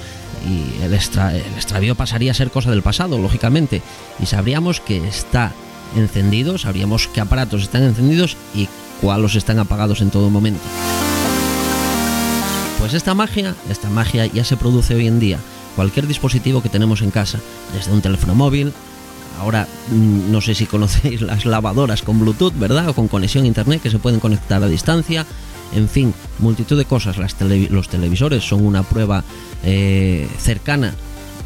y 0.49 0.83
el, 0.83 0.95
extra, 0.95 1.35
el 1.35 1.55
extravío 1.55 1.95
pasaría 1.95 2.33
a 2.33 2.35
ser 2.35 2.51
cosa 2.51 2.71
del 2.71 2.83
pasado, 2.83 3.19
lógicamente, 3.19 3.83
y 4.21 4.27
sabríamos 4.27 4.81
que 4.81 5.07
está 5.07 5.53
encendido, 5.97 6.59
sabríamos 6.59 7.09
qué 7.09 7.21
aparatos 7.21 7.63
están 7.63 7.83
encendidos 7.85 8.37
y 8.55 8.69
cuáles 9.01 9.35
están 9.35 9.59
apagados 9.59 10.01
en 10.01 10.11
todo 10.11 10.31
momento. 10.31 10.63
Pues 12.79 12.95
esta 12.95 13.15
magia, 13.15 13.55
esta 13.71 13.89
magia 13.89 14.27
ya 14.27 14.45
se 14.45 14.57
produce 14.57 14.95
hoy 14.95 15.07
en 15.07 15.19
día. 15.19 15.39
Cualquier 15.77 16.07
dispositivo 16.07 16.63
que 16.63 16.69
tenemos 16.69 17.01
en 17.03 17.11
casa, 17.11 17.39
desde 17.75 17.93
un 17.93 18.03
teléfono 18.03 18.35
móvil, 18.35 18.73
ahora 19.39 19.67
mm, 19.91 20.31
no 20.31 20.41
sé 20.41 20.55
si 20.55 20.67
conocéis 20.67 21.21
las 21.21 21.45
lavadoras 21.45 22.03
con 22.03 22.21
Bluetooth, 22.21 22.55
¿verdad? 22.59 22.89
O 22.89 22.95
con 22.95 23.09
conexión 23.09 23.45
a 23.45 23.49
internet 23.49 23.83
que 23.83 23.91
se 23.91 23.99
pueden 23.99 24.21
conectar 24.21 24.63
a 24.63 24.69
distancia. 24.69 25.27
En 25.75 25.89
fin, 25.89 26.15
multitud 26.39 26.79
de 26.79 26.85
cosas. 26.85 27.17
los 27.17 27.89
televisores 27.89 28.45
son 28.45 28.65
una 28.65 28.85
prueba 28.85 29.25
eh, 29.65 30.29
cercana 30.39 30.95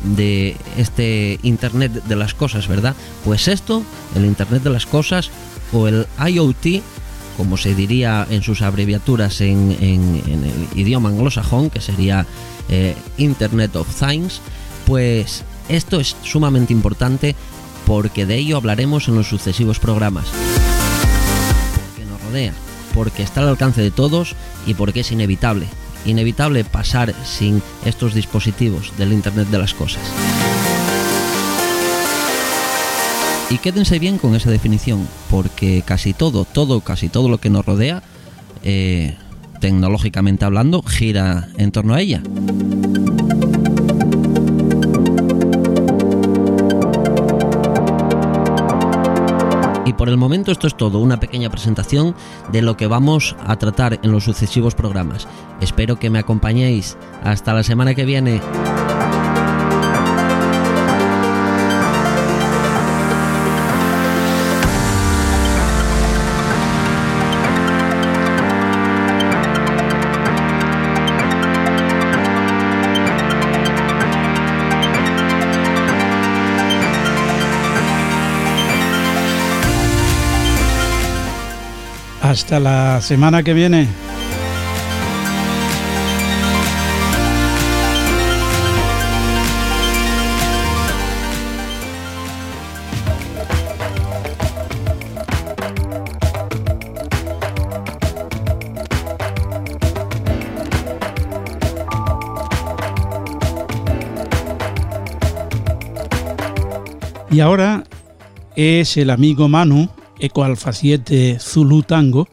de 0.02 0.56
este 0.76 1.38
Internet 1.42 1.92
de 1.92 2.16
las 2.16 2.34
cosas, 2.34 2.68
¿verdad? 2.68 2.94
Pues 3.24 3.48
esto, 3.48 3.82
el 4.14 4.24
Internet 4.24 4.62
de 4.62 4.70
las 4.70 4.86
cosas 4.86 5.30
o 5.72 5.88
el 5.88 6.06
IoT, 6.18 6.82
como 7.36 7.56
se 7.56 7.74
diría 7.74 8.26
en 8.30 8.42
sus 8.42 8.62
abreviaturas 8.62 9.40
en, 9.40 9.76
el 9.80 10.78
idioma 10.78 11.08
anglosajón, 11.08 11.70
que 11.70 11.80
sería 11.80 12.26
eh, 12.68 12.94
Internet 13.16 13.76
of 13.76 13.88
Things, 13.94 14.40
pues 14.86 15.44
esto 15.68 16.00
es 16.00 16.16
sumamente 16.22 16.72
importante 16.72 17.34
porque 17.88 18.26
de 18.26 18.36
ello 18.36 18.58
hablaremos 18.58 19.08
en 19.08 19.14
los 19.14 19.28
sucesivos 19.28 19.78
programas. 19.78 20.26
Porque 21.74 22.04
nos 22.04 22.22
rodea, 22.22 22.52
porque 22.94 23.22
está 23.22 23.40
al 23.40 23.48
alcance 23.48 23.80
de 23.80 23.90
todos 23.90 24.36
y 24.66 24.74
porque 24.74 25.00
es 25.00 25.10
inevitable. 25.10 25.66
Inevitable 26.04 26.64
pasar 26.64 27.14
sin 27.24 27.62
estos 27.86 28.12
dispositivos 28.12 28.92
del 28.98 29.14
Internet 29.14 29.48
de 29.48 29.58
las 29.58 29.72
Cosas. 29.72 30.02
Y 33.48 33.56
quédense 33.56 33.98
bien 33.98 34.18
con 34.18 34.36
esa 34.36 34.50
definición, 34.50 35.08
porque 35.30 35.82
casi 35.82 36.12
todo, 36.12 36.44
todo, 36.44 36.82
casi 36.82 37.08
todo 37.08 37.30
lo 37.30 37.38
que 37.38 37.48
nos 37.48 37.64
rodea, 37.64 38.02
eh, 38.64 39.16
tecnológicamente 39.60 40.44
hablando, 40.44 40.82
gira 40.82 41.48
en 41.56 41.72
torno 41.72 41.94
a 41.94 42.02
ella. 42.02 42.22
Por 49.98 50.08
el 50.08 50.16
momento 50.16 50.52
esto 50.52 50.68
es 50.68 50.76
todo, 50.76 51.00
una 51.00 51.20
pequeña 51.20 51.50
presentación 51.50 52.14
de 52.52 52.62
lo 52.62 52.76
que 52.76 52.86
vamos 52.86 53.36
a 53.44 53.56
tratar 53.56 53.98
en 54.02 54.12
los 54.12 54.24
sucesivos 54.24 54.74
programas. 54.74 55.26
Espero 55.60 55.98
que 55.98 56.08
me 56.08 56.20
acompañéis. 56.20 56.96
Hasta 57.24 57.52
la 57.52 57.64
semana 57.64 57.94
que 57.94 58.04
viene. 58.04 58.40
Hasta 82.38 82.60
la 82.60 83.00
semana 83.00 83.42
que 83.42 83.52
viene. 83.52 83.88
Y 107.32 107.40
ahora 107.40 107.82
es 108.54 108.96
el 108.96 109.10
amigo 109.10 109.48
Manu 109.48 109.88
Eco 110.20 110.44
Alfa 110.44 110.72
7 110.72 111.38
Zulu 111.40 111.82
Tango, 111.82 112.28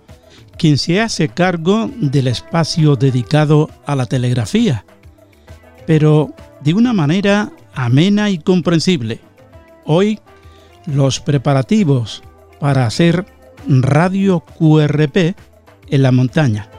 quien 0.58 0.78
se 0.78 1.02
hace 1.02 1.30
cargo 1.30 1.90
del 1.96 2.28
espacio 2.28 2.96
dedicado 2.96 3.70
a 3.86 3.96
la 3.96 4.06
telegrafía, 4.06 4.86
pero 5.86 6.34
de 6.62 6.74
una 6.74 6.94
manera 6.94 7.52
amena 7.74 8.30
y 8.30 8.40
comprensible. 8.40 9.20
Hoy, 9.86 10.20
los 10.86 11.20
preparativos 11.20 12.24
para 12.60 12.86
hacer 12.86 13.26
radio 13.68 14.40
QRP 14.40 15.36
en 15.90 16.02
la 16.02 16.12
montaña. 16.12 16.70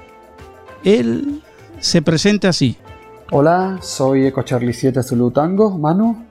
Él 0.84 1.42
se 1.80 2.02
presenta 2.02 2.48
así. 2.48 2.76
Hola, 3.30 3.78
soy 3.82 4.26
Eco 4.26 4.42
Charlie 4.42 4.72
7 4.72 5.02
Zulu 5.02 5.32
Tango, 5.32 5.76
Manu, 5.78 6.25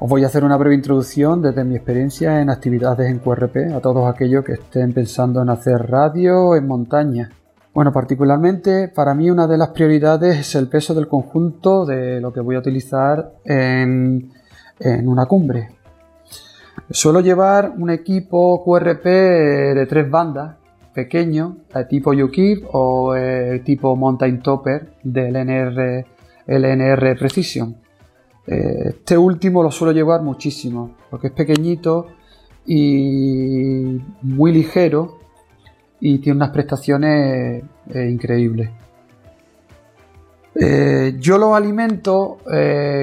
os 0.00 0.10
voy 0.10 0.24
a 0.24 0.26
hacer 0.26 0.44
una 0.44 0.56
breve 0.56 0.74
introducción 0.74 1.40
desde 1.40 1.64
mi 1.64 1.76
experiencia 1.76 2.40
en 2.40 2.50
actividades 2.50 3.08
en 3.08 3.20
QRP 3.20 3.72
a 3.74 3.80
todos 3.80 4.12
aquellos 4.12 4.44
que 4.44 4.54
estén 4.54 4.92
pensando 4.92 5.40
en 5.40 5.50
hacer 5.50 5.88
radio 5.88 6.56
en 6.56 6.66
montaña. 6.66 7.30
Bueno, 7.72 7.92
particularmente 7.92 8.88
para 8.88 9.14
mí 9.14 9.30
una 9.30 9.46
de 9.46 9.56
las 9.56 9.68
prioridades 9.68 10.38
es 10.38 10.54
el 10.56 10.68
peso 10.68 10.94
del 10.94 11.08
conjunto 11.08 11.86
de 11.86 12.20
lo 12.20 12.32
que 12.32 12.40
voy 12.40 12.56
a 12.56 12.60
utilizar 12.60 13.32
en, 13.44 14.30
una 15.04 15.26
cumbre. 15.26 15.70
Suelo 16.90 17.20
llevar 17.20 17.72
un 17.76 17.90
equipo 17.90 18.62
QRP 18.64 19.04
de 19.04 19.86
tres 19.88 20.10
bandas, 20.10 20.56
pequeño, 20.92 21.58
tipo 21.88 22.10
UKIP 22.10 22.64
o 22.72 23.14
tipo 23.64 23.96
Mountain 23.96 24.42
Topper 24.42 24.94
del 25.02 25.34
LNR, 25.34 26.04
LNR 26.46 27.16
Precision. 27.18 27.83
Eh, 28.46 28.88
este 28.88 29.16
último 29.16 29.62
lo 29.62 29.70
suelo 29.70 29.92
llevar 29.92 30.22
muchísimo, 30.22 30.90
porque 31.10 31.28
es 31.28 31.32
pequeñito 31.32 32.08
y 32.66 34.00
muy 34.22 34.52
ligero 34.52 35.18
y 36.00 36.18
tiene 36.18 36.36
unas 36.36 36.50
prestaciones 36.50 37.64
eh, 37.92 38.08
increíbles. 38.10 38.70
Eh, 40.54 41.16
yo 41.18 41.38
lo 41.38 41.54
alimento 41.54 42.38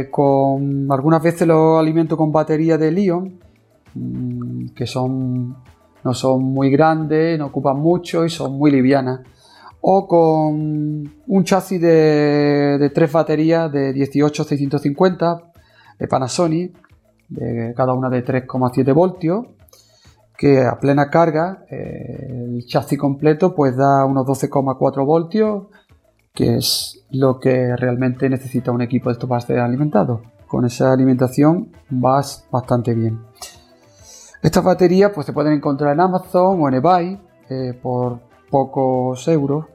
con. 0.09 0.87
Algunas 0.89 1.21
veces 1.21 1.47
lo 1.47 1.77
alimento 1.79 2.15
con 2.15 2.31
batería 2.31 2.77
de 2.77 2.91
Lion, 2.91 3.39
mm, 3.95 4.67
que 4.69 4.85
son. 4.85 5.57
no 6.03 6.13
son 6.13 6.43
muy 6.43 6.69
grandes, 6.71 7.37
no 7.37 7.47
ocupan 7.47 7.77
mucho 7.77 8.25
y 8.25 8.29
son 8.29 8.57
muy 8.57 8.71
livianas 8.71 9.21
o 9.82 10.07
con 10.07 11.11
un 11.27 11.43
chasis 11.43 11.82
de, 11.82 12.91
tres 12.93 13.11
baterías 13.11 13.71
de 13.71 13.93
18-650 13.93 15.43
de 15.99 16.07
Panasonic, 16.07 16.75
de 17.29 17.73
cada 17.75 17.93
una 17.93 18.09
de 18.09 18.23
3,7 18.23 18.93
voltios, 18.93 19.47
que 20.38 20.63
a 20.63 20.79
plena 20.79 21.09
carga 21.09 21.65
eh, 21.69 22.55
el 22.55 22.65
chasis 22.65 22.97
completo 22.97 23.53
pues 23.55 23.75
da 23.75 24.05
unos 24.05 24.25
12,4 24.25 25.05
voltios, 25.05 25.65
que 26.34 26.55
es 26.55 27.03
lo 27.11 27.39
que 27.39 27.75
realmente 27.75 28.29
necesita 28.29 28.71
un 28.71 28.82
equipo 28.82 29.09
de 29.09 29.13
estos 29.13 29.29
para 29.29 29.41
ser 29.41 29.59
alimentado. 29.59 30.21
Con 30.47 30.65
esa 30.65 30.91
alimentación 30.91 31.71
vas 31.89 32.45
bastante 32.51 32.93
bien. 32.93 33.19
Estas 34.41 34.63
baterías 34.63 35.11
pues 35.13 35.25
se 35.25 35.34
pueden 35.34 35.53
encontrar 35.53 35.93
en 35.93 35.99
Amazon 35.99 36.61
o 36.61 36.67
en 36.67 36.73
eBay 36.75 37.21
eh, 37.49 37.79
por 37.82 38.30
pocos 38.52 39.28
euros. 39.28 39.66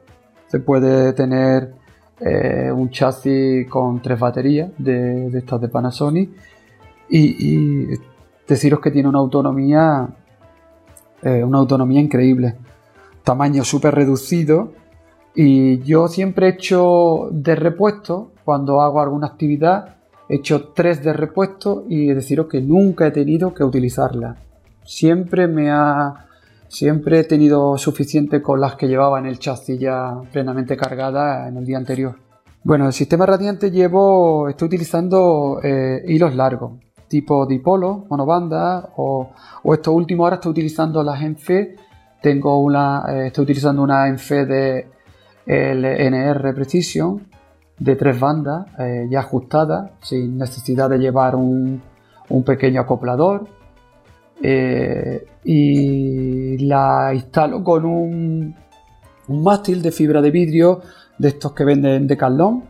Se 0.47 0.61
puede 0.61 1.13
tener 1.15 1.75
eh, 2.21 2.71
un 2.73 2.91
chasis 2.91 3.69
con 3.69 4.01
tres 4.01 4.19
baterías 4.19 4.71
de, 4.79 5.27
estas 5.37 5.61
de 5.61 5.69
Panasonic 5.69 6.31
y, 7.11 7.89
deciros 8.49 8.81
que 8.81 8.91
tiene 8.91 9.09
una 9.09 9.19
autonomía 9.19 10.09
eh, 11.21 11.43
una 11.43 11.59
autonomía 11.59 12.01
increíble 12.01 12.55
tamaño 13.25 13.65
súper 13.65 13.95
reducido 13.95 14.73
y 15.35 15.81
yo 15.81 16.07
siempre 16.07 16.47
he 16.47 16.51
hecho 16.51 17.29
de 17.33 17.57
repuesto 17.57 18.31
cuando 18.45 18.81
hago 18.81 19.01
alguna 19.01 19.27
actividad 19.27 19.97
he 20.29 20.37
hecho 20.37 20.69
tres 20.69 21.03
de 21.03 21.13
repuesto 21.13 21.85
y 21.89 22.07
deciros 22.15 22.47
que 22.47 22.63
nunca 22.63 23.09
he 23.09 23.11
tenido 23.11 23.53
que 23.53 23.65
utilizarla 23.65 24.37
siempre 24.85 25.49
me 25.49 25.71
ha 25.71 26.26
Siempre 26.69 27.21
he 27.21 27.25
tenido 27.25 27.79
suficiente 27.79 28.43
con 28.43 28.61
las 28.61 28.77
que 28.77 28.89
llevaba 28.89 29.19
en 29.19 29.27
el 29.27 29.39
chasis 29.39 29.79
ya 29.79 30.21
plenamente 30.33 30.77
cargada 30.77 31.49
en 31.49 31.57
el 31.57 31.65
día 31.65 31.79
anterior. 31.79 32.17
Bueno, 32.65 32.87
el 32.87 32.93
sistema 32.93 33.27
radiante 33.27 33.71
llevo, 33.71 34.49
estoy 34.49 34.67
utilizando 34.67 35.61
eh, 35.63 36.03
hilos 36.09 36.35
largos, 36.35 36.73
tipo 37.07 37.47
dipolo, 37.47 38.07
monobanda, 38.11 38.91
o, 38.97 39.31
o 39.63 39.75
esto 39.75 39.93
último 39.93 40.25
ahora 40.25 40.37
estoy 40.37 40.51
utilizando 40.51 41.03
las 41.03 41.23
ENFE. 41.23 41.77
Tengo 42.21 42.61
una, 42.61 43.05
eh, 43.09 43.27
estoy 43.29 43.45
utilizando 43.45 43.83
una 43.83 44.09
ENFE 44.09 44.47
de 44.47 44.89
LNR 45.47 46.55
Precision 46.55 47.29
de 47.79 47.95
tres 47.95 48.19
bandas 48.19 48.67
eh, 48.79 49.07
ya 49.11 49.21
ajustada, 49.21 49.93
sin 50.03 50.39
necesidad 50.39 50.91
de 50.91 50.99
llevar 50.99 51.37
un, 51.37 51.81
un 52.29 52.43
pequeño 52.43 52.81
acoplador. 52.81 53.47
Eh, 54.43 55.27
y 55.45 56.59
la 56.67 57.13
instalo 57.15 57.65
con 57.65 57.85
un, 57.87 58.55
un, 59.29 59.43
mástil 59.43 59.81
de 59.81 59.91
fibra 59.91 60.21
de 60.21 60.31
vidrio 60.31 60.83
de 61.19 61.29
estos 61.29 61.53
que 61.53 61.65
venden 61.65 62.07
de 62.07 62.17
Carlón, 62.17 62.65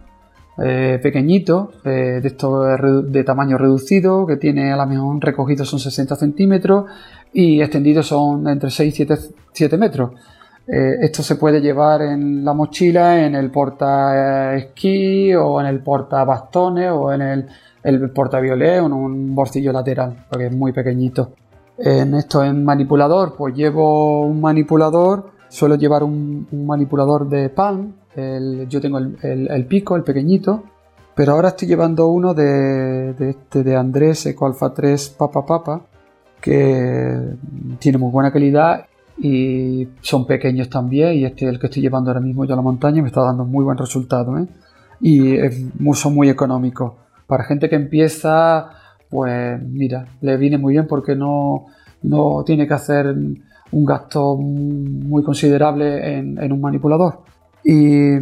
eh, 0.64 1.00
pequeñito, 1.02 1.72
eh, 1.84 2.20
de 2.22 2.28
estos 2.28 2.80
de 3.10 3.24
tamaño 3.24 3.58
reducido, 3.58 4.26
que 4.26 4.36
tiene 4.36 4.72
a 4.72 4.76
lo 4.76 4.86
mejor 4.86 5.22
recogido 5.22 5.64
son 5.64 5.80
60 5.80 6.16
centímetros 6.16 6.86
y 7.32 7.60
extendido 7.60 8.02
son 8.02 8.46
entre 8.48 8.70
6 8.70 9.00
y 9.00 9.08
7, 9.52 9.76
metros. 9.76 10.12
esto 10.68 11.22
se 11.22 11.36
puede 11.36 11.60
llevar 11.60 12.02
en 12.02 12.44
la 12.44 12.52
mochila, 12.52 13.24
en 13.24 13.34
el 13.34 13.50
porta 13.50 14.54
esquí 14.56 15.34
o 15.34 15.60
en 15.60 15.66
el 15.66 15.80
porta 15.80 16.24
bastones 16.24 16.90
o 16.92 17.12
en 17.12 17.22
el, 17.22 17.46
el 17.82 18.10
porta 18.10 18.40
violet 18.40 18.80
o 18.80 18.86
en 18.86 18.92
un 18.92 19.34
bolsillo 19.34 19.72
lateral, 19.72 20.26
porque 20.30 20.46
es 20.46 20.52
muy 20.52 20.72
pequeñito. 20.72 21.32
En 21.78 22.14
esto 22.14 22.42
en 22.42 22.64
manipulador, 22.64 23.34
pues 23.36 23.54
llevo 23.54 24.22
un 24.22 24.40
manipulador 24.40 25.36
suelo 25.48 25.76
llevar 25.76 26.02
un, 26.02 26.46
manipulador 26.66 27.28
de 27.28 27.48
Palm, 27.48 27.92
yo 28.68 28.80
tengo 28.80 28.98
el, 28.98 29.66
pico, 29.66 29.96
el 29.96 30.02
pequeñito, 30.02 30.62
pero 31.14 31.32
ahora 31.32 31.48
estoy 31.48 31.68
llevando 31.68 32.08
uno 32.08 32.34
de, 32.34 33.12
de, 33.14 33.30
este, 33.30 33.62
de 33.62 33.76
Andrés 33.76 34.26
Eco 34.26 34.46
Alpha 34.46 34.72
3 34.72 35.10
Papa 35.18 35.44
Papa, 35.44 35.82
que 36.40 37.36
tiene 37.78 37.98
muy 37.98 38.10
buena 38.10 38.32
calidad 38.32 38.86
y 39.18 39.88
son 40.00 40.26
pequeños 40.26 40.68
también 40.68 41.14
y 41.14 41.24
este 41.24 41.46
es 41.46 41.52
el 41.52 41.58
que 41.58 41.66
estoy 41.66 41.82
llevando 41.82 42.10
ahora 42.10 42.20
mismo 42.20 42.44
yo 42.44 42.52
a 42.52 42.56
la 42.56 42.62
montaña 42.62 43.00
me 43.00 43.08
está 43.08 43.22
dando 43.22 43.46
muy 43.46 43.64
buen 43.64 43.78
resultado 43.78 44.38
¿eh? 44.38 44.46
y 45.00 45.38
son 45.94 46.14
muy 46.14 46.28
económicos 46.28 46.92
para 47.26 47.44
gente 47.44 47.70
que 47.70 47.76
empieza 47.76 48.72
pues 49.08 49.62
mira 49.62 50.06
le 50.20 50.36
viene 50.36 50.58
muy 50.58 50.74
bien 50.74 50.86
porque 50.86 51.14
no, 51.14 51.66
no 52.02 52.42
tiene 52.44 52.66
que 52.66 52.74
hacer 52.74 53.14
un 53.72 53.84
gasto 53.84 54.36
muy 54.36 55.22
considerable 55.22 56.18
en, 56.18 56.52
un 56.52 56.60
manipulador. 56.60 57.20
Y 57.64 58.14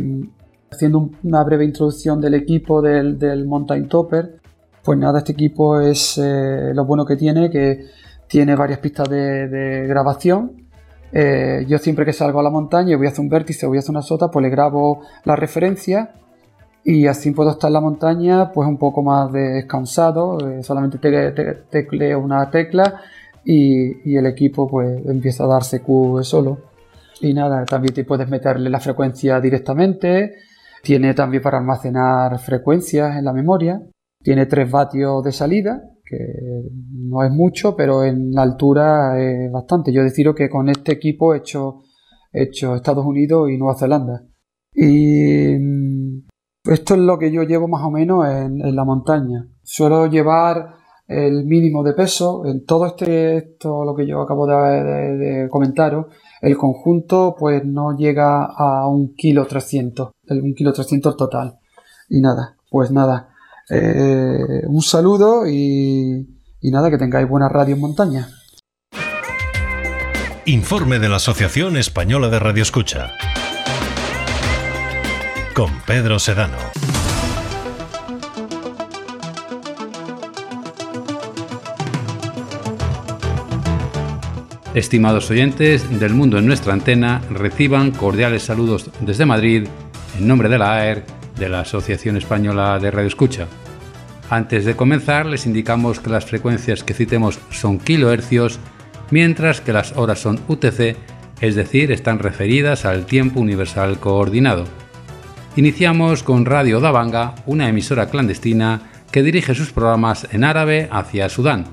haciendo 0.70 1.10
una 1.22 1.44
breve 1.44 1.64
introducción 1.64 2.20
del 2.20 2.34
equipo 2.34 2.80
del, 2.80 3.44
Mountain 3.46 3.88
Topper, 3.88 4.40
pues 4.82 4.98
nada, 4.98 5.18
este 5.18 5.32
equipo 5.32 5.80
es 5.80 6.18
eh, 6.18 6.72
lo 6.74 6.84
bueno 6.84 7.04
que 7.04 7.16
tiene, 7.16 7.50
que 7.50 7.86
tiene 8.26 8.54
varias 8.54 8.78
pistas 8.78 9.08
de, 9.08 9.84
grabación. 9.86 10.52
Eh, 11.12 11.64
yo 11.68 11.78
siempre 11.78 12.04
que 12.04 12.12
salgo 12.12 12.40
a 12.40 12.42
la 12.42 12.50
montaña 12.50 12.96
voy 12.96 13.06
a 13.06 13.10
hacer 13.10 13.20
un 13.20 13.28
vértice 13.28 13.66
o 13.66 13.68
voy 13.68 13.78
a 13.78 13.80
hacer 13.80 13.92
una 13.92 14.02
sota, 14.02 14.30
pues 14.30 14.42
le 14.42 14.50
grabo 14.50 15.02
la 15.24 15.36
referencia 15.36 16.10
y 16.84 17.06
así 17.06 17.30
puedo 17.30 17.50
estar 17.50 17.68
en 17.68 17.72
la 17.74 17.80
montaña 17.80 18.52
pues 18.52 18.68
un 18.68 18.76
poco 18.76 19.02
más 19.02 19.32
descansado, 19.32 20.38
eh, 20.46 20.62
solamente 20.62 20.98
tecleo 21.70 22.20
una 22.20 22.50
tecla 22.50 23.00
y, 23.44 24.14
el 24.16 24.26
equipo 24.26 24.68
pues 24.68 25.04
empieza 25.06 25.44
a 25.44 25.48
darse 25.48 25.80
Q 25.80 26.20
solo. 26.22 26.58
Y 27.20 27.32
nada, 27.32 27.64
también 27.64 27.94
te 27.94 28.04
puedes 28.04 28.28
meterle 28.28 28.68
la 28.68 28.80
frecuencia 28.80 29.40
directamente. 29.40 30.34
Tiene 30.82 31.14
también 31.14 31.42
para 31.42 31.58
almacenar 31.58 32.38
frecuencias 32.38 33.16
en 33.16 33.24
la 33.24 33.32
memoria. 33.32 33.80
Tiene 34.22 34.46
3 34.46 34.70
vatios 34.70 35.24
de 35.24 35.32
salida, 35.32 35.82
que 36.04 36.16
no 36.92 37.22
es 37.22 37.30
mucho, 37.30 37.76
pero 37.76 38.04
en 38.04 38.32
la 38.32 38.42
altura 38.42 39.18
es 39.18 39.50
bastante. 39.50 39.92
Yo 39.92 40.02
deciros 40.02 40.34
que 40.34 40.50
con 40.50 40.68
este 40.68 40.92
equipo 40.92 41.34
he 41.34 41.38
hecho, 41.38 41.82
hecho 42.32 42.74
Estados 42.74 43.06
Unidos 43.06 43.50
y 43.50 43.56
Nueva 43.56 43.78
Zelanda. 43.78 44.22
Y 44.74 45.56
esto 46.64 46.94
es 46.94 47.00
lo 47.00 47.18
que 47.18 47.30
yo 47.30 47.42
llevo 47.42 47.68
más 47.68 47.82
o 47.82 47.90
menos 47.90 48.26
en, 48.26 48.60
en 48.64 48.76
la 48.76 48.84
montaña. 48.84 49.46
Suelo 49.62 50.06
llevar 50.06 50.84
el 51.06 51.44
mínimo 51.44 51.82
de 51.82 51.92
peso. 51.92 52.46
En 52.46 52.64
todo 52.64 52.86
este, 52.86 53.36
esto, 53.36 53.84
lo 53.84 53.94
que 53.94 54.06
yo 54.06 54.22
acabo 54.22 54.46
de, 54.46 55.48
comentaros, 55.50 56.06
el 56.40 56.56
conjunto 56.56 57.34
pues 57.38 57.64
no 57.64 57.96
llega 57.96 58.44
a 58.44 58.86
un 58.88 59.14
kilo 59.14 59.46
300, 59.46 60.10
un 60.28 60.54
kilo 60.54 60.72
300 60.72 61.16
total. 61.16 61.58
Y 62.08 62.20
nada, 62.20 62.56
pues 62.70 62.90
nada, 62.90 63.30
eh, 63.70 64.62
un 64.66 64.82
saludo 64.82 65.46
y, 65.46 66.26
y 66.60 66.70
nada, 66.70 66.90
que 66.90 66.98
tengáis 66.98 67.28
buena 67.28 67.48
radio 67.48 67.74
en 67.74 67.80
montaña. 67.80 68.28
Informe 70.46 70.98
de 70.98 71.08
la 71.08 71.16
Asociación 71.16 71.78
Española 71.78 72.28
de 72.28 72.38
Radio 72.38 72.62
Escucha. 72.62 73.12
Con 75.54 75.70
Pedro 75.86 76.18
Sedano. 76.18 76.56
Estimados 84.74 85.30
oyentes 85.30 86.00
del 86.00 86.12
mundo 86.12 86.38
en 86.38 86.46
nuestra 86.46 86.72
antena, 86.72 87.22
reciban 87.30 87.92
cordiales 87.92 88.42
saludos 88.42 88.90
desde 88.98 89.26
Madrid 89.26 89.68
en 90.18 90.26
nombre 90.26 90.48
de 90.48 90.58
la 90.58 90.74
AER, 90.74 91.04
de 91.38 91.48
la 91.48 91.60
Asociación 91.60 92.16
Española 92.16 92.76
de 92.80 92.90
Radio 92.90 93.06
Escucha. 93.06 93.46
Antes 94.30 94.64
de 94.64 94.74
comenzar, 94.74 95.24
les 95.24 95.46
indicamos 95.46 96.00
que 96.00 96.10
las 96.10 96.24
frecuencias 96.24 96.82
que 96.82 96.94
citemos 96.94 97.38
son 97.50 97.78
kilohercios, 97.78 98.58
mientras 99.12 99.60
que 99.60 99.72
las 99.72 99.96
horas 99.96 100.18
son 100.18 100.40
UTC, 100.48 100.96
es 101.40 101.54
decir, 101.54 101.92
están 101.92 102.18
referidas 102.18 102.84
al 102.84 103.06
tiempo 103.06 103.38
universal 103.38 104.00
coordinado. 104.00 104.64
Iniciamos 105.56 106.22
con 106.22 106.44
Radio 106.44 106.80
Dabanga, 106.80 107.34
una 107.46 107.68
emisora 107.68 108.08
clandestina 108.08 108.90
que 109.10 109.22
dirige 109.22 109.54
sus 109.54 109.70
programas 109.72 110.26
en 110.32 110.44
árabe 110.44 110.88
hacia 110.90 111.28
Sudán 111.28 111.66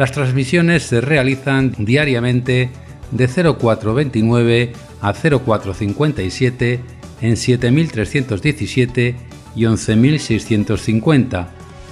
las 0.00 0.12
transmisiones 0.12 0.84
se 0.84 1.02
realizan 1.02 1.74
diariamente 1.76 2.70
de 3.10 3.28
0429 3.28 4.72
a 5.02 5.12
0457 5.12 6.80
en 7.20 7.36
7317 7.36 9.14
y 9.54 9.66
11650 9.66 11.50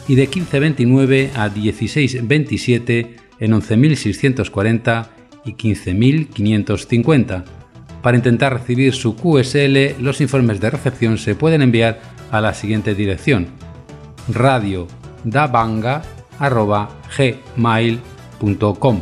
y 0.09 0.14
de 0.14 0.22
1529 0.22 1.33
a 1.35 1.51
1627 1.51 3.16
en 3.41 3.53
11640 3.53 5.11
y 5.45 5.53
15550. 5.53 7.45
Para 8.03 8.16
intentar 8.16 8.53
recibir 8.53 8.94
su 8.94 9.16
QSL, 9.16 10.01
los 10.01 10.20
informes 10.20 10.61
de 10.61 10.70
recepción 10.70 11.18
se 11.18 11.34
pueden 11.34 11.62
enviar 11.62 12.01
a 12.30 12.40
la 12.40 12.55
siguiente 12.55 12.94
dirección: 12.94 13.49
radio 14.28 14.86
gmail.com. 17.57 19.01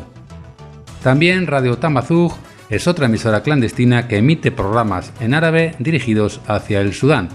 También 1.02 1.46
Radio 1.46 1.78
Tamazug 1.78 2.32
es 2.70 2.88
otra 2.88 3.06
emisora 3.06 3.42
clandestina 3.42 4.08
que 4.08 4.16
emite 4.18 4.50
programas 4.50 5.12
en 5.20 5.34
árabe 5.34 5.74
dirigidos 5.78 6.40
hacia 6.46 6.80
el 6.80 6.94
Sudán. 6.94 7.28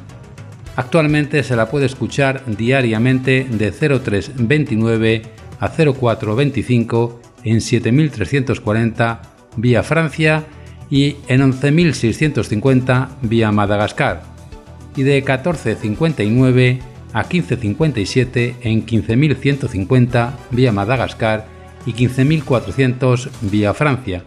Actualmente 0.76 1.43
se 1.43 1.55
la 1.55 1.70
puede 1.70 1.86
escuchar 1.86 2.43
diariamente 2.47 3.45
de 3.49 3.72
0329 3.72 5.22
a 5.59 5.70
0425 5.70 7.22
en 7.43 7.62
7340 7.62 9.22
vía 9.57 9.84
Francia 9.84 10.43
y 10.92 11.16
en 11.28 11.42
11650 11.42 13.18
vía 13.24 13.52
Madagascar 13.52 14.24
y 14.96 15.04
de 15.04 15.16
1459 15.16 16.80
a 17.14 17.24
1557 17.24 18.56
en 18.62 18.86
15.150 18.86 20.32
vía 20.52 20.72
Madagascar 20.72 21.48
y 21.86 21.94
15.400 21.94 23.30
vía 23.42 23.74
Francia. 23.74 24.26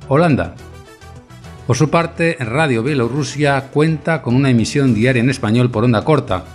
Holanda. 0.07 0.55
Por 1.68 1.76
su 1.76 1.91
parte, 1.91 2.36
Radio 2.39 2.82
Bielorrusia 2.82 3.70
cuenta 3.72 4.24
con 4.24 4.34
una 4.34 4.49
emisión 4.49 4.95
diaria 4.95 5.22
en 5.22 5.30
español 5.30 5.70
por 5.70 5.84
onda 5.84 6.03
corta. 6.03 6.45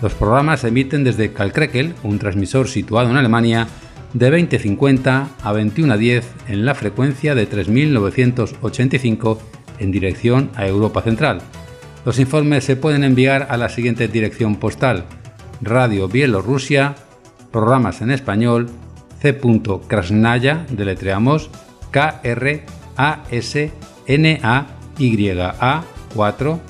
Los 0.00 0.14
programas 0.14 0.60
se 0.60 0.68
emiten 0.68 1.04
desde 1.04 1.34
Kalkrekel, 1.34 1.92
un 2.02 2.18
transmisor 2.18 2.66
situado 2.66 3.10
en 3.10 3.18
Alemania, 3.18 3.68
de 4.14 4.30
2050 4.30 5.28
a 5.42 5.52
2110 5.52 6.26
en 6.48 6.64
la 6.64 6.74
frecuencia 6.74 7.34
de 7.34 7.44
3985 7.44 9.38
en 9.80 9.90
dirección 9.90 10.48
a 10.56 10.66
Europa 10.66 11.02
Central. 11.02 11.42
Los 12.04 12.18
informes 12.18 12.64
se 12.64 12.76
pueden 12.76 13.04
enviar 13.04 13.46
a 13.50 13.56
la 13.56 13.68
siguiente 13.68 14.08
dirección 14.08 14.56
postal: 14.56 15.04
Radio 15.60 16.08
Bielorrusia, 16.08 16.96
programas 17.52 18.00
en 18.00 18.10
español, 18.10 18.68
C. 19.20 19.38
Krasnaya, 19.86 20.66
deletreamos 20.70 21.50
K-R-A-S-N-A-Y-A 21.90 22.64
4, 26.14 26.60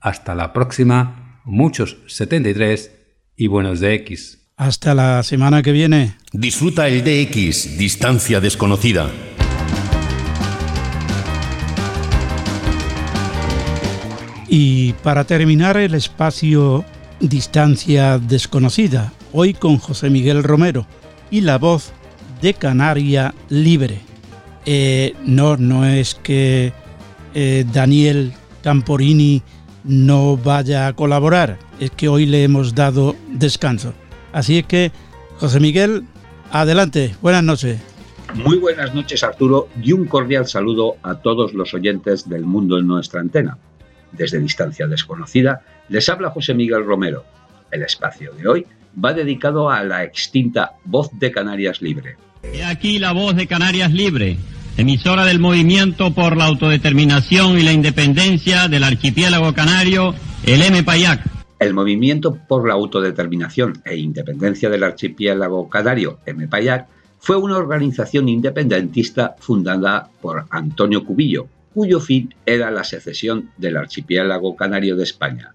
Hasta 0.00 0.34
la 0.34 0.52
próxima 0.52 1.40
muchos 1.44 1.98
73 2.06 2.92
y 3.36 3.46
buenos 3.46 3.80
DX. 3.80 4.41
Hasta 4.62 4.94
la 4.94 5.24
semana 5.24 5.60
que 5.60 5.72
viene. 5.72 6.14
Disfruta 6.32 6.86
el 6.86 7.02
DX, 7.02 7.78
distancia 7.78 8.40
desconocida. 8.40 9.10
Y 14.48 14.92
para 15.02 15.24
terminar 15.24 15.76
el 15.78 15.96
espacio 15.96 16.84
Distancia 17.18 18.20
desconocida, 18.20 19.12
hoy 19.32 19.52
con 19.52 19.78
José 19.78 20.10
Miguel 20.10 20.44
Romero 20.44 20.86
y 21.28 21.40
la 21.40 21.58
voz 21.58 21.90
de 22.40 22.54
Canaria 22.54 23.34
Libre. 23.48 23.98
Eh, 24.64 25.14
no, 25.24 25.56
no 25.56 25.84
es 25.86 26.14
que 26.14 26.72
eh, 27.34 27.64
Daniel 27.72 28.32
Camporini 28.62 29.42
no 29.82 30.36
vaya 30.36 30.86
a 30.86 30.92
colaborar, 30.92 31.58
es 31.80 31.90
que 31.90 32.06
hoy 32.06 32.26
le 32.26 32.44
hemos 32.44 32.76
dado 32.76 33.16
descanso. 33.28 33.92
Así 34.32 34.58
es 34.58 34.66
que, 34.66 34.92
José 35.38 35.60
Miguel, 35.60 36.04
adelante, 36.50 37.14
buenas 37.20 37.42
noches. 37.42 37.80
Muy 38.34 38.56
buenas 38.56 38.94
noches 38.94 39.22
Arturo 39.22 39.68
y 39.82 39.92
un 39.92 40.06
cordial 40.06 40.46
saludo 40.46 40.96
a 41.02 41.16
todos 41.16 41.52
los 41.52 41.74
oyentes 41.74 42.28
del 42.28 42.44
mundo 42.44 42.78
en 42.78 42.86
nuestra 42.86 43.20
antena. 43.20 43.58
Desde 44.12 44.38
distancia 44.38 44.86
desconocida, 44.86 45.62
les 45.88 46.08
habla 46.08 46.30
José 46.30 46.54
Miguel 46.54 46.84
Romero. 46.84 47.24
El 47.70 47.82
espacio 47.82 48.32
de 48.32 48.48
hoy 48.48 48.66
va 49.02 49.12
dedicado 49.12 49.70
a 49.70 49.82
la 49.84 50.04
extinta 50.04 50.72
Voz 50.84 51.10
de 51.12 51.30
Canarias 51.30 51.82
Libre. 51.82 52.16
He 52.42 52.64
aquí 52.64 52.98
la 52.98 53.12
Voz 53.12 53.36
de 53.36 53.46
Canarias 53.46 53.92
Libre 53.92 54.38
emisora 54.76 55.24
del 55.24 55.38
movimiento 55.38 56.12
por 56.12 56.36
la 56.36 56.46
autodeterminación 56.46 57.58
y 57.58 57.62
la 57.62 57.72
independencia 57.72 58.68
del 58.68 58.84
archipiélago 58.84 59.52
canario, 59.54 60.14
el 60.44 60.62
MPAYAC. 60.72 61.41
El 61.62 61.74
movimiento 61.74 62.34
por 62.48 62.66
la 62.66 62.74
autodeterminación 62.74 63.82
e 63.84 63.96
independencia 63.96 64.68
del 64.68 64.82
archipiélago 64.82 65.68
canario, 65.68 66.18
MPAYAC, 66.26 66.88
fue 67.20 67.36
una 67.36 67.56
organización 67.56 68.28
independentista 68.28 69.36
fundada 69.38 70.10
por 70.20 70.46
Antonio 70.50 71.04
Cubillo, 71.04 71.46
cuyo 71.72 72.00
fin 72.00 72.34
era 72.44 72.72
la 72.72 72.82
secesión 72.82 73.50
del 73.58 73.76
archipiélago 73.76 74.56
canario 74.56 74.96
de 74.96 75.04
España. 75.04 75.54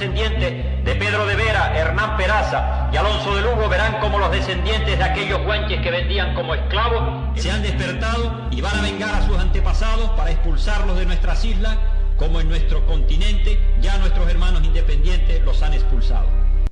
Descendientes 0.00 0.84
de 0.84 0.94
Pedro 0.94 1.26
de 1.26 1.36
Vera, 1.36 1.76
Hernán 1.76 2.16
Peraza 2.16 2.88
y 2.90 2.96
Alonso 2.96 3.34
de 3.36 3.42
Lugo 3.42 3.68
verán 3.68 4.00
como 4.00 4.18
los 4.18 4.30
descendientes 4.30 4.96
de 4.96 5.04
aquellos 5.04 5.44
guanches 5.44 5.82
que 5.82 5.90
vendían 5.90 6.34
como 6.34 6.54
esclavos 6.54 7.38
se 7.38 7.50
han 7.50 7.62
despertado 7.62 8.48
y 8.50 8.62
van 8.62 8.78
a 8.78 8.82
vengar 8.82 9.14
a 9.14 9.26
sus 9.26 9.36
antepasados 9.36 10.08
para 10.10 10.30
expulsarlos 10.30 10.98
de 10.98 11.04
nuestras 11.04 11.44
islas, 11.44 11.76
como 12.16 12.40
en 12.40 12.48
nuestro 12.48 12.86
continente 12.86 13.58
ya 13.82 13.98
nuestros 13.98 14.26
hermanos 14.30 14.62
independientes 14.64 15.44
los 15.44 15.62
han 15.62 15.74
expulsado. 15.74 16.28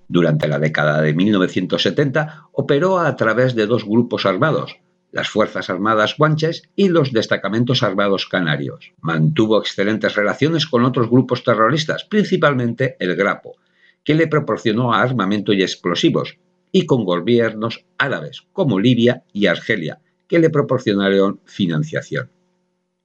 Durante 0.08 0.48
la 0.48 0.58
década 0.58 1.02
de 1.02 1.12
1970 1.12 2.48
operó 2.52 2.98
a 2.98 3.14
través 3.16 3.54
de 3.54 3.66
dos 3.66 3.84
grupos 3.84 4.24
armados, 4.24 4.78
las 5.12 5.28
Fuerzas 5.28 5.70
Armadas 5.70 6.16
guanches 6.18 6.62
y 6.76 6.88
los 6.88 7.12
destacamentos 7.12 7.82
armados 7.82 8.26
canarios. 8.26 8.92
Mantuvo 9.00 9.58
excelentes 9.58 10.14
relaciones 10.14 10.66
con 10.66 10.84
otros 10.84 11.08
grupos 11.08 11.44
terroristas, 11.44 12.04
principalmente 12.04 12.96
el 12.98 13.16
Grapo, 13.16 13.56
que 14.04 14.14
le 14.14 14.26
proporcionó 14.26 14.92
armamento 14.92 15.52
y 15.52 15.62
explosivos, 15.62 16.38
y 16.72 16.86
con 16.86 17.04
gobiernos 17.04 17.84
árabes 17.96 18.42
como 18.52 18.78
Libia 18.78 19.22
y 19.32 19.46
Argelia, 19.46 20.00
que 20.26 20.38
le 20.38 20.50
proporcionaron 20.50 21.40
financiación. 21.44 22.30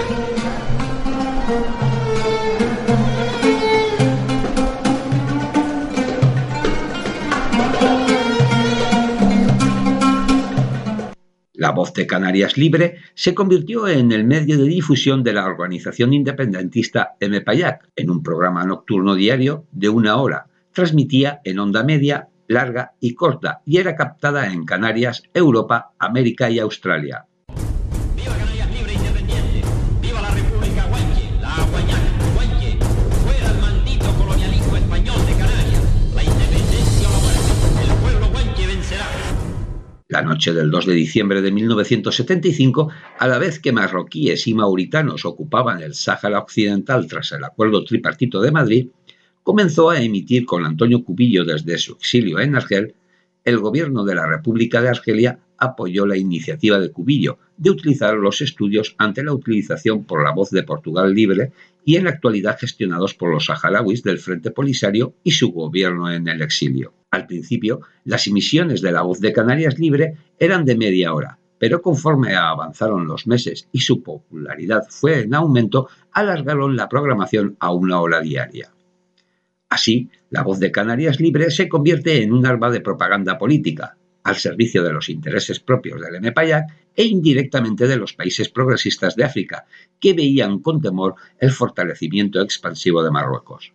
La 11.61 11.69
voz 11.69 11.93
de 11.93 12.07
Canarias 12.07 12.57
Libre 12.57 12.95
se 13.13 13.35
convirtió 13.35 13.87
en 13.87 14.11
el 14.11 14.23
medio 14.23 14.57
de 14.57 14.63
difusión 14.63 15.21
de 15.23 15.31
la 15.31 15.45
organización 15.45 16.11
independentista 16.11 17.13
MPAYAC 17.21 17.87
en 17.95 18.09
un 18.09 18.23
programa 18.23 18.65
nocturno 18.65 19.13
diario 19.13 19.67
de 19.71 19.89
una 19.89 20.15
hora. 20.15 20.47
Transmitía 20.71 21.39
en 21.43 21.59
onda 21.59 21.83
media, 21.83 22.29
larga 22.47 22.93
y 22.99 23.13
corta 23.13 23.61
y 23.63 23.77
era 23.77 23.95
captada 23.95 24.51
en 24.51 24.65
Canarias, 24.65 25.21
Europa, 25.35 25.91
América 25.99 26.49
y 26.49 26.57
Australia. 26.57 27.27
La 40.11 40.21
noche 40.21 40.51
del 40.51 40.69
2 40.69 40.87
de 40.87 40.93
diciembre 40.93 41.41
de 41.41 41.53
1975, 41.53 42.89
a 43.17 43.27
la 43.29 43.37
vez 43.39 43.59
que 43.59 43.71
marroquíes 43.71 44.45
y 44.45 44.53
mauritanos 44.53 45.23
ocupaban 45.23 45.81
el 45.81 45.93
Sáhara 45.93 46.39
Occidental 46.39 47.07
tras 47.07 47.31
el 47.31 47.45
Acuerdo 47.45 47.85
Tripartito 47.85 48.41
de 48.41 48.51
Madrid, 48.51 48.87
comenzó 49.41 49.89
a 49.89 50.01
emitir 50.01 50.45
con 50.45 50.65
Antonio 50.65 51.01
Cubillo 51.05 51.45
desde 51.45 51.77
su 51.77 51.93
exilio 51.93 52.41
en 52.41 52.57
Argel, 52.57 52.93
el 53.45 53.59
gobierno 53.59 54.03
de 54.03 54.15
la 54.15 54.27
República 54.27 54.81
de 54.81 54.89
Argelia 54.89 55.39
apoyó 55.57 56.05
la 56.05 56.17
iniciativa 56.17 56.77
de 56.77 56.91
Cubillo 56.91 57.39
de 57.55 57.69
utilizar 57.69 58.13
los 58.15 58.41
estudios 58.41 58.95
ante 58.97 59.23
la 59.23 59.31
utilización 59.31 60.03
por 60.03 60.25
la 60.25 60.33
voz 60.33 60.49
de 60.49 60.63
Portugal 60.63 61.13
Libre 61.13 61.53
y 61.85 61.95
en 61.95 62.03
la 62.03 62.09
actualidad 62.09 62.59
gestionados 62.59 63.13
por 63.13 63.31
los 63.31 63.45
saharauis 63.45 64.03
del 64.03 64.19
Frente 64.19 64.51
Polisario 64.51 65.13
y 65.23 65.31
su 65.31 65.53
gobierno 65.53 66.11
en 66.11 66.27
el 66.27 66.41
exilio. 66.41 66.91
Al 67.11 67.27
principio, 67.27 67.81
las 68.05 68.25
emisiones 68.27 68.81
de 68.81 68.93
La 68.93 69.01
Voz 69.01 69.19
de 69.19 69.33
Canarias 69.33 69.77
Libre 69.77 70.15
eran 70.39 70.63
de 70.63 70.77
media 70.77 71.13
hora, 71.13 71.37
pero 71.59 71.81
conforme 71.81 72.35
avanzaron 72.35 73.05
los 73.05 73.27
meses 73.27 73.67
y 73.73 73.81
su 73.81 74.01
popularidad 74.01 74.83
fue 74.89 75.19
en 75.19 75.35
aumento, 75.35 75.89
alargaron 76.13 76.77
la 76.77 76.87
programación 76.87 77.57
a 77.59 77.73
una 77.73 77.99
hora 77.99 78.21
diaria. 78.21 78.71
Así, 79.67 80.09
La 80.29 80.43
Voz 80.43 80.59
de 80.61 80.71
Canarias 80.71 81.19
Libre 81.19 81.51
se 81.51 81.67
convierte 81.67 82.23
en 82.23 82.31
un 82.31 82.45
arma 82.45 82.69
de 82.69 82.79
propaganda 82.79 83.37
política, 83.37 83.97
al 84.23 84.37
servicio 84.37 84.81
de 84.81 84.93
los 84.93 85.09
intereses 85.09 85.59
propios 85.59 85.99
del 85.99 86.21
MPAYAC 86.21 86.65
e 86.95 87.03
indirectamente 87.03 87.87
de 87.87 87.97
los 87.97 88.13
países 88.13 88.47
progresistas 88.47 89.17
de 89.17 89.25
África, 89.25 89.65
que 89.99 90.13
veían 90.13 90.59
con 90.59 90.79
temor 90.79 91.15
el 91.39 91.51
fortalecimiento 91.51 92.41
expansivo 92.41 93.03
de 93.03 93.11
Marruecos. 93.11 93.73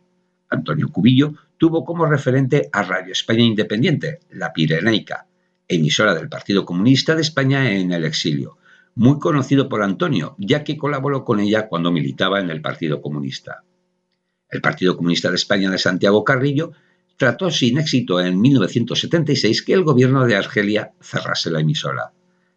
Antonio 0.48 0.88
Cubillo 0.88 1.34
tuvo 1.58 1.84
como 1.84 2.06
referente 2.06 2.68
a 2.72 2.82
Radio 2.82 3.12
España 3.12 3.42
Independiente, 3.42 4.20
la 4.30 4.52
Pirenaica, 4.52 5.26
emisora 5.68 6.14
del 6.14 6.28
Partido 6.28 6.64
Comunista 6.64 7.14
de 7.14 7.22
España 7.22 7.72
en 7.72 7.92
el 7.92 8.04
exilio, 8.04 8.58
muy 8.94 9.18
conocido 9.18 9.68
por 9.68 9.82
Antonio, 9.82 10.36
ya 10.38 10.64
que 10.64 10.76
colaboró 10.76 11.24
con 11.24 11.40
ella 11.40 11.68
cuando 11.68 11.92
militaba 11.92 12.40
en 12.40 12.50
el 12.50 12.62
Partido 12.62 13.00
Comunista. 13.02 13.62
El 14.48 14.60
Partido 14.60 14.96
Comunista 14.96 15.28
de 15.30 15.36
España 15.36 15.70
de 15.70 15.78
Santiago 15.78 16.24
Carrillo 16.24 16.72
trató 17.16 17.50
sin 17.50 17.78
éxito 17.78 18.20
en 18.20 18.40
1976 18.40 19.62
que 19.62 19.72
el 19.72 19.82
gobierno 19.82 20.24
de 20.26 20.36
Argelia 20.36 20.92
cerrase 21.00 21.50
la 21.50 21.60
emisora. 21.60 22.12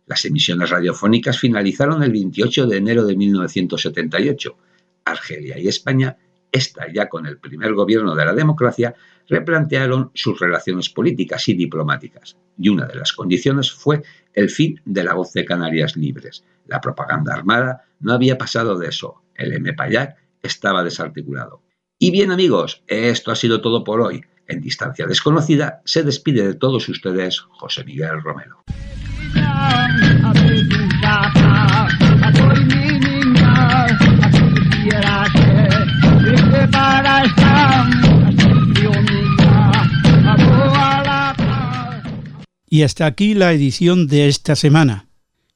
Las 0.06 0.26
emisiones 0.26 0.70
radiofónicas 0.70 1.39
finalizaron 1.39 2.04
el 2.04 2.12
28 2.12 2.68
de 2.68 2.78
enero 2.78 3.06
de 3.06 3.16
1978. 3.16 4.58
Argelia 5.06 5.58
y 5.60 5.68
España 5.68 6.18
esta 6.52 6.91
ya 6.91 7.08
con 7.10 7.26
el 7.26 7.38
primer 7.38 7.74
gobierno 7.74 8.16
de 8.16 8.26
la 8.26 8.34
democracia, 8.34 8.95
replantearon 9.28 10.12
sus 10.14 10.39
relaciones 10.39 10.89
políticas 10.89 11.47
y 11.47 11.54
diplomáticas, 11.54 12.38
y 12.58 12.70
una 12.70 12.86
de 12.86 12.95
las 12.95 13.14
condiciones 13.14 13.72
fue 13.72 14.02
el 14.34 14.50
fin 14.50 14.82
de 14.86 15.04
la 15.04 15.14
voz 15.14 15.34
de 15.34 15.45
Canarias 15.45 15.95
libres. 15.95 16.43
La 16.68 16.82
propaganda 16.82 17.34
armada 17.34 17.86
no 18.00 18.14
había 18.14 18.38
pasado 18.38 18.78
de 18.78 18.88
eso, 18.88 19.22
el 19.36 19.60
MPAYAC 19.62 20.18
estaba 20.41 20.84
desarticulado. 20.84 21.62
Y 22.00 22.12
bien 22.12 22.32
amigos, 22.32 22.84
esto 22.88 23.32
ha 23.32 23.36
sido 23.36 23.62
todo 23.62 23.84
por 23.84 24.02
hoy. 24.02 24.24
En 24.47 24.62
Distancia 24.62 25.06
Desconocida 25.06 25.82
se 25.86 26.04
despide 26.04 26.47
de 26.47 26.56
todos 26.56 26.89
ustedes 26.89 27.39
José 27.39 27.84
Miguel 27.84 28.22
Romero. 28.24 28.64
Y 42.72 42.84
hasta 42.84 43.05
aquí 43.05 43.34
la 43.34 43.51
edición 43.51 44.07
de 44.07 44.28
esta 44.28 44.55
semana. 44.55 45.07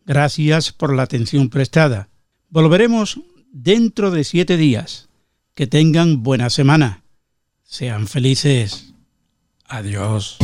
Gracias 0.05 0.71
por 0.71 0.95
la 0.95 1.03
atención 1.03 1.49
prestada. 1.49 2.09
Volveremos 2.49 3.21
dentro 3.51 4.11
de 4.11 4.23
siete 4.23 4.57
días. 4.57 5.09
Que 5.53 5.67
tengan 5.67 6.23
buena 6.23 6.49
semana. 6.49 7.03
Sean 7.63 8.07
felices. 8.07 8.93
Adiós. 9.67 10.37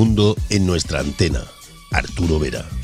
Mundo 0.00 0.34
en 0.48 0.66
nuestra 0.66 1.00
antena. 1.00 1.44
Arturo 1.90 2.38
Vera. 2.38 2.79